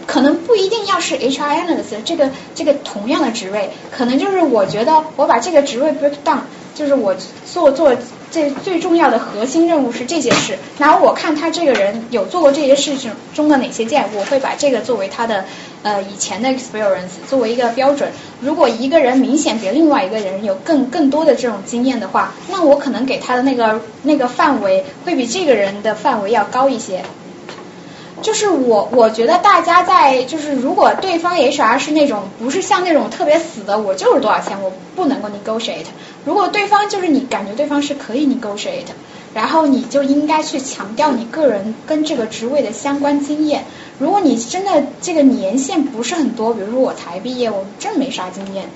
[0.06, 6.39] 可能不一定要是 HR analyst 这个这个同样的职位，可能就是我觉得我把这个职位 break down，
[6.76, 7.15] 就是我
[7.51, 7.95] 做做
[8.31, 15.45] 这最重要的核心任务是这些事，然后我看他这个人有做过这些事情中的哪些件，我会把这个作为他的。
[15.81, 18.11] 呃，以前的 experience 作为一个标准，
[18.41, 27.01] 如果一个人明显比另外一个人有更更多的这种经验的话，那我可能给他的那个那个范围会比这个人的范围要高一些。
[28.22, 35.85] 就是我我觉得大家在就是如果对方 HR 是那种不是像那种特别死的，我就是多少钱，我不能够 negotiate。
[36.30, 38.85] 如果对方就是你感觉对方是可以 negotiate，
[39.34, 43.64] 然后你就应该去强调你个人跟这个职位的相关经验。
[43.97, 48.69] 如果你真的这个年限不是很多，比如说我才毕业，我真没啥经验。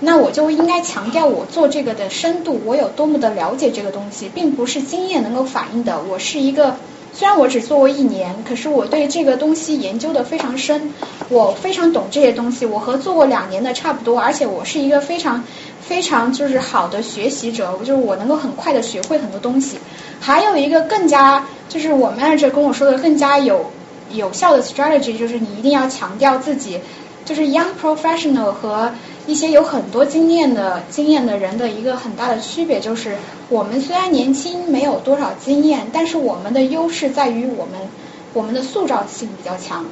[0.00, 6.00] 那我就应该强调我做这个的深度，我有多么的了解这个东西，并不是经验能够反映的。
[6.08, 6.76] 我是一个，
[7.14, 10.92] 虽然我只做过一年，可是我对这个东西研究的非常深，
[11.28, 12.66] 我非常懂这些东西。
[12.66, 15.44] 我和做过两年的差不多，而且我是一个非常
[15.80, 19.78] 非常就是好的学习者，就是我能够很快的学会很多东西。
[20.20, 23.70] 还有一个更加就是我们这跟我说的更加有
[24.10, 26.80] 有效的 strategy，就是你一定要强调自己，
[27.24, 28.92] 就是 young professional 和
[29.26, 33.16] 一些有很多经验的经验的人的一个很大的区别就是，
[33.48, 37.88] 我们虽然年轻没有多少经验，但是我们的优势在于我们
[38.32, 39.84] 我们的塑造性比较强。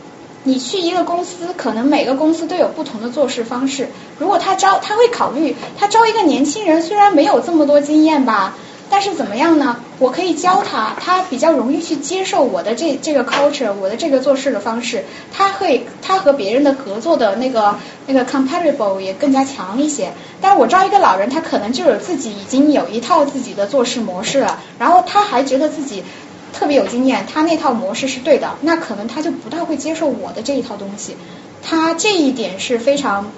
[0.44, 3.88] 你去一个公司，可能每个公司都有不同的做事方式。
[4.18, 8.56] 如果他招，他会考虑他招一个年轻人，虽然没有这么多经验吧。
[8.92, 9.80] 但是怎么样呢？
[9.98, 15.06] 我可以教他，他比较容易去接受我的这这个 culture，我的这个做事的方式。
[15.32, 20.12] 他会，他和别人的合作的那个那个 compatible 也更加强一些。
[20.42, 26.04] 但是我招一个老人，他可能就有自己已经有一套自己的做事模式了，然后他还觉得自己
[26.52, 31.16] 特别有经验，他那套模式是对的，那可能他就不太会接受我的这一套东西。
[31.62, 33.32] 他这一点是非常，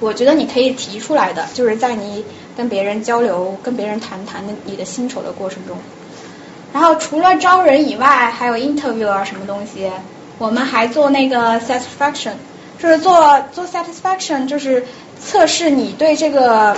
[0.00, 2.24] 我觉得你可以提出来的，就是在你。
[2.56, 5.76] 跟别人交流、跟别人谈谈你的薪酬的过程中，
[6.72, 9.90] 然后除了招人以外，还有 interview 啊什么东西，
[10.38, 12.32] 我们还做那个 satisfaction，
[12.78, 14.86] 就是做做 satisfaction，就是
[15.20, 16.74] 测试你对这个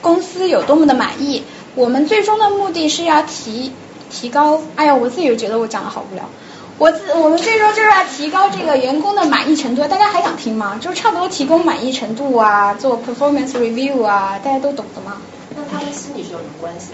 [0.00, 1.44] 公司有多么的满意。
[1.76, 3.70] 我们最终的目的是要提
[4.10, 6.28] 提高，哎呀，我自己觉得我讲的好无聊。
[6.80, 10.78] 我自我们最终就是要提高这个员工的满意程度，大家还想听吗？
[10.80, 15.18] 就差不多提供满意程度啊，做 performance review 啊，大家都懂的吗？
[15.54, 16.92] 那它跟心理学有什么关系？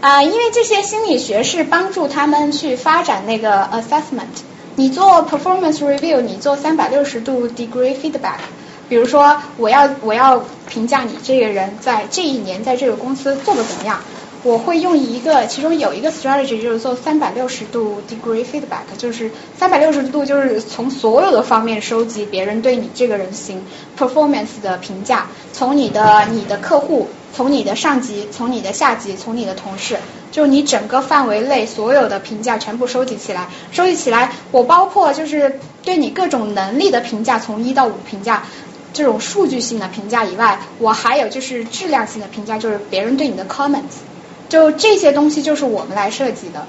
[0.00, 4.42] 啊，因为这些心理学是帮助他们去发展那个 assessment。
[4.74, 8.40] 你做 performance review，你做三百六十度 degree feedback。
[8.88, 14.00] 比如说，我要我要评价你这个人在这一年在这个公司做的怎么样。
[14.46, 19.28] 我会用一个，其中有一个 strategy 就是做三百六十度 degree feedback，就是
[19.58, 23.60] 三百六十度就是从所有的方面收集别人对你这个人行
[23.98, 29.96] performance 的评价，从你的你的客户，从你的上级，从你的下级，从你的同事，
[30.30, 38.44] 就你整个范围内所有的评价全部收集起来，收集起来，我包括就是对你各种能力的评价，从一到五评价，
[38.92, 44.06] 这种数据性的评价以外，我还有就是质量性的评价，就是别人对你的 comments。
[44.48, 46.66] 就这些东西就是我们来设计的。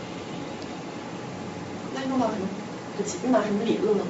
[1.93, 2.47] 那用到什么？
[3.23, 4.03] 用到什么理论了？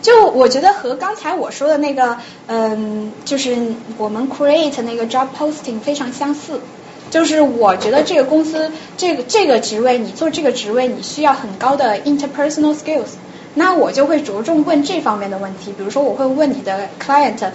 [0.00, 3.56] 就我觉得和刚才我说的那个，嗯，就是
[3.98, 6.60] 我们 create 那个 job posting 非常相似。
[7.10, 13.10] 就是我觉得这个公司这个这个职位，你做这个职位你需要很高的 interpersonal skills。
[13.54, 17.50] 那我就会着重问这方面的问题，比如说我会问你的 client。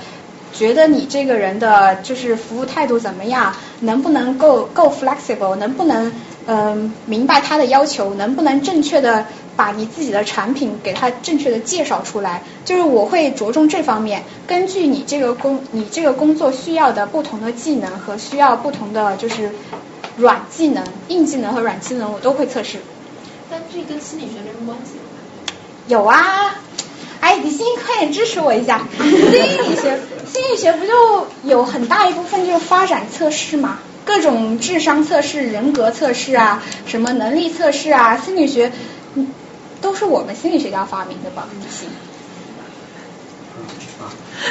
[0.53, 3.53] 觉得你这个人的就是服务态度怎么样？
[3.81, 5.55] 能不能够够 flexible？
[5.55, 6.11] 能不能
[6.47, 8.13] 嗯明白他的要求？
[8.15, 9.25] 能不能正确的
[9.55, 12.43] 把你自己的产品给他正确的介绍出来？
[12.65, 19.51] 就是我会着重这方面，根据你这个工你这个工作需要的不同的技能和需要不同的就是
[20.17, 22.79] 软技能、硬技能和软技能，我都会测试。
[23.49, 24.93] 但这跟心理学没什么关系。
[25.87, 26.55] 有啊。
[27.27, 28.87] 哎，李欣，快点支持我一下！
[28.97, 29.99] 心理学，
[30.31, 33.79] 心理学不就有很大一部分就是发展测试嘛？
[34.05, 38.71] 各种智商测试、人格测试啊，什么能力测试啊，心理学
[39.81, 41.45] 都是我们心理学家发明的吧？
[41.51, 41.89] 李欣。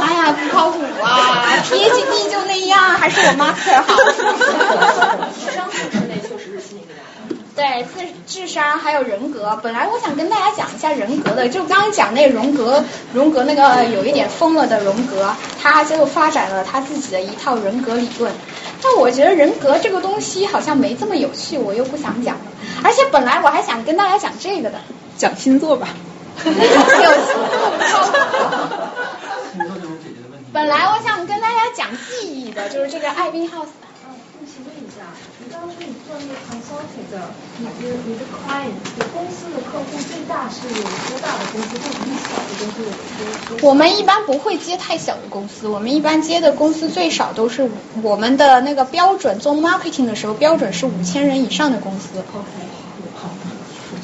[0.00, 3.94] 哎呀，不靠谱啊！PhD 就那样，还是我 master 好。
[7.56, 12.84] 对，智智商还有人格，本来我想跟大家讲一下人格的，就刚刚讲那荣格，
[13.14, 18.30] 荣格那个有一点疯了的荣格，他就发展了他自己的一套人格理论。
[18.82, 22.36] 但我觉得人格这个东西好像没这么有趣，我又不想讲。
[22.84, 24.78] 而且本来我还想跟大家讲这个的，
[25.16, 25.88] 讲星座吧。
[26.44, 28.06] 有星座。
[30.52, 33.54] 本来我想跟大家讲记忆的，就是这个艾宾一下，
[35.56, 43.68] 你刚刚说你做那个 consulting 的，你的你的 client，你公司的客户最大是有多大的公司，或者你小的公司有多？
[43.70, 47.70] 我们一般不会接太小的公司，我们一般接的公司最少都是
[48.02, 52.18] 我们的那个标准，做 marketing 的时候标准是五千人以上的公司。
[52.18, 52.46] OK，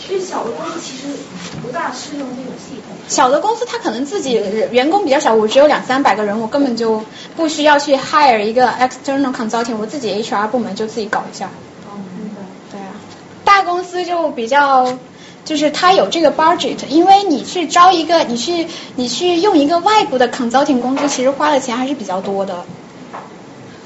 [0.06, 1.08] 其实小的公司其实
[1.62, 2.96] 不大适用这种系统。
[3.08, 4.32] 小的公司它可能自己
[4.70, 7.04] 员工比较少，我只有两三百个人，我根本就
[7.36, 11.50] 不需要去 hire 一个 external consulting，我自己 HR 部门就自己搞一下。
[11.86, 11.96] 哦，
[12.70, 12.88] 对啊，
[13.44, 14.98] 大公司就比较。
[15.44, 22.64] 就是他有这个 budget，因为你去招一个，你去你去用一个外部的 consulting 公司，其实花的钱还是比较多的。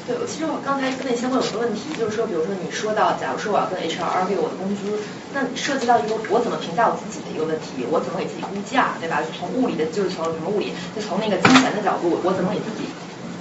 [0.06, 5.02] 对，其实我刚才跟那相关有个问题，就是说，比如说你说到，假如说我要跟 HR 为我的工资，
[5.34, 9.20] 那涉及到一个我怎么评价我自己的一个问题，我怎么给自己估价，对吧？
[9.36, 12.86] 从物理的，就是从什么物理，就从那个金钱的角度，我怎么给自己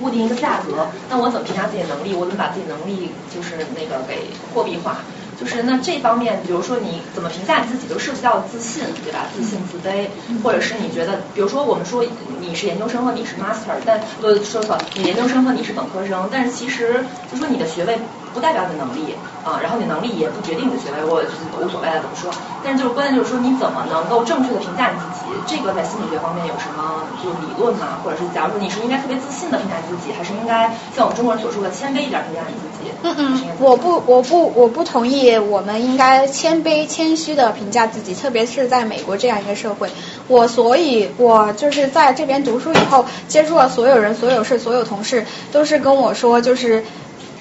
[0.02, 0.90] 固定一个价格？
[1.08, 2.16] 那我怎么评价自己的能力？
[2.16, 4.98] 我怎么把自己能力就是那个给货币化？
[5.36, 9.30] 就是那这方面，比如说你怎么评价你自己，就涉及到自信，对吧？
[9.34, 10.10] 自信、自卑，
[10.44, 12.06] 或者是你觉得，比如说我们说
[12.40, 21.24] 你是研究生和你是 master，但呃说错，你研究生和你是本科生，但是其实就说你的学位不代表你的能力啊，然后你能力也不决定你的学位，我
[21.64, 22.30] 无所谓了怎么说。
[22.62, 28.04] 但是就是关键就是说你怎么能够正确的评价你自己，这个在心理学方面有什么就理论吗？
[28.04, 32.92] 或者是假如说你是应该特别自信的评价自己，还是应该像我们中国人所说的谦卑一点评价你自己？
[33.04, 39.90] 嗯嗯，我不我不我不同意，我们应该谦卑谦虚的评价自己，特别是在美国这样一个社会。
[40.28, 46.84] 我所以，我就是在这边读书以后，接触了所有人、所有事、所有同事，都是跟我说，就是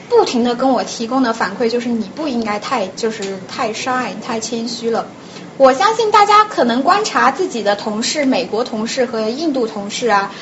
[0.09, 5.07] 不停的跟我提供的反馈，就是你不应该太就是太 shy 太谦虚了。
[5.57, 10.33] 我相信大家可能观察自己的同事，美国同事和印度同事啊，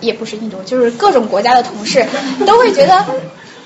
[0.00, 2.06] 也不是印度，就是各种国家的同事，
[2.46, 3.04] 都会觉得。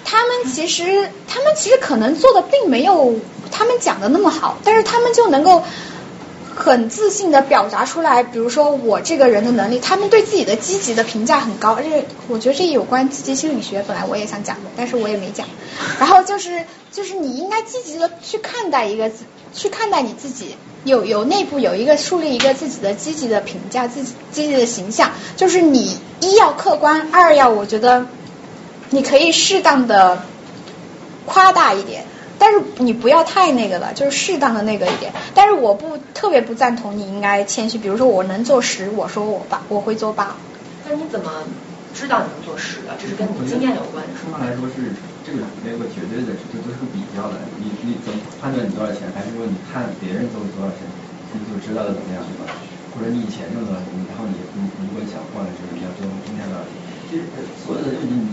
[0.03, 3.15] 他们其实，他们其实可能做的并没有
[3.51, 5.63] 他们讲的那么好，但是他们就能够
[6.61, 8.23] 很自信的表达出来。
[8.23, 13.83] 比如说我这个人的能力，他们对自己的积极的评价很高，而且我觉得这有关积极心理学。
[13.89, 15.49] 本来我也想讲的，但是我也没讲。
[15.99, 19.11] 然后就是就是你应该积极的去看待一个
[19.53, 20.55] 去看待你自己，
[20.85, 25.11] 有有内部有一个树立一个自己的积极的评价，自己积极的形象。
[25.37, 28.07] 就是你一要客观，二要我觉得。
[28.93, 30.21] 你可以适当的
[31.25, 32.07] 夸大一点，
[32.41, 35.13] 但是你不要太那个了，就是适当的那个一点。
[35.35, 40.35] 但是我不特别不赞同你应该谦虚，比如说我能做十，我说我八，我会做八。
[40.89, 41.45] 那你怎么
[41.93, 42.97] 知道你能做十的？
[42.99, 44.03] 这是跟你经验有关。
[44.25, 44.89] 通常来说是
[45.23, 47.37] 这个没有个绝对的，这都是个比较的。
[47.61, 49.13] 你你怎么判断你多少钱？
[49.13, 50.89] 还是说你看别人挣多少钱，
[51.37, 52.49] 你就知道的怎么样，对吧？
[52.97, 56.73] 或者你以前挣多少钱，然后你你如果想换的时候，你要挣今天多少钱？
[57.05, 57.29] 其实
[57.61, 58.33] 所有的就是你。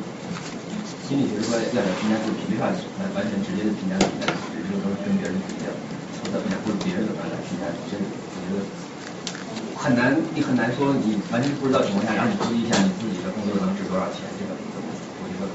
[1.08, 5.72] 心理学说要要评价自己凭啥来完全直接的评价自己，只是说跟别人比较，
[6.28, 8.60] 怎么样或者别人怎么样来评价你，这我觉得
[9.80, 13.32] 很难，你很难说你完全不知道情况下，让你估计一下你自己的。
[13.32, 14.92] 工作能值多少钱，这个怎么？
[15.24, 15.48] 我觉得。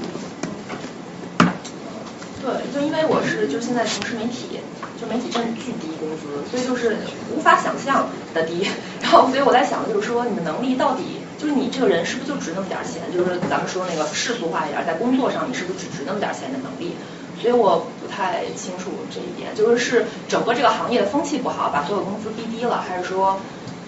[2.41, 4.57] 对，就因为我是就现在从事媒体，
[4.97, 6.97] 就媒体真是巨低工资，所以就是
[7.29, 8.41] 无法想象的。
[8.49, 8.65] 低。
[9.05, 11.21] 然后所以我在想，就是说你的能力到底。
[11.43, 13.01] 就是你这个人是不是就值那么点钱？
[13.11, 16.95] 就是咱们说那个世俗化一点，在工作上你是不是只值那么点钱的能力？
[17.41, 23.37] 所以我不太清楚这一点，就是是整个这个行业的风气不好，把所有工资逼低了，还是说，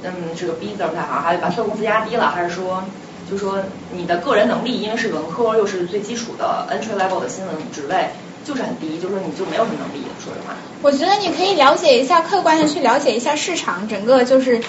[0.03, 2.83] 嗯，这个逼字不太好，还是把所有工资压低了，还是说，
[3.31, 3.63] 就说
[3.93, 8.09] 你的个人能力，因为是文科又是最基础的 entry level 的新闻职位，
[8.43, 10.53] 就是很低，就是说你就没有什么能力，说实话。
[10.81, 14.61] 我觉得你可以了解一下，客观的去了解一下市场，整个就是。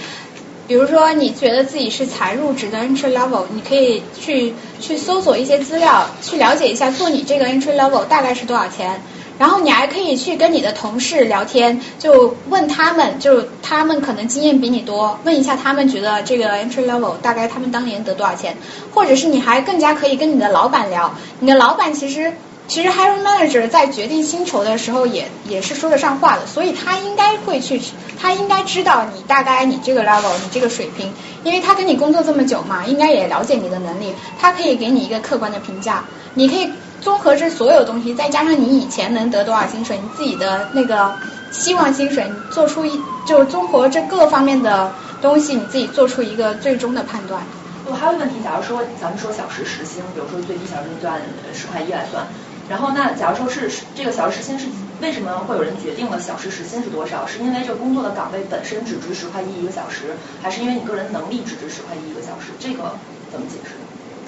[0.67, 9.01] 比如说，你觉得自己是才入职的 entry level，你可以去去搜索一些资料，去了解一下做你这个 entry level 大概是多少钱。
[9.39, 18.57] 然后你还可以去跟你的同事聊天，就问他们，就他们可能经验比你多，问一下他们觉得这个 entry level 大概他们当年得多少钱。
[18.95, 22.33] 或者是你还更加可以跟你的老板聊，你的老板其实。
[22.69, 27.81] 其实 hiring manager 在决定薪酬的时候也也是说得上话的，所以他应该会去，
[28.21, 31.13] 他应该知道你大概你这个 level，你这个水平，
[31.45, 36.05] 因为他跟你工作这么久嘛，应该也了解你的能力，他可以给你一个客观的评价。
[36.35, 36.71] 你可以
[37.01, 41.15] 综合这所有东西，再加上你以前能得多少薪水，你自己的那个
[41.53, 47.43] 希望薪水，你做出一就是综合这各方面的东西，你自己做出一个最终的判断。
[47.89, 51.21] 我还有个问题，假如说咱们说小时时薪，比如说最低小时就按
[51.55, 52.27] 十块一来算。
[52.69, 54.67] 然后那假如说是这个小时时薪是
[55.01, 57.27] 为什么会有人决定了小时时薪是多少？
[57.27, 62.51] 是因为这个工作的岗位本身只值十块一一个小时，还是因为你个人能力只值十块一一个小时？
[62.59, 62.99] 这个
[63.31, 63.75] 怎么解释？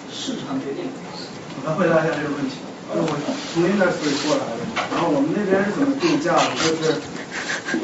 [0.09, 0.87] 市场决定。
[1.61, 2.57] 我来回答一下这个问题。
[2.89, 3.13] 就我
[3.53, 6.55] 从 index 过来的，然后我们那边是怎么定价的？
[6.57, 7.03] 就是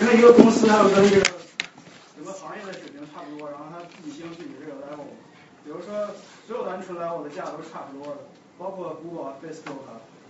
[0.01, 1.27] 因为一个公司它要跟这个
[2.17, 5.11] 整个行业的水平差不多，然后它自己定自己的这个 level。
[5.65, 6.15] 比如说
[6.47, 8.25] 所有单纯 level 的价都差不多的，
[8.57, 9.83] 包括 Google、Facebook。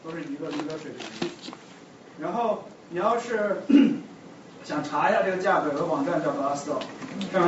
[0.05, 1.29] 都是一个一个水平，
[2.21, 3.57] 然后你要是
[4.63, 6.79] 想查一下这个价格，有个网站叫 Glassdoor，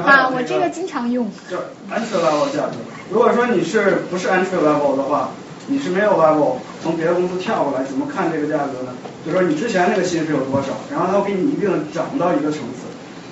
[0.02, 1.30] 啊，我这个经常用。
[1.50, 1.58] 就
[1.92, 2.76] entry level 价格。
[3.10, 5.28] 如果说你是不是 entry level 的话，
[5.66, 8.94] 你是没有 level 从别的公司跳过来，怎么看这个价格呢？
[9.26, 12.86] 就说你之前那个薪水有多少，然后他会给你一定涨到一个层次，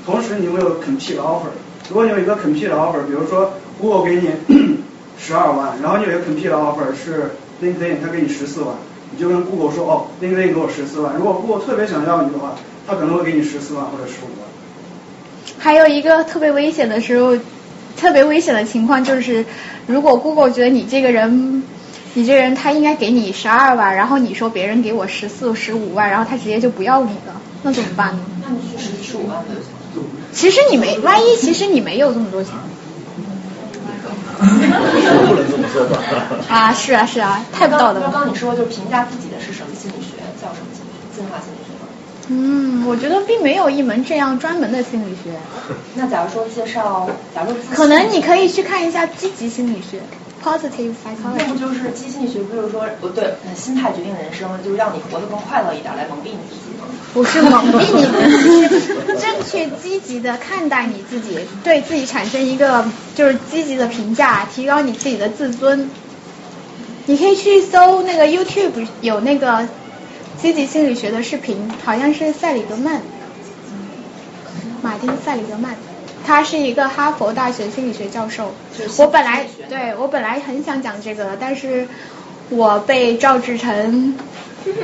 [0.05, 1.49] 同时你会有 compete offer。
[1.89, 4.31] 如果你有一个 compete offer，比如说 Google 给你
[5.19, 7.31] 十二万，然后你有一个 compete offer 是
[7.63, 8.75] LinkedIn，他给你十四万，
[9.13, 11.15] 你就跟 Google 说哦，LinkedIn 给我十四万。
[11.17, 12.55] 如果 Google 特别想要你的话，
[12.87, 14.49] 他可能会给你十四万或者十五万。
[15.59, 17.37] 还有一个特别危险的时候，
[17.97, 19.45] 特别危险的情况就是，
[19.87, 21.63] 如果 Google 觉得你这个人，
[22.15, 28.21] 你这人他应该给你十二万，然后你说别人给我十四、十五万，然后他直接就不要你了，那怎么办呢？
[28.43, 29.55] 那你去十十五万的。
[30.33, 32.53] 其实你没，万一其实你没有这么多钱。
[36.49, 38.11] 啊，是啊是啊，太不道德了。
[38.11, 40.17] 刚刚你说就是评价自己的是什么心理学？
[40.41, 41.17] 叫什么心理学？
[41.17, 41.89] 进化心理学吗？
[42.29, 45.39] 嗯，我觉得并没有一门这样专门的心理学。
[45.95, 50.01] 那假如说介绍，假如可能你可以去看一下积极心理学
[50.45, 51.45] （positive psychology）。
[51.49, 52.41] 不就是积极心理学？
[52.41, 56.85] 不就是说不对，呃心态决定人生，就是让你活得更快乐一点，来蒙蔽你自己吗？
[57.15, 62.85] 不是蒙蔽你，是 正确积极的看待你自己，对自己产生一个
[63.15, 65.89] 就是积极的评价，提高你自己的自尊。
[67.07, 69.69] 你可以去搜那个 YouTube 有那个
[70.41, 73.03] 积极心理学的视频，好像是塞里格曼，
[74.83, 75.77] 马丁塞里格曼，
[76.27, 78.55] 他是一个哈佛大学心理学教授。
[78.99, 81.87] 我本来对我本来很想讲这个，但是
[82.49, 84.17] 我被赵志成。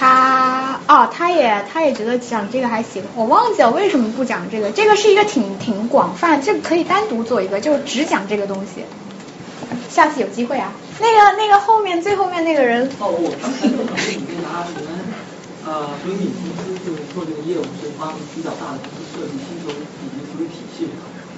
[0.00, 4.70] 他哦，他也他也觉得讲这个还行，我忘记了为什么不讲这个。
[4.70, 8.82] 这个是一个挺挺广泛，这个可以单独做一个，就只讲这个东西。
[9.90, 10.72] 下次有机会啊。
[11.00, 12.88] 那个那个后面最后面那个人。
[12.98, 14.88] 哦，我刚才问的是你拿你们
[15.66, 19.68] 呃，所以你公司就是做这个业务是帮比较大的公司设计薪酬。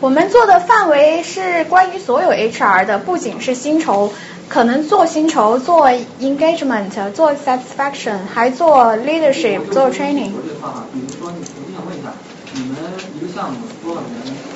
[0.00, 4.12] 我们做的范围是关于所有 HR 的，不仅是薪酬。
[4.48, 5.88] 可能做薪酬、做
[6.20, 10.32] engagement、做 satisfaction，还做 leadership、做 training。
[10.46, 12.12] 这个话，比如说，你我就想问一下，
[12.52, 12.76] 你们
[13.16, 14.10] 一个项目多少人、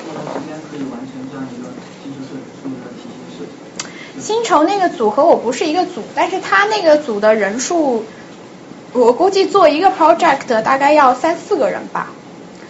[0.05, 1.73] 多长时间可以完成这样一个
[2.03, 3.09] 薪酬设计、一个体
[4.19, 4.21] 系？
[4.21, 8.05] 薪酬那个组和我不是一个组，但是他那个组的人数，
[8.93, 12.11] 我估计做一个 project 大概要三四个人吧。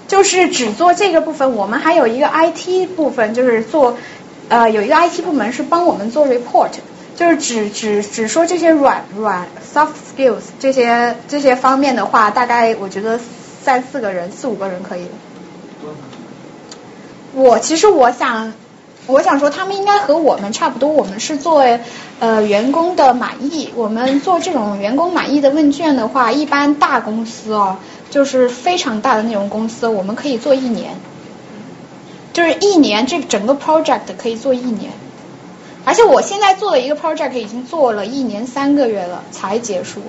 [0.08, 3.98] 就是只做这个部分，我们还有一个 IT 部分，就是做
[4.50, 6.72] 呃有一个 IT 部门是帮我们做 report。
[7.16, 13.20] 就是只只只说这些软软 soft skills 这些这些方面的话，大概我觉得
[13.64, 15.08] 三四个人、四五个人可以。
[17.34, 18.54] 我其实我想
[19.08, 20.90] 我想说，他们应该和我们差不多。
[20.90, 21.66] 我们是做
[22.20, 27.78] 呃员工的满意，我们做这种员工满意的问卷的话，一般大公司哦，
[28.10, 30.96] 就是非常大的那种公司，我们可以做一年，
[32.34, 34.92] 就是一年这整个 project 可以做一年。
[35.86, 40.02] 而且我现在做的一个 project 已经做了一年三个月了才结束，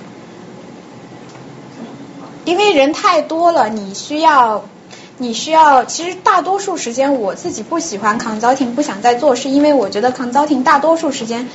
[2.43, 4.65] 因为人太多了，你需要
[5.17, 11.47] 你需要，其实大多数时间我自己不喜欢 consulting，不想再做，是因为我觉得 consulting 大多数时间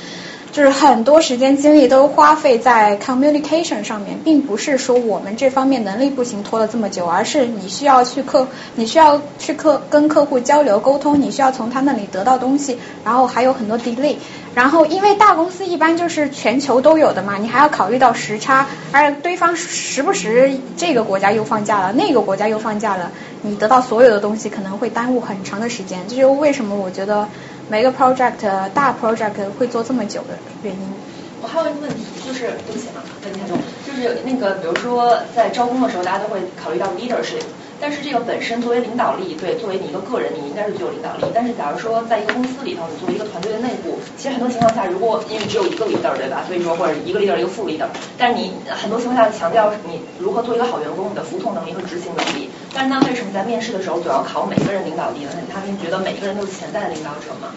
[0.55, 14.15] 就是很多时间精力都花费在 communication 上面，并不是说我们这方面能力不行拖了这么久，而是你需要去客，你需要去客跟客户交流沟通，你需要从他那里得到东西，然后还有很多 delay。
[14.53, 23.11] 然后，因为大公司一般就是全球都有的嘛，你还要考虑到时差，而对方时不时这个国家又放假了，那个国家又放假了，
[23.41, 25.99] 你得到所有的东西可能会耽误很长的时间。
[26.07, 27.27] 这就为什么我觉得
[27.67, 30.93] 每个 project 大 project 会做这么久的原因。
[31.41, 37.41] 我还有一个问题，就是对不起啊，问题太多，就是那个比如说在招工的时候，大家都会考虑到 leadership。
[37.87, 41.31] 但是这个本身作为领导力，对，作为你一个个人，你应该是具有领导力。
[41.35, 46.43] 但是假如说在一个公司里头，你作为一个团队的内部，其实很多情况下，如果因为只有一个 leader，对吧？
[46.47, 47.85] 所以说或者一个 leader 一个副 leader，
[48.17, 52.49] 但是你很多情况下强调你如何做一个好员工，你的服从能力和执行能力。
[52.73, 55.29] 但是那为什么在面试的时候总要考每个人领导力呢？
[55.53, 57.53] 他们觉得每一个人都是潜在的领导者吗？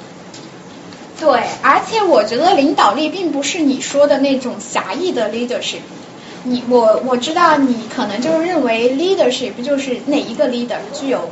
[1.18, 5.80] 对，而且我觉得领导力并不是你说的那种狭义的 leadership。
[6.48, 11.30] 你我我知道你可能就是认为 leadership 就是哪一个 leader 具有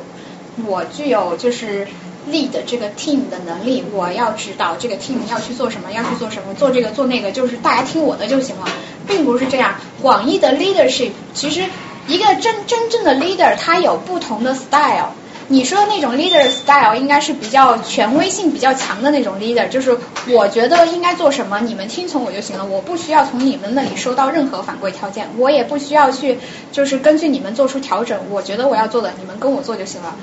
[0.67, 1.87] 我具有就是
[2.31, 8.67] lead 这个 team 的能力，我要指导这个 team 要去做什么，要去做什么，做这个做那个，就是大家听我的就行了，
[9.07, 9.75] 并不是这样。
[10.03, 11.65] 广义的 leadership 其实
[12.09, 15.13] 一个真真正的 leader 他有不同的 style。
[15.49, 19.97] 你说的那种 leader style 应该是比较权威性比较强的那种 leader，就是
[20.29, 26.39] 我觉得应该做什么，你们听从我就行了，我不需要从你们那里收到任何反馈条件，我也不需要去
[26.73, 30.17] 就是根据你们做出调整，我觉得我要做的，你们跟我做就行了。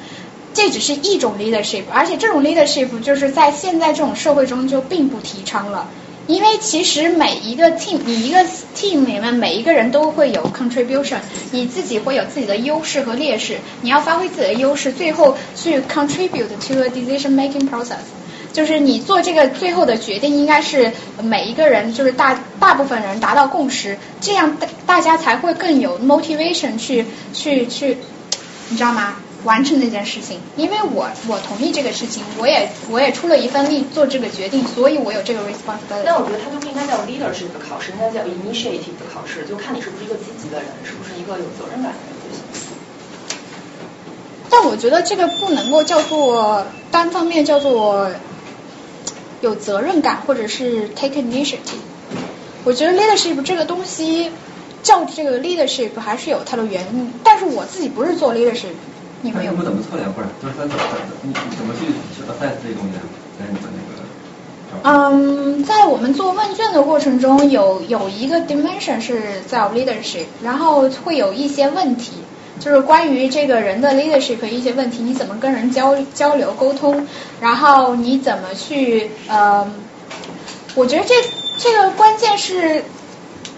[0.53, 5.87] 这只是一种 leadership，而且这种 leadership 就是在现在这种社会中就并不提倡了。
[6.27, 8.39] 因为其实每一个 team，你一个
[8.75, 11.17] team 里面每一个人都会有 contribution，
[11.51, 18.03] 你自己会有自己的优势和劣势，你要发挥自己的优势，最后去 contribute to a decision making process。
[18.53, 27.97] 就是你做这个最后的决定，应该是每一个人，就是大大部分人达到共识，这样大大家才会更有 motivation 去去去，
[28.69, 29.15] 你知道吗？
[29.43, 36.03] 完成那件事情，因为我我同意这个事情，我也我也出了一份力做这个决定，所以我有这个 responsibility。
[36.05, 42.43] 那我觉得它就不应该叫 leadership 的考试，应该叫 initiative 的考试，就看你是不是一个积极的人，是不是一个有责任感的人就行。
[44.49, 48.11] 但我觉得这个不能够叫做单方面叫做
[49.41, 51.83] 有责任感，或者是 take initiative。
[52.63, 54.31] 我觉得 leadership 这个东西
[54.83, 58.71] 叫这个 leadership 还是有它的原因，但是我自己不是做 leadership。
[59.23, 60.83] 你们怎么测量或者就是说怎么
[61.23, 62.99] 你你怎么去去 assess 这东西？
[63.39, 64.03] 在你们那个？
[64.83, 72.11] 嗯，在我们做问卷的过程中，有有一个 dimension 是在 leadership，然后会有一些问题，
[72.59, 77.07] 就是关于这个人的 leadership 一些问题，你怎么跟人交交流沟通，
[77.39, 79.71] 然后你怎么去嗯，
[80.75, 81.13] 我觉得这
[81.57, 82.83] 这个关键是。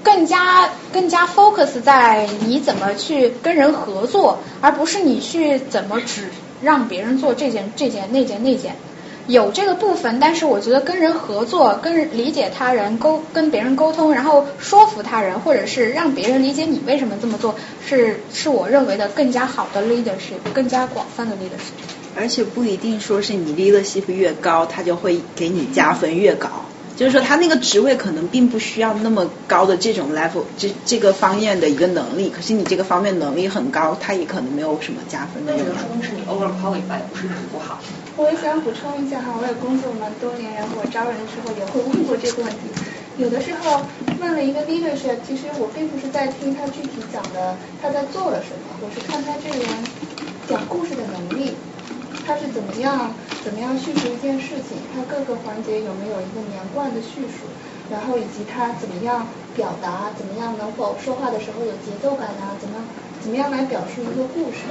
[0.05, 6.29] 更加更加 focus 在你怎么去跟人合作，而不是你去怎么只
[6.61, 8.75] 让别人做这件这件那件那件。
[9.27, 21.73] 有这个部分，但是我觉得跟人合作、跟理解他人、沟跟别人沟通，然后说服他人，或者是让别人理解你为什么这么做，是是我认为的更加好的 leadership，更加广泛的 leadership。
[22.15, 26.47] 而且不一定说是你 leadership 越高，他就会给你加分越高。
[26.95, 32.29] 就是说，他那个职位可能并不需要那么高的这种 level，这这个方面的一个能力。
[32.29, 35.65] 可是你这个方面能力很高，他也可能没有什么加分的用。
[35.67, 37.79] 那说明是你 over qualified，不是你不好。
[38.15, 42.59] 我也想补充一下哈，我也工作蛮多年，然后我招人的时候也会问过这个问题。
[43.17, 43.81] 有的时候
[44.19, 49.67] 问了一个 leadership，其实我并不是在听他具体讲的他在做了什么，我是看他这个人
[50.47, 51.55] 讲故事的能力。
[52.25, 54.77] 他是怎么样怎么样叙述一件事情？
[54.93, 57.45] 他各个环节有没有一个连贯的叙述？
[57.91, 60.09] 然后以及他怎么样表达？
[60.17, 62.57] 怎么样能否说话的时候有节奏感啊？
[62.59, 62.75] 怎么
[63.21, 64.63] 怎么样来表述一个故事？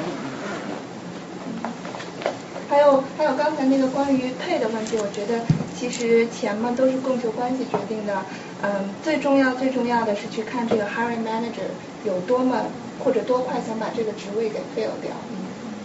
[2.68, 5.44] 还有还有刚才那个关于配的问题，我觉得
[5.78, 8.24] 其实钱嘛都是供求关系决定的。
[8.62, 11.68] 嗯，最重要最重要的是去看这个 hiring manager
[12.04, 12.64] 有多么
[12.98, 15.12] 或者多快想把这个职位给 fill 掉。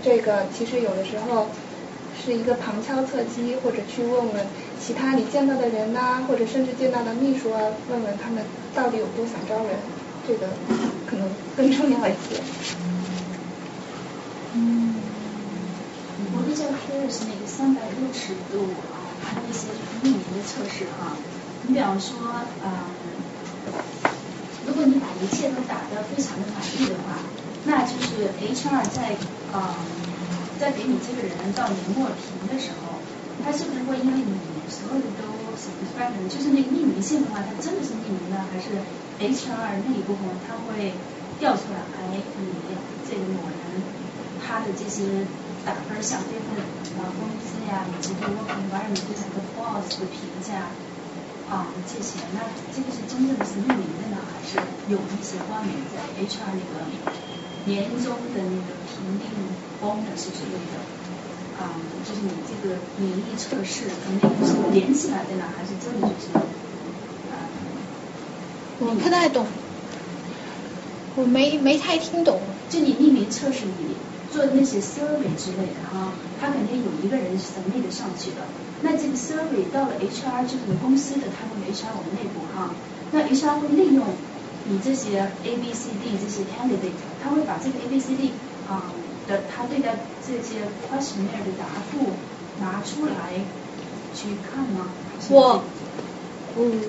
[0.01, 1.47] 这个其实有的时候
[2.23, 4.45] 是一个旁敲侧击，或者去问问
[4.79, 7.59] 其他你见到的人呐，或者甚至见到的秘书啊，
[7.89, 8.43] 问问他们
[8.73, 9.77] 到底有多想招人，
[10.25, 10.47] 这个
[11.05, 12.41] 可能更重要一些。
[14.55, 14.95] 嗯，
[16.33, 18.63] 我比较 curious 那个三百六十度
[18.93, 21.17] 啊，还有一些就是匿名的测试哈。
[21.63, 22.17] 你比方说
[22.63, 22.95] 啊，
[24.65, 27.19] 如果你把一切都打得非常的满意的话。
[27.65, 29.17] 那就是 HR 在
[29.51, 29.85] 啊
[30.59, 32.99] 在给你这个人到年末评的时候，
[33.43, 34.35] 他是不是会因为你
[34.67, 38.69] 所有的都 s u b s c r i b e 就是那个匿名性的话，它真的是匿名的，还是
[39.19, 40.93] HR 那一部分他会
[41.39, 42.77] 调出来，哎，你
[43.07, 43.83] 这个某人
[44.45, 45.25] 他的这些
[45.65, 46.61] 打分项，对他的
[47.01, 50.67] 啊工资呀，以及对 work environment 对他的 boss 的评价
[51.49, 56.85] 啊这些，那这个是真正的是匿名的呢，还是有一些关联在 HR 那个？
[57.69, 59.29] 年终的那个评定
[59.79, 60.81] bonus 之类的，
[61.61, 66.33] 啊，就是你这个免疫测试和那个是连起来的呢，还是真的就是？
[67.29, 67.45] 啊，
[68.79, 69.45] 我不太懂，
[71.15, 72.41] 我没没太听懂。
[72.69, 73.95] 就你匿名测试，你
[74.31, 78.37] 做那些 survey 之类的哈，他肯定有一个人是 submit 上去的。
[78.81, 82.71] 那这个 survey 到了 HR 就是公司的，他们 HR 我们内部哈，
[83.11, 84.05] 那 HR 会利用。
[84.71, 86.93] 你这些 A B C D 这些 candidate，
[87.23, 88.33] 他会把这个 A B C D
[88.69, 88.93] 啊
[89.27, 92.11] 的他对待这些 questionnaire 的答复
[92.61, 93.33] 拿出来
[94.13, 94.85] 去看吗？
[95.29, 95.63] 我
[96.55, 96.79] 嗯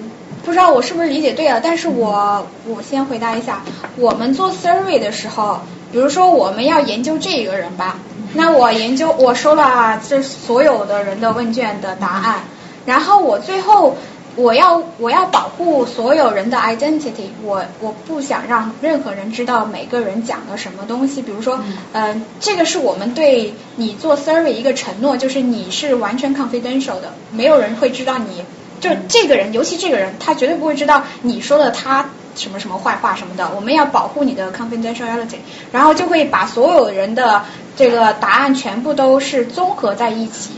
[0.44, 3.62] 不知道我是不是理解对了，但是我我先回答一下，
[3.96, 7.98] 我们做 survey 的时候，比如说我们要研究这一个人吧，
[8.34, 12.40] 那我研究我收了这所有的人的问卷的答案，
[12.84, 13.96] 然后我最后。
[14.40, 21.20] 我要我要保护所有人的 identity，我我不想让任何人知道每个人讲了什么东西。
[21.20, 21.60] 比如说，
[21.92, 28.42] 嗯、这个是我们对你做 survey 一个承诺，就是你是完全 confidential 的，没有人会知道你，
[28.80, 33.50] 就这个人，尤其这个人，他绝对不会知道你说的他什么什么坏话什么的。
[33.54, 35.36] 我们要保护你的 confidentiality，
[35.70, 37.44] 然后就会把所有人的
[37.76, 40.52] 这个答案全部都是综合在一起。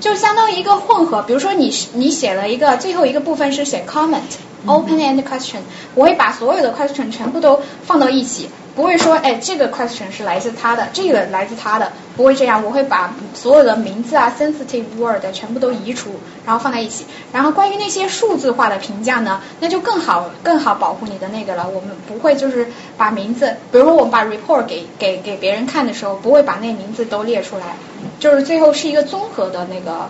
[0.00, 4.22] 就相当于一个混合，比如说你你写了一个最后一个部分是写 comment、
[4.66, 5.58] open end question，
[5.94, 16.10] 我会把所有的 question 全部都放到一起，不会说哎这个 question 是来自他的，这个来自他的，不会这样，我会把所有的名字啊 sensitive word 全部都移除，
[16.44, 17.06] 然后放在一起。
[17.32, 21.68] 然后关于那些数字化的评价呢，那就更好更好保护你的那个了。
[21.68, 27.76] 我们不会就是把名字，比如说我们把 report 给给给别人看的时候，不会把那名字都列出来。
[28.18, 30.08] 就是最后是一个综合的那个，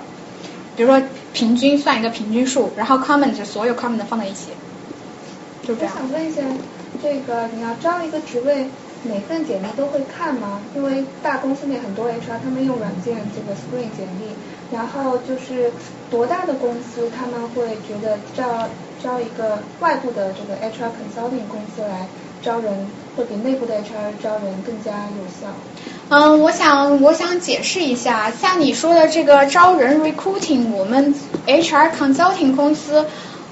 [0.78, 1.02] 比如说
[1.32, 4.52] 平均算一个平均数，然后 comment 就所有 comment 放在一起，
[5.66, 5.92] 就这样。
[5.92, 6.40] 我想问一下，
[7.02, 8.64] 这个你要招一个职位，
[9.02, 10.60] 每份简历都会看吗？
[10.76, 14.30] 因为大公司内很多 HR 他们用软件这个 screen 简历，
[14.70, 15.72] 然后就是
[16.12, 18.68] 多大的公司他们会觉得招
[19.02, 22.06] 招一个外部的这个 HR consulting 公司来
[22.48, 22.72] 招人，
[23.14, 25.52] 会比内部的 HR 招人更加有效？
[26.08, 31.14] 嗯，我想我想解释一下，像你说的这个招人 recruiting，我们
[31.46, 33.04] HR consulting 公司，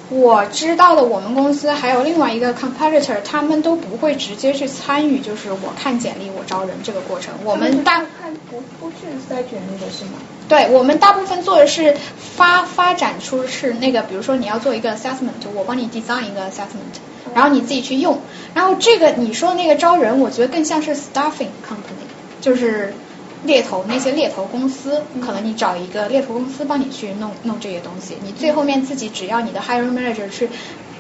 [0.08, 7.34] 我知道的我们公司还有另外一个 competitor，他们都不会直接去参与，就是我看简历我招人这个过程。
[7.44, 10.12] 我们大看不不是筛简历的是吗？
[10.48, 17.00] 对我们大部分做的是发发展出是那个，比如说你要做一个 assessment，我帮你 design 一个 assessment，
[17.34, 18.20] 然后你自己去用。
[18.54, 22.06] 然后这个你说的那个招人，我觉得更像是 staffing company。
[22.40, 22.94] 就是
[23.42, 30.48] 猎头那些猎头公司，可能你找一个猎头公司帮你去弄弄这些东西，你最后面自己只要你的 hiring manager 去，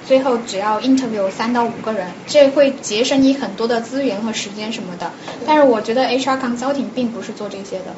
[0.04, 5.12] 最后只要 interview 三到五个人，这会节省你很多的资源和时间什么的。
[5.46, 7.94] 但是我觉得 HR consulting 并不是做这些的，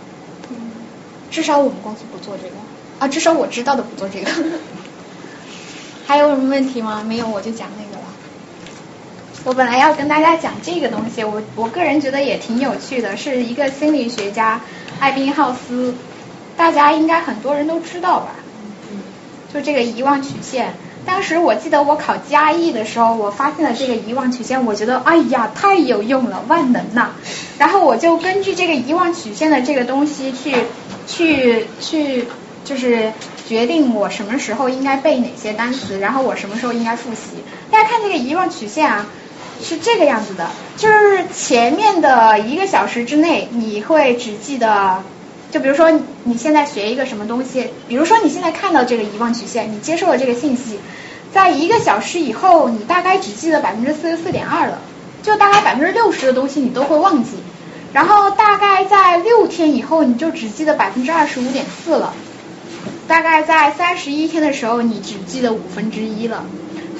[1.30, 2.54] 至少我们公司不做这个
[2.98, 4.30] 啊，至少我知道的不做这个。
[6.06, 7.04] 还有什么问题吗？
[7.06, 8.04] 没有，我就讲那个了。
[9.44, 14.60] 我本来要跟大家讲这个东西，我我个人觉得也挺有趣的，是一个心理学家
[15.00, 15.94] 艾宾浩斯，
[16.56, 18.28] 大家应该很多人都知道吧？
[19.52, 20.74] 就这个遗忘曲线。
[21.06, 27.10] 当时我记得我考加一的时候，我发现了这个遗忘曲线，我觉得哎呀太有用了，万能呐！
[27.58, 30.54] 然后我就根据这个遗忘曲线的这个东西去
[31.08, 32.26] 去去，
[32.64, 33.12] 就是
[33.48, 37.42] 决定我什么时候应该背哪些单词，然后我什么时候应该复习。
[37.72, 39.06] 大家看这个遗忘曲线啊。
[39.60, 45.02] 是这个样子的，就是前面的一个小时之内，你会只记得，
[45.50, 45.90] 就比如说
[46.22, 50.78] 你现在学一个什么东西，比如说你现在看到这个遗忘曲线，你接受了这个信息，
[51.34, 54.78] 在一个小时以后，你大概只记得百分之四十四点二了，
[55.24, 57.30] 就大概百分之六十的东西你都会忘记，
[57.98, 62.14] 然后大概在六天以后，你就只记得百分之二十五点四了，
[63.08, 66.44] 大概在三十一天的时候，你只记得五分之一了。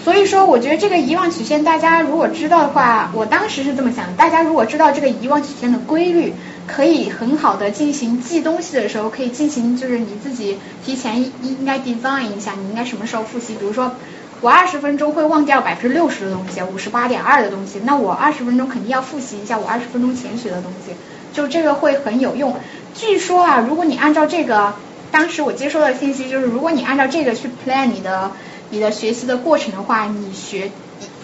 [0.03, 4.12] 所以说，我觉得这个遗忘曲线，大家如果知道的话，我当时是这么想的。
[4.16, 6.33] 大家如果知道这个遗忘曲线的规律，
[6.66, 13.55] 可以很好的进行记东西的时候，可以进行就是你自己提前应该 design 一下，你应该什么时候复习。
[13.55, 13.93] 比如说，
[14.40, 20.93] 我二十分钟会忘掉百分之六十的东西，五十八点二的东西，那我二十分钟肯定要复习一下我二十分钟前学的东西，
[21.32, 22.56] 就这个会很有用。
[22.94, 24.74] 据说啊，如果你按照这个，
[25.10, 28.31] 当时我接收的信息就是，如果你按照这个去 plan 你的。
[28.70, 30.70] 你的学习的过程的话，你学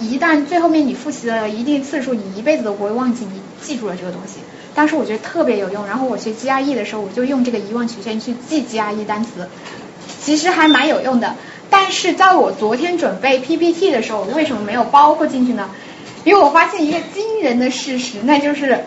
[0.01, 4.39] 一旦最后面你复习了一定次数，你一辈子都不会忘记，你记住了这个东西。
[4.75, 9.47] 当时我觉得特别有用，然后我学 GRE 的时候，我就用这个遗忘曲线去记 GRE 单词，
[10.23, 11.35] 其实还蛮有用的。
[11.77, 15.69] 但是在我昨天准备 PPT 的时候，我为什么没有包括进去呢？
[16.23, 18.85] 因为我发现一个惊人的事实，那就是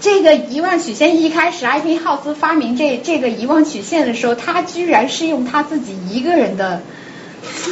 [0.00, 6.82] 这个遗忘曲线一开始艾宾浩斯发明这这个遗忘曲线的时候，他居然是用他自己一个人的。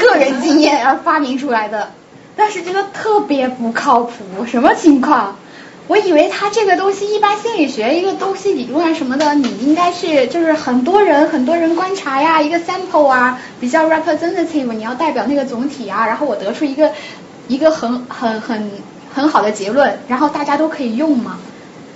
[0.01, 1.93] 个人经验而发明出来的，
[2.35, 5.37] 但是觉得特别不靠谱，什么情况？
[5.91, 16.93] 我以为他这个东西，一般心理学一个东西理论啊什么的，你应该是就是很多人很多人观察呀，一个 sample 啊，比较 representative，你要代表那个总体啊，然后我得出一个
[17.49, 18.71] 一个很很很
[19.13, 21.41] 很好的结论，然后大家都可以用嘛。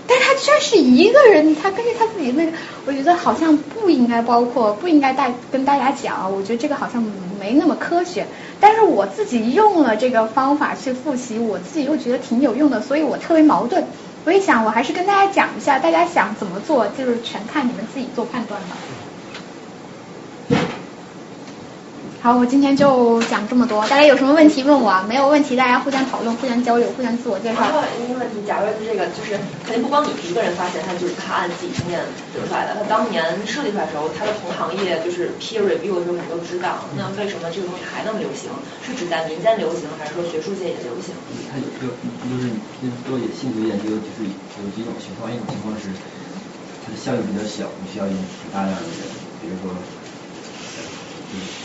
[0.07, 2.53] 但他居然是一个人，他根据他自己那个，
[2.87, 6.31] 我觉得好像不应该包括，不应该带跟大家讲。
[6.33, 7.03] 我觉得这个好像
[7.41, 8.27] 没那么科学。
[8.61, 13.85] 但是我自己用了这个方法去复习，我自己又觉得挺有用的，所以我特别矛盾。
[14.27, 18.77] 我一想，我还是跟大家讲一下，大家想怎么做，就是全看你们自己做判断吧。
[22.25, 25.05] 好，我今天就讲这么多，大家有什么问题问我啊？
[25.07, 27.61] 没有问题，大家互相讨论、互相交流、互相自我介绍。
[27.61, 32.01] 还有一个问题，假如这个就是肯定不光你一个人发现，他就是他按自己经验
[32.33, 32.81] 得出来的。
[32.81, 36.89] 他当年设计出来的时候，他的同行业就是 peer review 的时候，你都知道。
[36.97, 38.49] 那为什么这个东西还那么流行？
[38.81, 41.13] 是指在民间流行，还是说学术界也流行？
[41.53, 42.49] 它有个就是
[43.05, 45.93] 做性学研究，就是有几种情况，一种情况是
[46.81, 49.13] 它的效应比较小，你需要用很大量的人，
[49.45, 49.77] 比如说。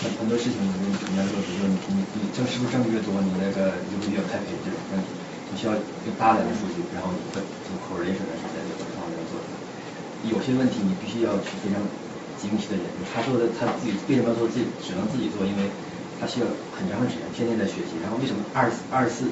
[0.01, 5.11] 很很多事情，你你要说，比如说你你你证是不是证据越多，你那个就会越开赔这种问题，
[5.51, 9.37] 你需要用大量的数据，然后你会做 correlation 的在这个方面做。
[10.27, 11.79] 有些问题你必须要去非常
[12.35, 13.03] 精细的研究。
[13.11, 15.47] 他做的他自己为什么要做自己只能自己做？
[15.47, 15.67] 因为
[16.19, 17.95] 他需要很长的时间，天天在学习。
[18.03, 19.31] 然后为什么二十二十四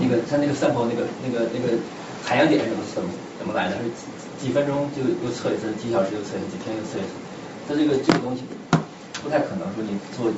[0.00, 1.76] 那个他那个 sample 那个那个那个
[2.24, 3.76] 海洋点是怎么怎么来的？
[3.82, 7.12] 是几几分钟就又测一次，几小时又测一次，几天又测一次。
[7.68, 8.44] 他这个这个东西。
[9.22, 10.30] 不太可能说你做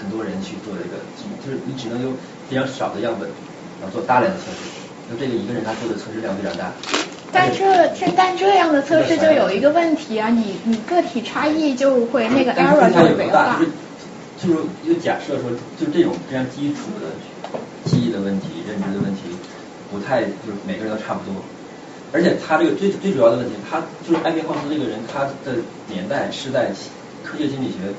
[0.00, 1.02] 很多人去做这个，
[1.44, 2.14] 就是你只能用
[2.48, 3.28] 非常少的样本，
[3.80, 4.58] 然后做大量的测试。
[5.10, 6.72] 那这个一个人他做的测试量非常大。
[7.32, 13.60] 但这这但这样的测试就有一个问题啊，你你个体差异就会那个 error 就会大。
[14.40, 14.54] 就是
[14.86, 17.12] 就假设说，就这种非常基础的
[17.84, 19.20] 记忆的问题、认知的问题，
[19.92, 21.42] 不太就是每个人都差不多。
[22.12, 26.72] 而且他这个最最主要的问题，他就是艾宾浩斯这个人，他的年代是在
[27.22, 27.92] 科学心理学。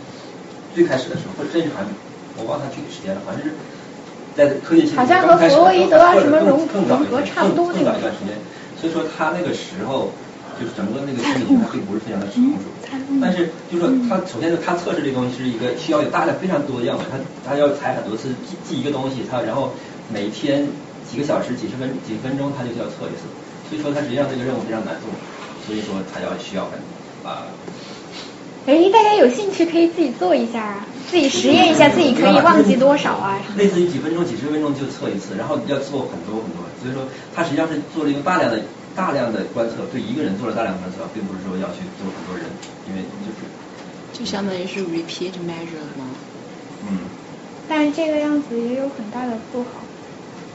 [0.74, 1.84] 最开始的时候，或者甚至还
[2.38, 3.52] 我忘他具体时间了，反正是
[4.36, 8.34] 在科技好像和弗洛伊德啊什么融融合差不多更早一段时间。
[8.80, 10.10] 所以说他那个时候
[10.58, 12.72] 就是整个那个心理学并不是非常的成熟。
[13.22, 19.76] 但是就是说他首先是他测试这东西是一个需要有大量非常多的样本，他他要采很多次记记一个东西，他然后
[20.08, 20.66] 每天
[21.04, 23.28] 几个小时、几十分几分钟他就需要测一次。
[23.70, 25.12] 所以说他实际上这个任务非常难做，
[25.68, 26.80] 所以说他要需要很
[27.24, 27.46] 啊。
[28.68, 33.42] 哎，大家有兴趣可以自己做一下啊，自己实验一下，自己可以忘记多少啊？
[33.58, 37.02] 类似于几分钟、几十分钟就测一次，然后要做很多很多，所以说
[37.34, 38.62] 他实际上是做了一个大量的、
[38.96, 42.46] 大量的观测，对一个人做了大量观测，并不是说要去做很多人，
[42.88, 43.42] 因为就是。
[44.14, 46.06] 就相当于是 repeat measure 吗？
[46.86, 47.10] 嗯。
[47.68, 49.82] 但是这个样子也有很大的不好。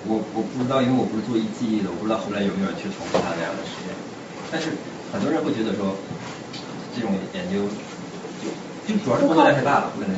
[0.07, 3.97] 我我不知道，因为我不是做一记忆的，我不知道后来有没有人去重复他那样的实验。
[4.53, 4.70] 但是
[5.11, 5.97] 很多人会觉得说，
[6.95, 7.66] 这种研究。
[8.87, 10.17] 就主要是工作量太大了，不可能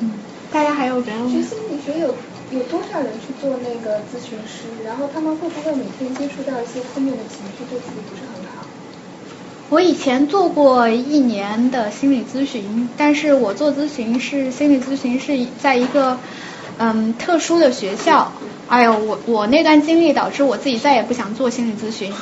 [0.00, 0.12] 嗯，
[0.50, 1.28] 大家还有别的？
[1.28, 2.14] 学心理学有
[2.50, 4.68] 有多少人去做那个咨询师？
[4.84, 8.66] 然后他们会不会每天接触到一些负面的情绪，对自己不是很好？
[9.68, 16.18] 我以前做过一年的心理咨询，但是我做咨询是心理咨询是在一个
[16.78, 18.32] 嗯特殊的学校。
[18.68, 22.12] 哎呦，我我那段经历导致我自己再也不想做心理咨询。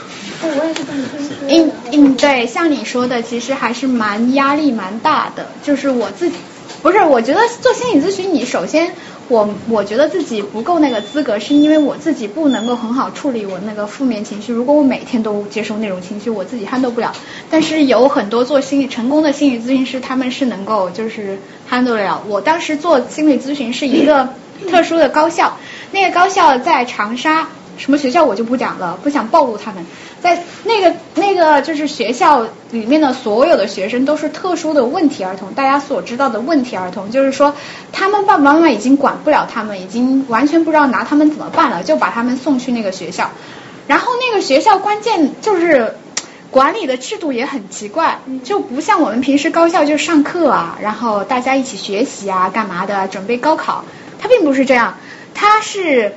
[0.42, 1.34] 我也是这么听说。
[1.48, 5.46] 嗯嗯，对，像你说的，其实还是蛮压力蛮大的。
[5.62, 6.36] 就是我自己，
[6.82, 8.92] 不是，我觉得做心理咨询，你首先，
[9.28, 14.52] 我我觉得自己不够那个资格，是因为我自己不能够很好处理我那个负面情绪。
[14.52, 17.10] 如果我每天都接受那种情绪，我自己 handle 不了。
[17.48, 21.38] 但是有很多做心理成功的心理咨询师，他们是能够就是
[21.70, 22.22] handle 了。
[22.28, 24.28] 我当时做心理咨询是一个
[24.68, 25.56] 特殊的高校。
[25.92, 29.84] 那个高校在长沙，什么学校我就不讲了，不想暴露他们。
[30.20, 37.54] 在那个那个就是学校里面的所有的学生都是特殊的问题儿童，大家所知道的问题儿童，就是说
[37.92, 43.30] 他们爸爸妈妈已经管不了他们，已经完全不知道拿他们怎么办了，就把他们送去那个学校。
[43.86, 45.94] 然后那个学校关键就是
[46.50, 53.84] 管理的制度也很奇怪，就不像我们平时高校就上课啊，然后大家一起学习啊，干嘛的，准备高考，
[54.24, 54.96] 他并不是这样。
[55.34, 56.14] 他是，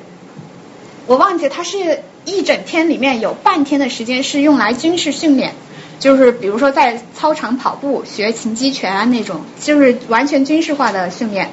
[1.08, 5.54] 我忘记他是一整天里面有半天的时间是用来军事训练，
[6.00, 11.50] 就是比如说在操场跑步学擒击拳啊那种，就是完全军事化的训练，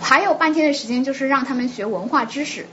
[0.00, 2.66] 还有半天的时间就是让他们学文化知识，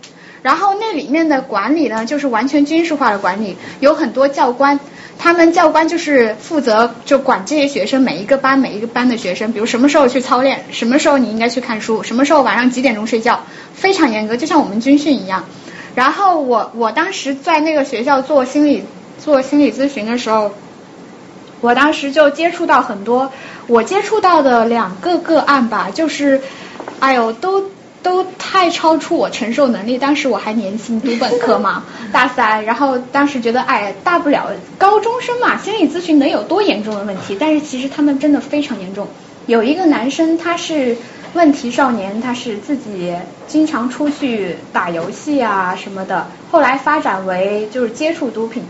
[0.44, 4.80] 然后那里面的管理呢就是完全军事化的管理，有很多教官。
[5.18, 13.40] 他们教官就是负责就管这些学生每一个班每一个班的学生，比如什么时候去操练，什么时候你应该去看书，什么时候晚上几点钟睡觉，
[13.74, 15.46] 非常严格，就像我们军训一样。
[15.96, 18.84] 然后我我当时在那个学校做心理
[19.18, 20.52] 做心理咨询的时候，
[21.62, 23.32] 我当时就接触到很多，
[23.68, 26.42] 我接触到的两个个案吧，就是
[27.00, 27.73] 哎呦都。
[28.04, 29.98] 都太超出我承受能力。
[29.98, 32.64] 当时我还年轻，读本科嘛， 大三。
[32.66, 37.36] 然后当时觉得，哎，大不了高中生嘛，心理咨询能有多严重的问题？
[37.40, 39.08] 但是其实他们真的非常严重。
[39.48, 40.96] 有一个男生，他是
[41.34, 43.14] 问题少年，他是自己
[43.48, 48.64] 经常出去打游戏啊什么的，后来发展为就是接触毒品。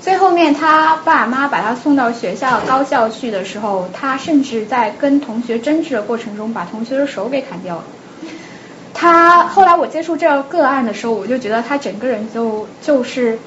[0.00, 7.84] 最后面他爸妈把他送到学校高校去的时候，他甚至在跟同学争执的过程中把同学的手给砍掉了。
[8.92, 13.38] 他后来我接触这个个案的时候，我就觉得他整个人就就是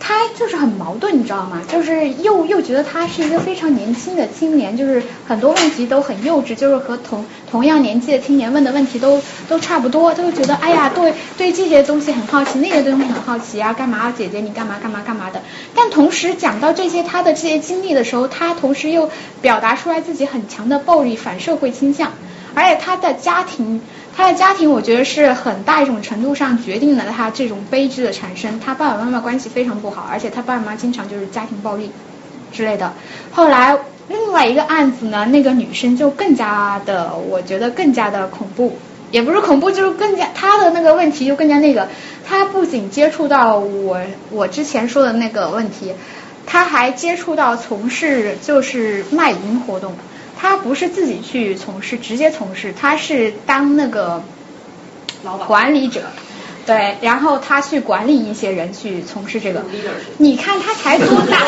[0.00, 1.62] 他就是很矛盾，你知道吗？
[1.70, 15.40] 就是又又觉得他是一个非常年轻的青年，就是很多问题都很幼稚，就是和同同样年纪的青年问的问题都都差不多，他就觉得哎呀， 对对这些东西很好奇，那些东西很好奇啊，干嘛姐姐你干嘛干嘛干嘛的。
[15.74, 19.10] 但同时讲到这些他的这些经历的时候，他同时又
[19.40, 22.12] 表达出来自己很强的暴力反社会倾向，
[22.54, 23.80] 而且他的家庭。
[24.16, 28.58] 他的家庭，我觉得是很大一种程度上决定了他这种悲剧的产生。
[28.58, 31.90] 他爸爸妈妈关系非常不好，而且他爸爸妈妈经常就是家庭暴力
[32.50, 32.94] 之类的。
[33.30, 33.78] 后来
[34.08, 38.78] 另外一个案子呢，那个女生就更加的，我觉得更加的恐怖，
[39.10, 41.86] 也不是恐怖，就是更加她的那个问题就更加那个。
[42.26, 45.92] 她不仅接触到我我之前说的那个问题，
[46.46, 49.92] 她还接触到从事就是卖淫活动。
[50.38, 54.22] 他不是自己去从事，直接从事，他是当那个
[55.46, 56.02] 管理者，
[56.66, 59.64] 对，然后他去管理一些人去从事这个。
[60.18, 61.38] 你看他才多大？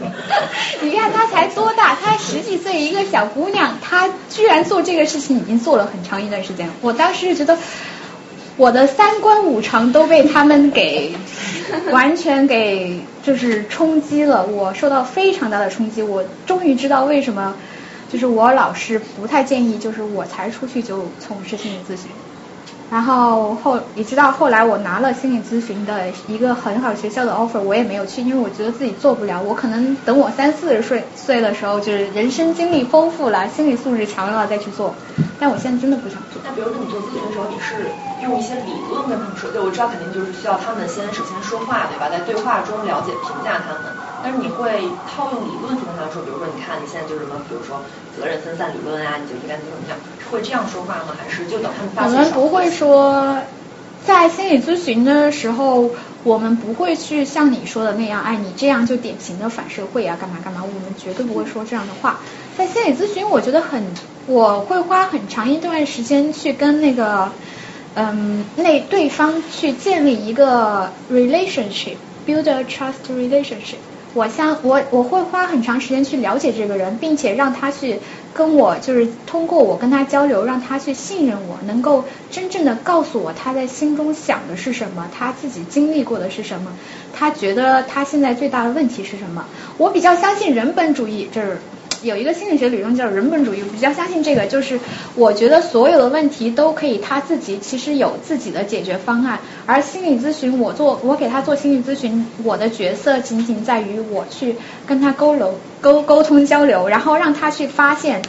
[0.82, 1.96] 你看他才多大？
[2.02, 6.70] 他十几岁一个小姑娘，她居然做这个事情已经做了很长一段时间。
[6.80, 7.58] 我当时就觉得
[8.56, 11.14] 我的三观五常都被他们给
[11.90, 16.02] 完全给就是冲击了，我受到非常大的冲击。
[16.02, 17.54] 我终于知道为什么。
[18.10, 22.20] 就是我老师不太建议，就是我才出去就从事心理咨询。
[22.90, 29.40] 然后后你知道后来我拿了心理咨询的一个很好学校的 offer，我也没有去，因为我觉得自己做不了。
[29.40, 34.92] 我可能等我三四十岁岁的时候，就是人生经历丰富了，心理素质强了再去做。
[35.38, 36.42] 但我现在真的不想做。
[36.44, 39.50] 那比如说你做咨询的时候，你是用一些理论跟他们说？
[39.52, 42.10] 对，我知道肯定就是需要他们先首先说话，对吧？
[42.10, 43.92] 在对话中了解、评价他们。
[44.22, 47.80] 但是你会套用理论去跟他们说，比如说你看你现在就是什么，比如说
[48.18, 49.98] 责任分散理论啊，你就应该怎么怎么样？
[50.22, 51.16] 是会这样说话吗？
[51.18, 52.12] 还是就等他们发现？
[52.16, 53.38] 我们不会说，
[54.06, 55.90] 在心理咨询的时候，
[56.24, 60.62] 我们不会去像你说的那样，哎，你这样就典型的反社会啊，干嘛干嘛？
[60.62, 62.18] 我们绝对不会说这样的话。
[62.56, 63.82] 在心理咨询，我觉得很，
[64.26, 67.30] 我会花很长一段时间去跟那个，
[67.94, 73.78] 嗯，那对方去建立一个 relationship，build a trust relationship。
[74.12, 77.98] 我相我我会花很长时间去了解这个人，并且让他去
[78.34, 86.72] 跟我，就是通过我跟他交流，让他去信任我，能够真正的告诉我他在心中想的是什么，他自己经历过的是什么，
[87.12, 89.44] 他觉得他现在最大的问题是什么。
[89.78, 91.58] 我比较相信人本主义，这是。
[92.02, 94.78] 有一个心理学理论叫人本主义，比较相信这个，就是
[95.14, 104.56] 我觉得所有的问题都可以他自己其实有自己的解决方案，而心理咨询我做我给他做心理咨询，我的角色仅仅在于我去
[104.86, 108.22] 跟他沟流沟沟通交流，然后让他去发现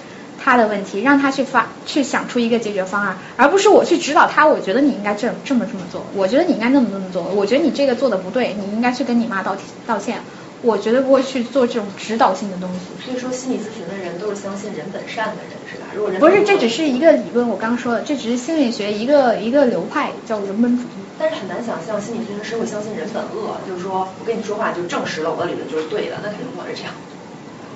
[0.44, 4.46] 他的问题，让他去发去想出一个解决方案，而不是我去指导他。
[4.46, 9.56] 我觉得你应该这这么这么做，我觉得你应该那么那么做，我觉得你这个做的不对，你应该去跟你妈道
[9.88, 10.18] 道歉。
[10.64, 12.80] 我绝对不会去做这种指导性的东西。
[13.04, 15.88] 所以说，心理咨询的人都是相信人本善的人，是吧？
[15.96, 17.48] 如果人不是，这只是一个理论。
[17.48, 20.88] 我刚刚说的，这只是心理学一个一个流派，叫人本主义。
[21.18, 26.94] 但是很难想象心理咨询师会相信人本恶，就是说我跟你说话就证实了我的理论就是对的，那肯定不是这样。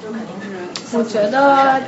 [0.04, 0.98] 就肯定是。
[0.98, 1.82] 我觉得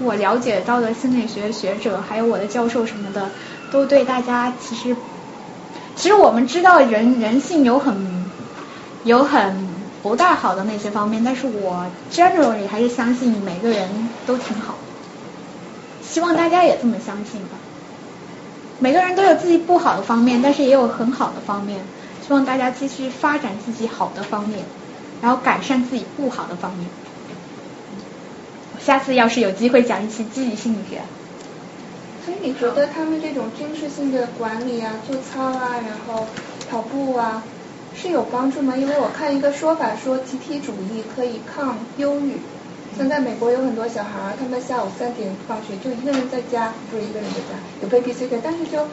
[0.00, 3.28] 我了解到的心理学学者，还有我的教授什么的，
[3.70, 4.96] 都对大家其实，
[5.96, 8.24] 其实我们知道人人性有很
[9.04, 9.69] 有很。
[10.02, 13.88] 不大好的那些方面，但是我 generally 还是相信每个人
[14.26, 14.74] 都挺好，
[16.02, 17.58] 希望大家也这么相信吧。
[18.78, 21.80] 每个人都有自己不好的方面，但是也有很好的方面，
[22.26, 24.64] 希望大家继续发展自己好的方面，
[25.20, 26.88] 然后改善自己不好的方面。
[28.80, 31.02] 下次要是有机会讲一期积极心理学。
[32.24, 36.26] 所以你觉得他们这种军事性的管理啊，做操啊，然后
[36.70, 37.42] 跑步啊？
[37.94, 38.76] 是有帮助吗？
[38.76, 42.34] 因为我看一个说法说，集体主义可以抗忧郁。
[42.96, 48.86] 像在美国有很多小孩儿，他们下午三点放学就一个人在家，不是一个人在家，有 babysitter，但是就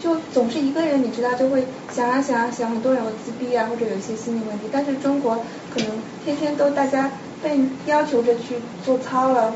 [0.00, 4.66] 就总是一个人，你知道就会想啊想啊想，很多人有自闭啊或者有一些心理问题。
[4.70, 5.36] 但是中国
[5.72, 5.88] 可能
[6.24, 7.10] 天天都大家
[7.42, 9.54] 被要求着去做操了，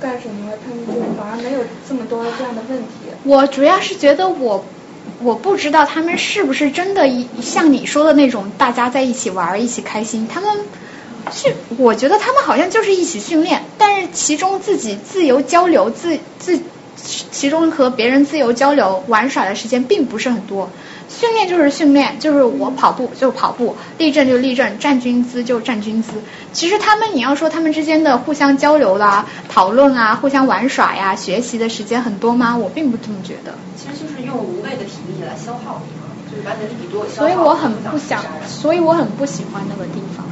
[0.00, 3.10] 干什么了，他们就反而没有这么多这样的问题。
[3.24, 4.64] 我主要是觉得我。
[5.22, 7.08] 我不知道他们是不是真的
[7.40, 10.28] 像你说的那种，大家在一起玩一起开心。
[10.28, 10.50] 他们
[11.32, 16.60] 是，我觉得他们好像就是一起训练，但是其中自己自由交流、自自
[17.30, 20.68] 其中和别人自由交流玩耍的时间并不是很多。
[21.18, 26.12] 训练就是训练，就是我跑步就跑步，立正就立正，站军姿就站军姿。
[26.52, 32.54] 其实他们你要说他们之间的互相交流啦、讨论啊、互相玩耍呀、学习的时间很多吗？
[32.54, 33.54] 我并不这么觉得。
[33.76, 40.26] 其实就是用无谓的体力来消耗你嘛，就是把你的力多消耗所以我很不想，所以我很不喜欢那个地方，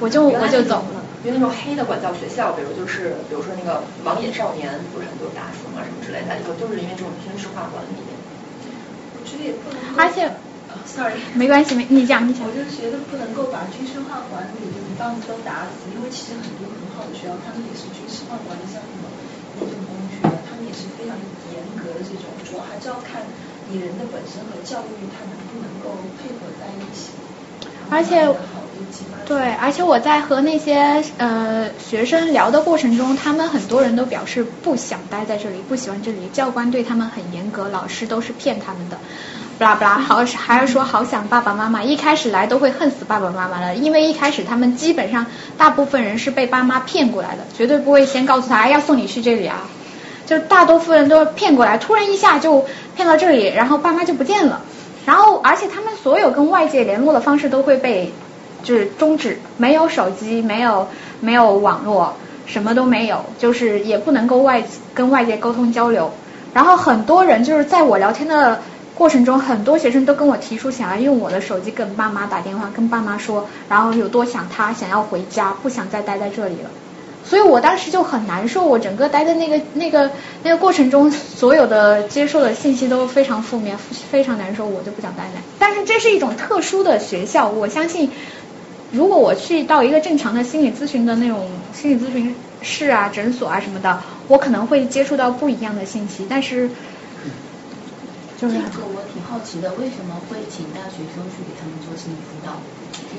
[0.00, 1.04] 我就我就走了。
[1.22, 8.00] 因为那种黑的管教学校，比如就是比如说那个网瘾少年，不是很多打死啊什么之类的，里头就是因为这种军事化管理。
[9.30, 9.78] 我觉得也不能。
[9.94, 10.26] 而且
[10.82, 12.42] ，sorry，没关系，没你讲你讲。
[12.42, 19.06] 我就觉得不能够把军事化管理一棒子都打死，因为其实很多很好的学校，他们也是军事化管理，像什么
[19.54, 21.14] 那种工学，他们也是非常
[21.54, 23.22] 严格的这种，主要还是要看
[23.70, 27.14] 你人的本身和教育，它能不能够配合在一起。
[27.86, 28.26] 而且。
[29.26, 38.98] 对，而且我在和那些呃学生聊的过程中，他们很多人都表示不想待在这里，不喜欢这里，教官对他们很严格，老师都是骗他们的，
[39.56, 45.24] 不啦不啦，好还是说好想爸爸妈妈，一开始来都会恨死爸爸妈妈了，因为一开始他们基本上
[45.56, 49.62] 大部分人是被爸妈骗过来的，绝对不会先告诉他要送你去这里啊，
[50.26, 52.64] 就大多数人都是骗过来，突然一下就
[52.96, 54.62] 骗到这里，然后爸妈就不见了，
[55.06, 58.12] 然后而且他们所有跟外界联络的方式都会被。
[58.62, 60.88] 就是终止，没有手机，没有
[61.20, 62.14] 没有网络，
[62.46, 64.62] 什么都没有，就是也不能够外
[64.94, 66.10] 跟外界沟通交流。
[66.52, 68.60] 然后很多人就是在我聊天的
[68.96, 76.70] 过程中，很多学生都跟我提出想要用我的手机跟爸妈打电话，跟爸妈说，然后有多想他，想要回家，不想再待在这里了。
[77.22, 80.10] 所以我当时就很难受，我整个待在那个那个
[80.42, 83.78] 那个过程中，所有的接受的信息都非常负面，
[84.10, 85.40] 非常难受，我就不想待那。
[85.58, 88.10] 但是这是一种特殊的学校，我相信。
[88.92, 96.26] 如果我去到一个正常的心理咨询的那种心理咨询室啊、诊所啊什么的，我可能会接触到不一样的信息。
[96.28, 96.68] 但是，
[98.40, 102.56] 就是这个我挺好奇的，为什么会请大学生去给他们做心理辅导？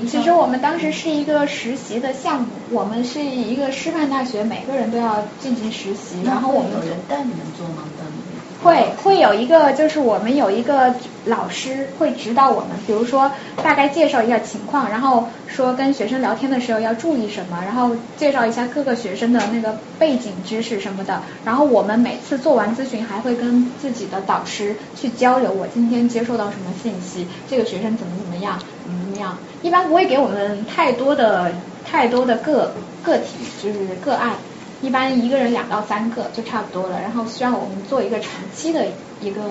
[0.08, 7.84] 其实我们当时是一个实习的项目，我们是一个师范大学，每个人都要进行实习，然后我们有人带你们做吗？
[8.64, 10.94] 会会有一个，就是我们有一个
[11.26, 13.32] 老师会指导我们，比如说
[13.64, 21.22] 大概介绍一下情况，然后说跟学生聊天的时候要注意什么，然后介绍一下各个学生的那个背景知识什么的。
[21.44, 29.38] 然后我们每次做完咨询，还会跟自己的导师去交流，我今天接受到什么信息，这个学生怎么怎么样，怎么怎么样。
[29.64, 31.52] 一般不会给我们太多的
[31.84, 32.74] 太多的个
[33.04, 34.34] 个体，就是个案。
[34.82, 38.88] 一般一个人两到三个就差不多了，然后需要我们做一个长期的
[39.22, 39.42] 一个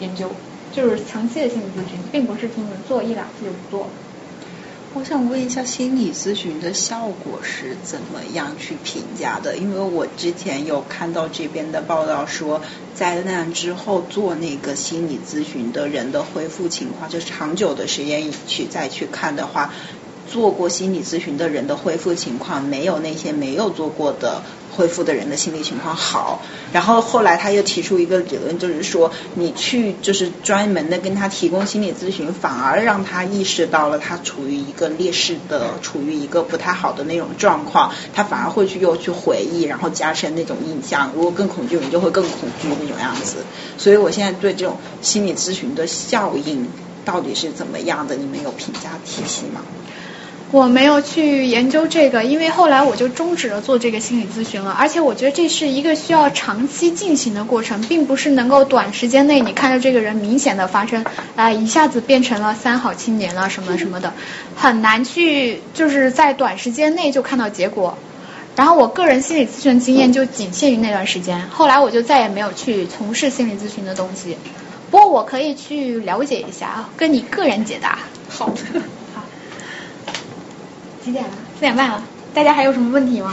[0.00, 0.30] 研究，
[0.72, 3.88] 就是长期的心理咨询，并不是听人做一两次就不做。
[4.94, 9.56] 我想问一下，心理咨询的效果是怎么样去评价的？
[9.58, 12.62] 因为我之前有看到这边的报道说，
[12.94, 19.70] 灾难之后做那个心理咨询的人的恢复情况，就长久的时间去再去看的话，
[20.30, 24.42] 做过心理咨询的人的恢复情况没有那些没有做过的。
[24.76, 41.10] 恢复的人的心理情况好，然后后来他又提出一个理论，就是说你去就是专门的跟他提供心理咨询，反而让他意识到了他处于一个劣势的，处于一个不太好的那种状况，他反而会去又去回忆，然后加深那种印象。
[41.14, 43.36] 如果更恐惧，你就会更恐惧那种样子。
[43.78, 46.68] 所以我现在对这种心理咨询的效应
[47.02, 49.62] 到底是怎么样的，你们有评价体系吗？
[50.52, 54.70] 我没有去研究这个，因为后来我就终止了做这个心理咨询了。
[54.78, 61.04] 而且我觉得这是一个需要长期进行的过程，并不是能够短时间内你看到这个人明显的发生，
[61.34, 64.14] 啊一下子变成了三好青年了什么什么的，
[64.54, 67.98] 很难去就是在短时间内就看到结果。
[68.54, 74.36] 然后我个人心理咨询经验就仅限于那段时间，后来我就再也没有去从事心理咨询的东西。
[74.92, 77.98] 不过我可以去了解一下，跟你个人解答。
[78.28, 78.80] 好的。
[81.06, 81.30] 几点了？
[81.54, 82.02] 四点半了。
[82.34, 83.32] 大家还有什么问题吗？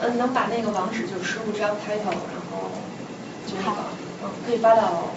[0.00, 2.70] 嗯，能把那个网址就是输入这样 title，然后
[3.48, 3.76] 就那个，
[4.22, 5.10] 嗯，可以发到。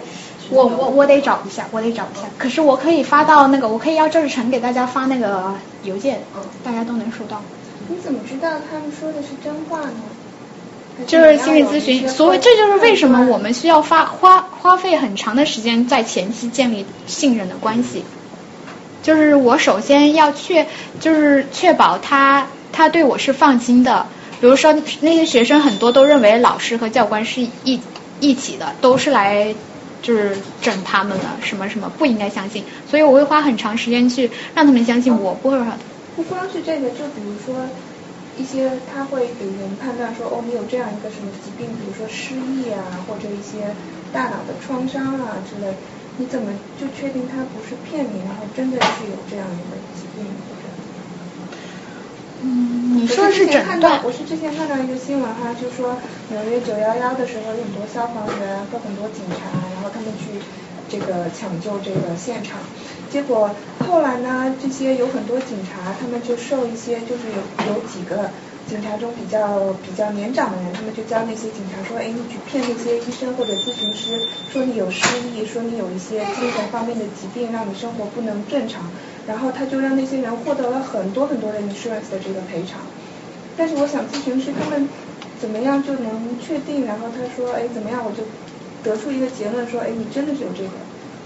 [0.50, 2.24] 我我我得找一下，我得找一下。
[2.36, 7.40] 可是我可以发到那个，我可以要郑志成给大家发那个邮件，嗯，大家都能收到。
[7.86, 10.02] 你怎么知道他们说的是真话呢？
[11.06, 18.04] 就是心理咨询，所以这就是为什么我们需要花花花费很长的时间在前期建立信任的关系。
[19.08, 20.66] 就是我首先要确，
[21.00, 24.06] 就是确保他他对我是放心的。
[24.38, 27.80] 比如说那些学生很多都认为老师和教官是一
[28.20, 29.54] 一起的，都是来
[30.02, 32.62] 就是整他们的什么什么不应该相信。
[32.86, 35.58] 所以我会花很长时间去让他们相信我不会。
[36.14, 37.64] 不光是这个，就比如说
[38.36, 43.74] 一些他会给人判断说哦你有这样一个什么疾病，比如说失忆啊或者一些
[44.12, 45.72] 大脑的创伤啊之类。
[46.18, 50.26] 你怎么就确定他不是骗你，然后真的是有这样一个疾病？
[52.40, 54.00] 嗯，你说的是诊断？
[54.04, 55.96] 我是之前看到一个新闻哈，就说
[56.28, 60.38] 纽约九幺幺的时候，有很多消防员和很多警察，然后他们去
[60.88, 62.58] 这个抢救这个现场，
[63.10, 63.50] 结果
[63.86, 67.42] 后来呢，这些有很多警察，他们就受一些就是有
[67.74, 68.30] 有几个
[68.68, 74.20] 警察中比较比较年长的人，他们就教那些警察说，哎，你去骗那些医生或者咨询师，
[74.52, 78.84] 说你有失忆，说你有一些精神方面的疾病，让你生活不能正常。
[79.26, 82.80] 然后他就让那些人获得了很多很多的 insurance 的这个赔偿，
[83.56, 84.88] 但是我想咨询师他们
[85.38, 86.86] 怎么样就能确定？
[86.86, 88.22] 然后他说，哎，怎么样我就
[88.82, 90.70] 得出一个结论说，哎，你真的是有这个。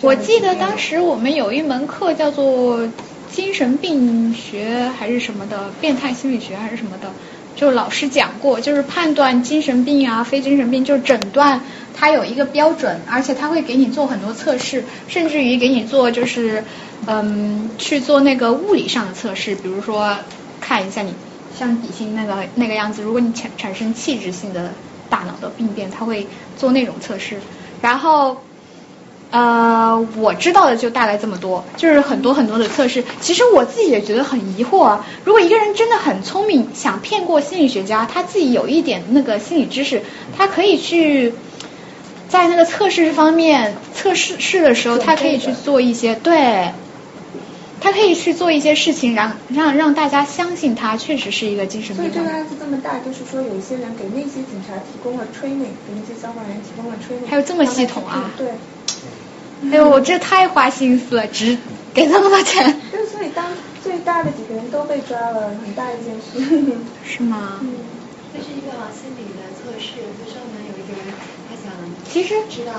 [0.00, 2.88] 我记得当时我们有一门课叫做
[3.30, 7.08] 精神病学还是什么的，变态心理学还是什么的，
[7.56, 11.60] 就老师讲过，就是判断精神病啊、非精神病，就是诊断
[11.94, 16.64] 它有一个标准，而且他会给你做很多测试，甚至于给你做就是。
[17.04, 20.16] 嗯，去做那个物理上的测试，比如说
[20.60, 21.12] 看一下你
[21.58, 24.70] 像底薪那个那个样子，如果你产产生器质性的
[25.10, 27.40] 大脑的病变，他会做那种测试。
[27.80, 28.40] 然后
[29.32, 33.02] 呃，我知道的就大概这么多，就是很多很多的测试。
[33.20, 40.00] 其实我自己也觉得很疑惑啊，如果一个人真的很聪明，想骗过心理学家，他自己有一点那个心理知识，
[40.38, 41.34] 他可以去。
[42.28, 46.70] 在那个测试方面，测试试的时候，他可以去做一些对。
[47.78, 52.04] 他可以去做一些事情，让让让大家相信他确实是一个精神病。
[52.04, 57.28] 所以这个案子这么大，就是说有一些人给那些警察提供了 training，给那些消防员提供了 training。
[57.28, 58.30] 还有这么系统啊？
[58.38, 58.46] 对。
[59.70, 61.56] 哎呦，我这太花心思了，值
[61.94, 62.80] 给那么多钱。
[62.90, 63.46] 就所以当
[63.82, 66.40] 最大的几个人都被抓了，很大一件事。
[67.06, 67.60] 是吗？
[67.62, 67.74] 嗯。
[68.32, 71.14] 这是一个心理的测试，就专门有一个人，
[71.48, 71.70] 他想
[72.10, 72.72] 其实知道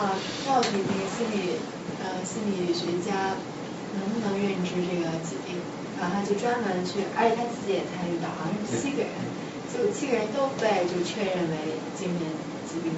[0.48, 1.58] 到底那个心理
[2.02, 3.36] 呃心理学家。
[3.94, 5.54] 能不能认知这个疾病？
[6.02, 9.14] 然后他就专门去，而且他自己也参与到，好像是七个人，
[9.70, 12.26] 就七个人都被就确认为精神
[12.66, 12.90] 疾病。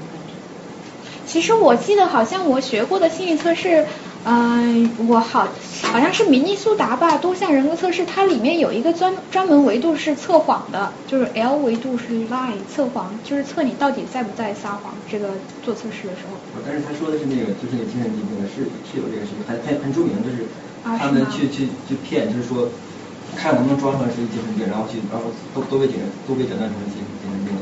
[1.27, 3.85] 其实我记得好像我学过的心理测试，
[4.23, 5.47] 嗯，我好
[5.83, 14.93] 好像是明尼苏达吧，多项人格测试，它里面有一个专专门维度是测谎的，就是 L 维度是 lie 测谎，就是测你到底在不在撒谎。
[15.09, 15.29] 这个
[15.63, 16.37] 做测试的时候。
[16.65, 20.45] 但是他说的是那个，就是那个精神疾病是是有这个事情，还还很著名，就是。
[20.85, 22.69] 他们去去去骗，就是说，
[23.35, 25.95] 看能不能装出来是精神病，然后去，然后都都被诊
[26.27, 27.61] 都被诊断成精精神病了。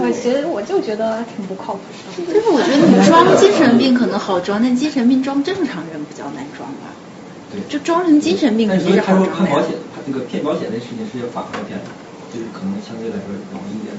[0.00, 2.32] 我觉得我就觉得挺不靠谱的。
[2.32, 6.92] 就是我觉得你装精神病可能好装，但精神病装正常人比较难装吧。
[7.52, 7.60] 对。
[7.68, 11.84] 就装成精神病但是好装他说保险，他这个骗保险的事情是要反过来骗的，
[12.32, 13.94] 就是可能相对来说容易一点。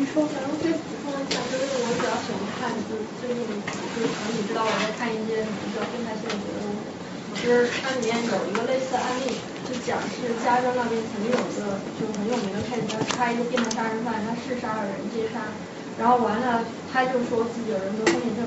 [0.00, 3.44] 你说，然后再补充一下，就是我比较喜欢看，就是最近，
[3.92, 9.28] 就是可能你知道我在看一些比较变态心理学的东西，就是它里面有一个类似案例，
[9.70, 15.46] 就讲是加州那边曾经有一个就很有名的 case，他一个变态杀人犯，他是杀了人接杀，
[15.96, 18.42] 然后完了他就说自己有人格分裂症，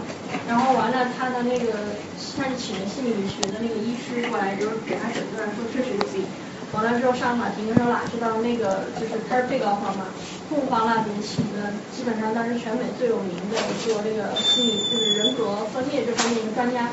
[0.50, 1.96] 然后完了他的那个
[2.36, 6.26] 他就请了心理学的那个医师过来，就是给他诊断说这是自己。
[6.74, 10.10] 完了之后上法庭的时候哪知道那个就是他是被告方嘛，
[10.50, 13.56] 控方那边请的基本上当时全美最有名的
[13.86, 16.90] 做这个心理就是人格分裂这方面的专家，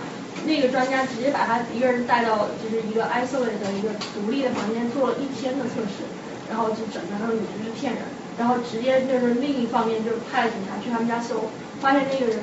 [0.46, 6.04] 那个专家直接把他一个人带到就是一个 isolate 的一个独立的房间做了一天的测试，
[6.48, 8.02] 然后就诊断说你这是骗人，
[8.38, 11.50] 然后直接就是另一方面就是派警察去他们家搜，
[11.80, 12.38] 发现那个人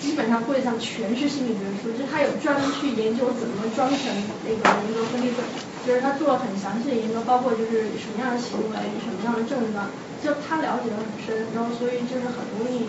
[0.00, 3.98] 基本上柜子上全是心理学书，就是他有专门去研究怎么装成
[4.44, 5.44] 那个人格分裂症。
[5.80, 9.88] 就是他做了很详细的研究，包括就是什么样的行为、什么样的症状，
[10.22, 12.84] 就他了解的很深，然后所以就是很容易，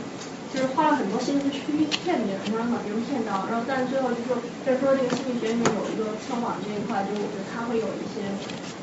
[0.53, 1.71] 就是花了很多心思去
[2.03, 4.35] 骗别人，然后把别人骗到，然后但是最后就说，
[4.67, 8.27] 就说这个心理学里面有一个测谎这一块，就是我觉得他会有一些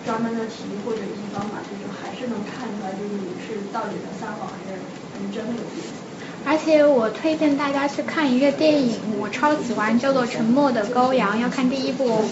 [0.04, 4.80] 专门的题或者一些方法，就是还是能看出来，就是你是到底在撒谎还是
[5.20, 5.84] 你真的有病。
[6.46, 12.24] 而且我推荐大家去看一个电影，我超喜欢，叫做《沉默的羔羊》，要看第一部。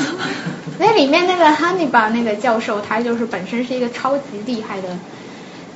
[0.78, 4.98] 那里面那个 Hannibal 那个教授，他就是本身是一个超级厉害的，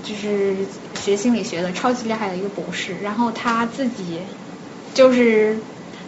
[0.02, 0.56] 就是
[1.01, 2.94] 学心理学的超级厉害的一个博士。
[3.02, 4.18] 然后他自己
[4.94, 5.59] 就是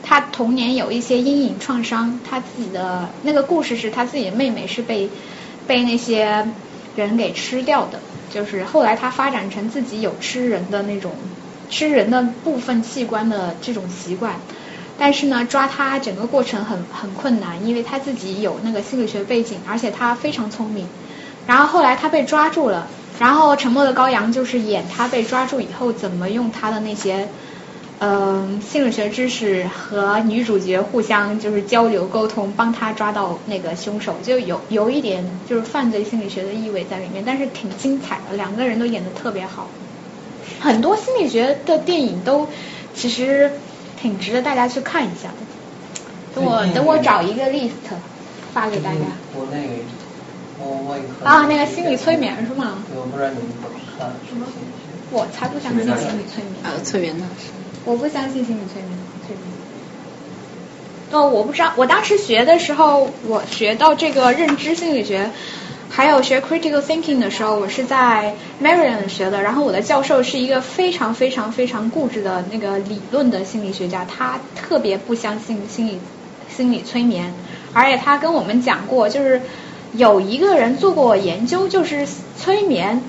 [0.02, 5.08] 他童年有一些阴影创伤，他自己的那个故事是他自己的妹妹是被
[5.66, 6.46] 被那些
[6.94, 7.98] 人给吃掉的，
[8.30, 11.12] 就是后来他发展成自己有吃人的那种。
[11.70, 14.34] 吃人的部分器官的这种习惯，
[14.98, 20.86] 但是呢，抓他整个过程很很困难，因为他自己有那个心理学背景，而且他非常聪明。
[21.46, 22.88] 然后后来他被抓住了，
[23.22, 27.28] 然后《沉默的羔羊》就是演他被抓住以后怎么用他的那些
[28.00, 39.68] 嗯、心理学知识和女主角互相就是交流沟通，帮他抓到那个凶手，就有有一点就是犯罪心理学的意味在里面，但是挺精彩的，两个人都演的特别好。
[40.58, 42.48] 很多心理学的电影都
[42.92, 43.52] 其实
[44.00, 45.36] 挺值得大家去看一下的。
[46.34, 47.70] 等我等我找一个 list
[48.52, 48.98] 发给大家。
[49.32, 50.01] 国内我我也看
[51.24, 52.78] 啊，那个心理催眠是吗？
[52.94, 54.10] 我不知道你们怎么看。
[54.28, 54.46] 什么？
[55.10, 56.54] 我才不相信心理催眠。
[56.64, 57.28] 呃，催眠呢。
[57.84, 59.46] 我不相信心理催眠，催眠。
[61.12, 65.30] 哦，我不知道，我当时学的时候，我学到这个认知心理学，
[65.90, 69.42] 还有学 critical thinking 的时候，我是在 Maryland 学的。
[69.42, 75.98] 然后我的教授是一个非常非常非常固执的那个理论的心理学家，他特别不相信心理
[76.48, 77.34] 心理催眠，
[77.74, 79.42] 而且他跟我们讲过，就是
[79.92, 82.06] 有一个人做过研究，就是
[82.38, 83.02] 催眠。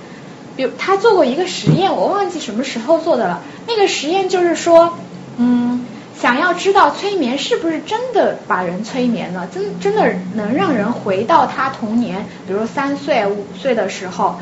[0.55, 3.41] 比如他做过一个实验，我忘记什么时候做的了。
[3.68, 4.97] 那个实验就是说，
[5.38, 5.84] 嗯，
[6.22, 14.35] 想要知道催眠是不是真的把人催眠了，真真的能让人回到他童年，比如三岁、五岁的时候。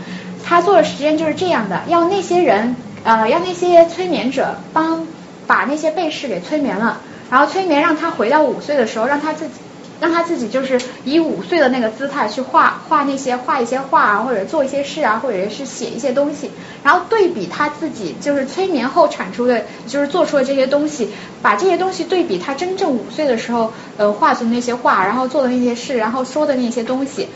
[0.44, 5.08] 他做的实验就是这样的，要那些人呃，要那些催眠者帮
[5.48, 7.00] 把那些被试给催眠了，
[7.30, 9.54] 然后催眠让他回到五岁的时候，让他自己。
[10.02, 16.50] 让他自己就是以五岁的那个姿态去画画那些画一些画啊，或者做一些事啊，或者是写一些东西，
[16.84, 21.12] 然后对比他自己就是催眠后产出的，就是做出的这些东西，
[21.44, 27.28] 把这些东西对比他真正五岁的时候呃画出的那些画，然后做的那些事，然后说的那些东西，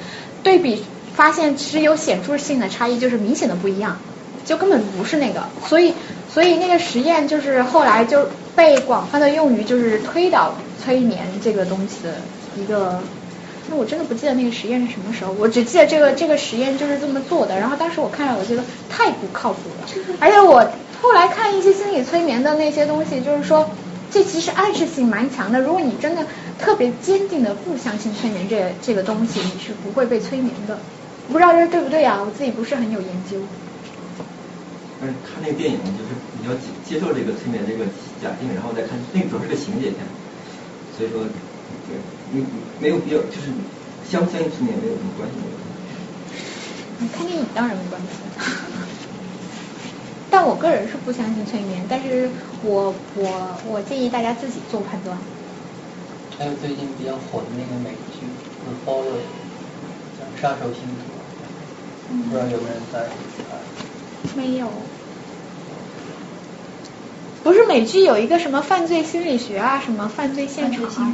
[0.41, 0.83] 对比
[1.15, 3.99] 发现其实有显著性的差异，就是明显的不一样，
[4.43, 5.93] 就根本不是那个，所以
[6.33, 12.15] 所以那个实验就是后来就被广泛的用于就是推导催眠这个东西的。
[12.57, 13.01] 一个，
[13.69, 17.59] 那我真的不记得那个实验是什么时候，我只记得这个这个实验就是这么做的。
[17.59, 19.87] 然后当时我看了，我觉得太不靠谱了。
[20.19, 20.67] 而且我
[21.01, 23.69] 后来看一些心理催眠的那些东西，就是说
[24.11, 25.59] 这其实暗示性蛮强的。
[25.59, 26.25] 如果你真的
[26.59, 30.79] 特别坚定的不相信催眠这这个东西，你是不会被催眠的。
[31.27, 32.21] 不知道这对不对啊？
[32.23, 33.39] 我自己不是很有研究。
[35.01, 37.83] 但是看那个电影，就是你要接接受这个催眠这个
[38.21, 40.05] 假定，然后再看那个主要是个情节片，
[40.95, 41.21] 所以说
[41.89, 41.97] 对。
[42.35, 42.45] 你
[42.79, 43.47] 没有必要，就是
[44.09, 45.35] 相不相信催眠没有什么关系。
[47.13, 48.07] 看电影当然没关系，
[50.29, 52.29] 但我个人是不相信催眠，但是
[52.63, 55.17] 我我我建议大家自己做判断。
[56.37, 58.25] 还有最近比较火的那个美剧
[58.65, 59.23] 《The Following》，
[60.19, 63.07] 讲杀手信徒，不知道有没有人在
[63.47, 64.35] 看？
[64.35, 64.67] 没有。
[67.43, 71.13] 不是美剧有一个什么犯罪心理学啊，什么犯罪现场啊？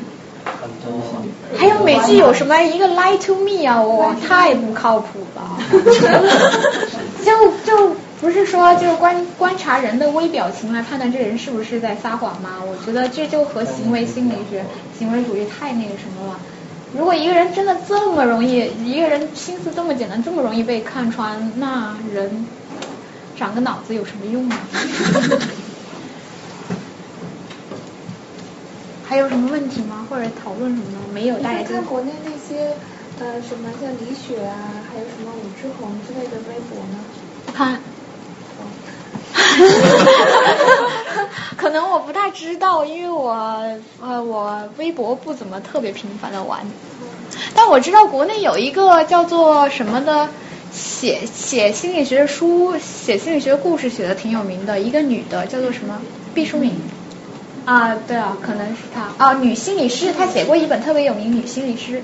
[1.58, 5.58] 还有美剧有什么一个 Lie to Me 啊，我太不靠谱了。
[7.24, 7.32] 就
[7.66, 12.58] 就不是说就是观观察人的微表情来判断这人是不是在撒谎吗？
[12.62, 14.66] 我觉得这就和行为心理学、
[14.98, 16.40] 行为主义太那个什么了。
[16.98, 22.46] 如果一个人真的这么容易，一个人心思这么简单，这么容易被看穿，那人
[23.38, 24.56] 长个脑子有什么用呢？
[29.12, 30.08] 还有什么问题吗？
[30.10, 31.00] 或者讨论什么呢？
[31.14, 32.78] 没有，大家就看国内那些
[33.20, 37.00] 呃什么像李雪啊，还有什么武志红之类的微博呢？
[37.46, 37.82] 不看。
[41.58, 43.32] 可能我不太知道，因为我
[44.02, 46.66] 呃我微博不怎么特别频繁的玩。
[47.54, 50.30] 但我知道国内有一个叫做什么的，
[50.72, 56.02] 写写心理学书、写心理学故事写的挺有名的一个女的，叫做什么
[56.34, 56.74] 毕淑敏。
[57.66, 62.04] 啊，对啊，可能是她啊，女心理师，她写过一本特别有名女心理师，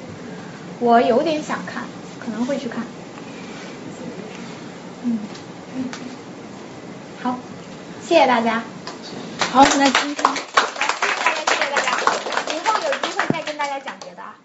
[0.79, 1.83] 我有点想看，
[2.19, 2.85] 可能会去看。
[5.03, 5.19] 嗯，
[7.23, 7.39] 好，
[8.03, 8.63] 谢谢大家。
[9.51, 10.25] 好，那今天，谢谢
[10.75, 11.07] 大家，
[11.47, 11.97] 谢谢大家，
[12.53, 14.35] 以后有机会再跟大家讲别的啊。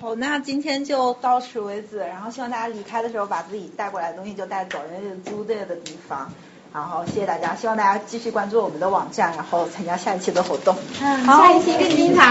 [0.00, 6.32] 好，那今天就到此为止，然后希望大家离开的时候把自己带过来的东西就带走，因为租这的地方。
[6.74, 10.74] 然后谢谢大家，希望大家继续关注我们的网站，然后参加下一期的活动。
[11.00, 12.24] 嗯，下一期更精彩。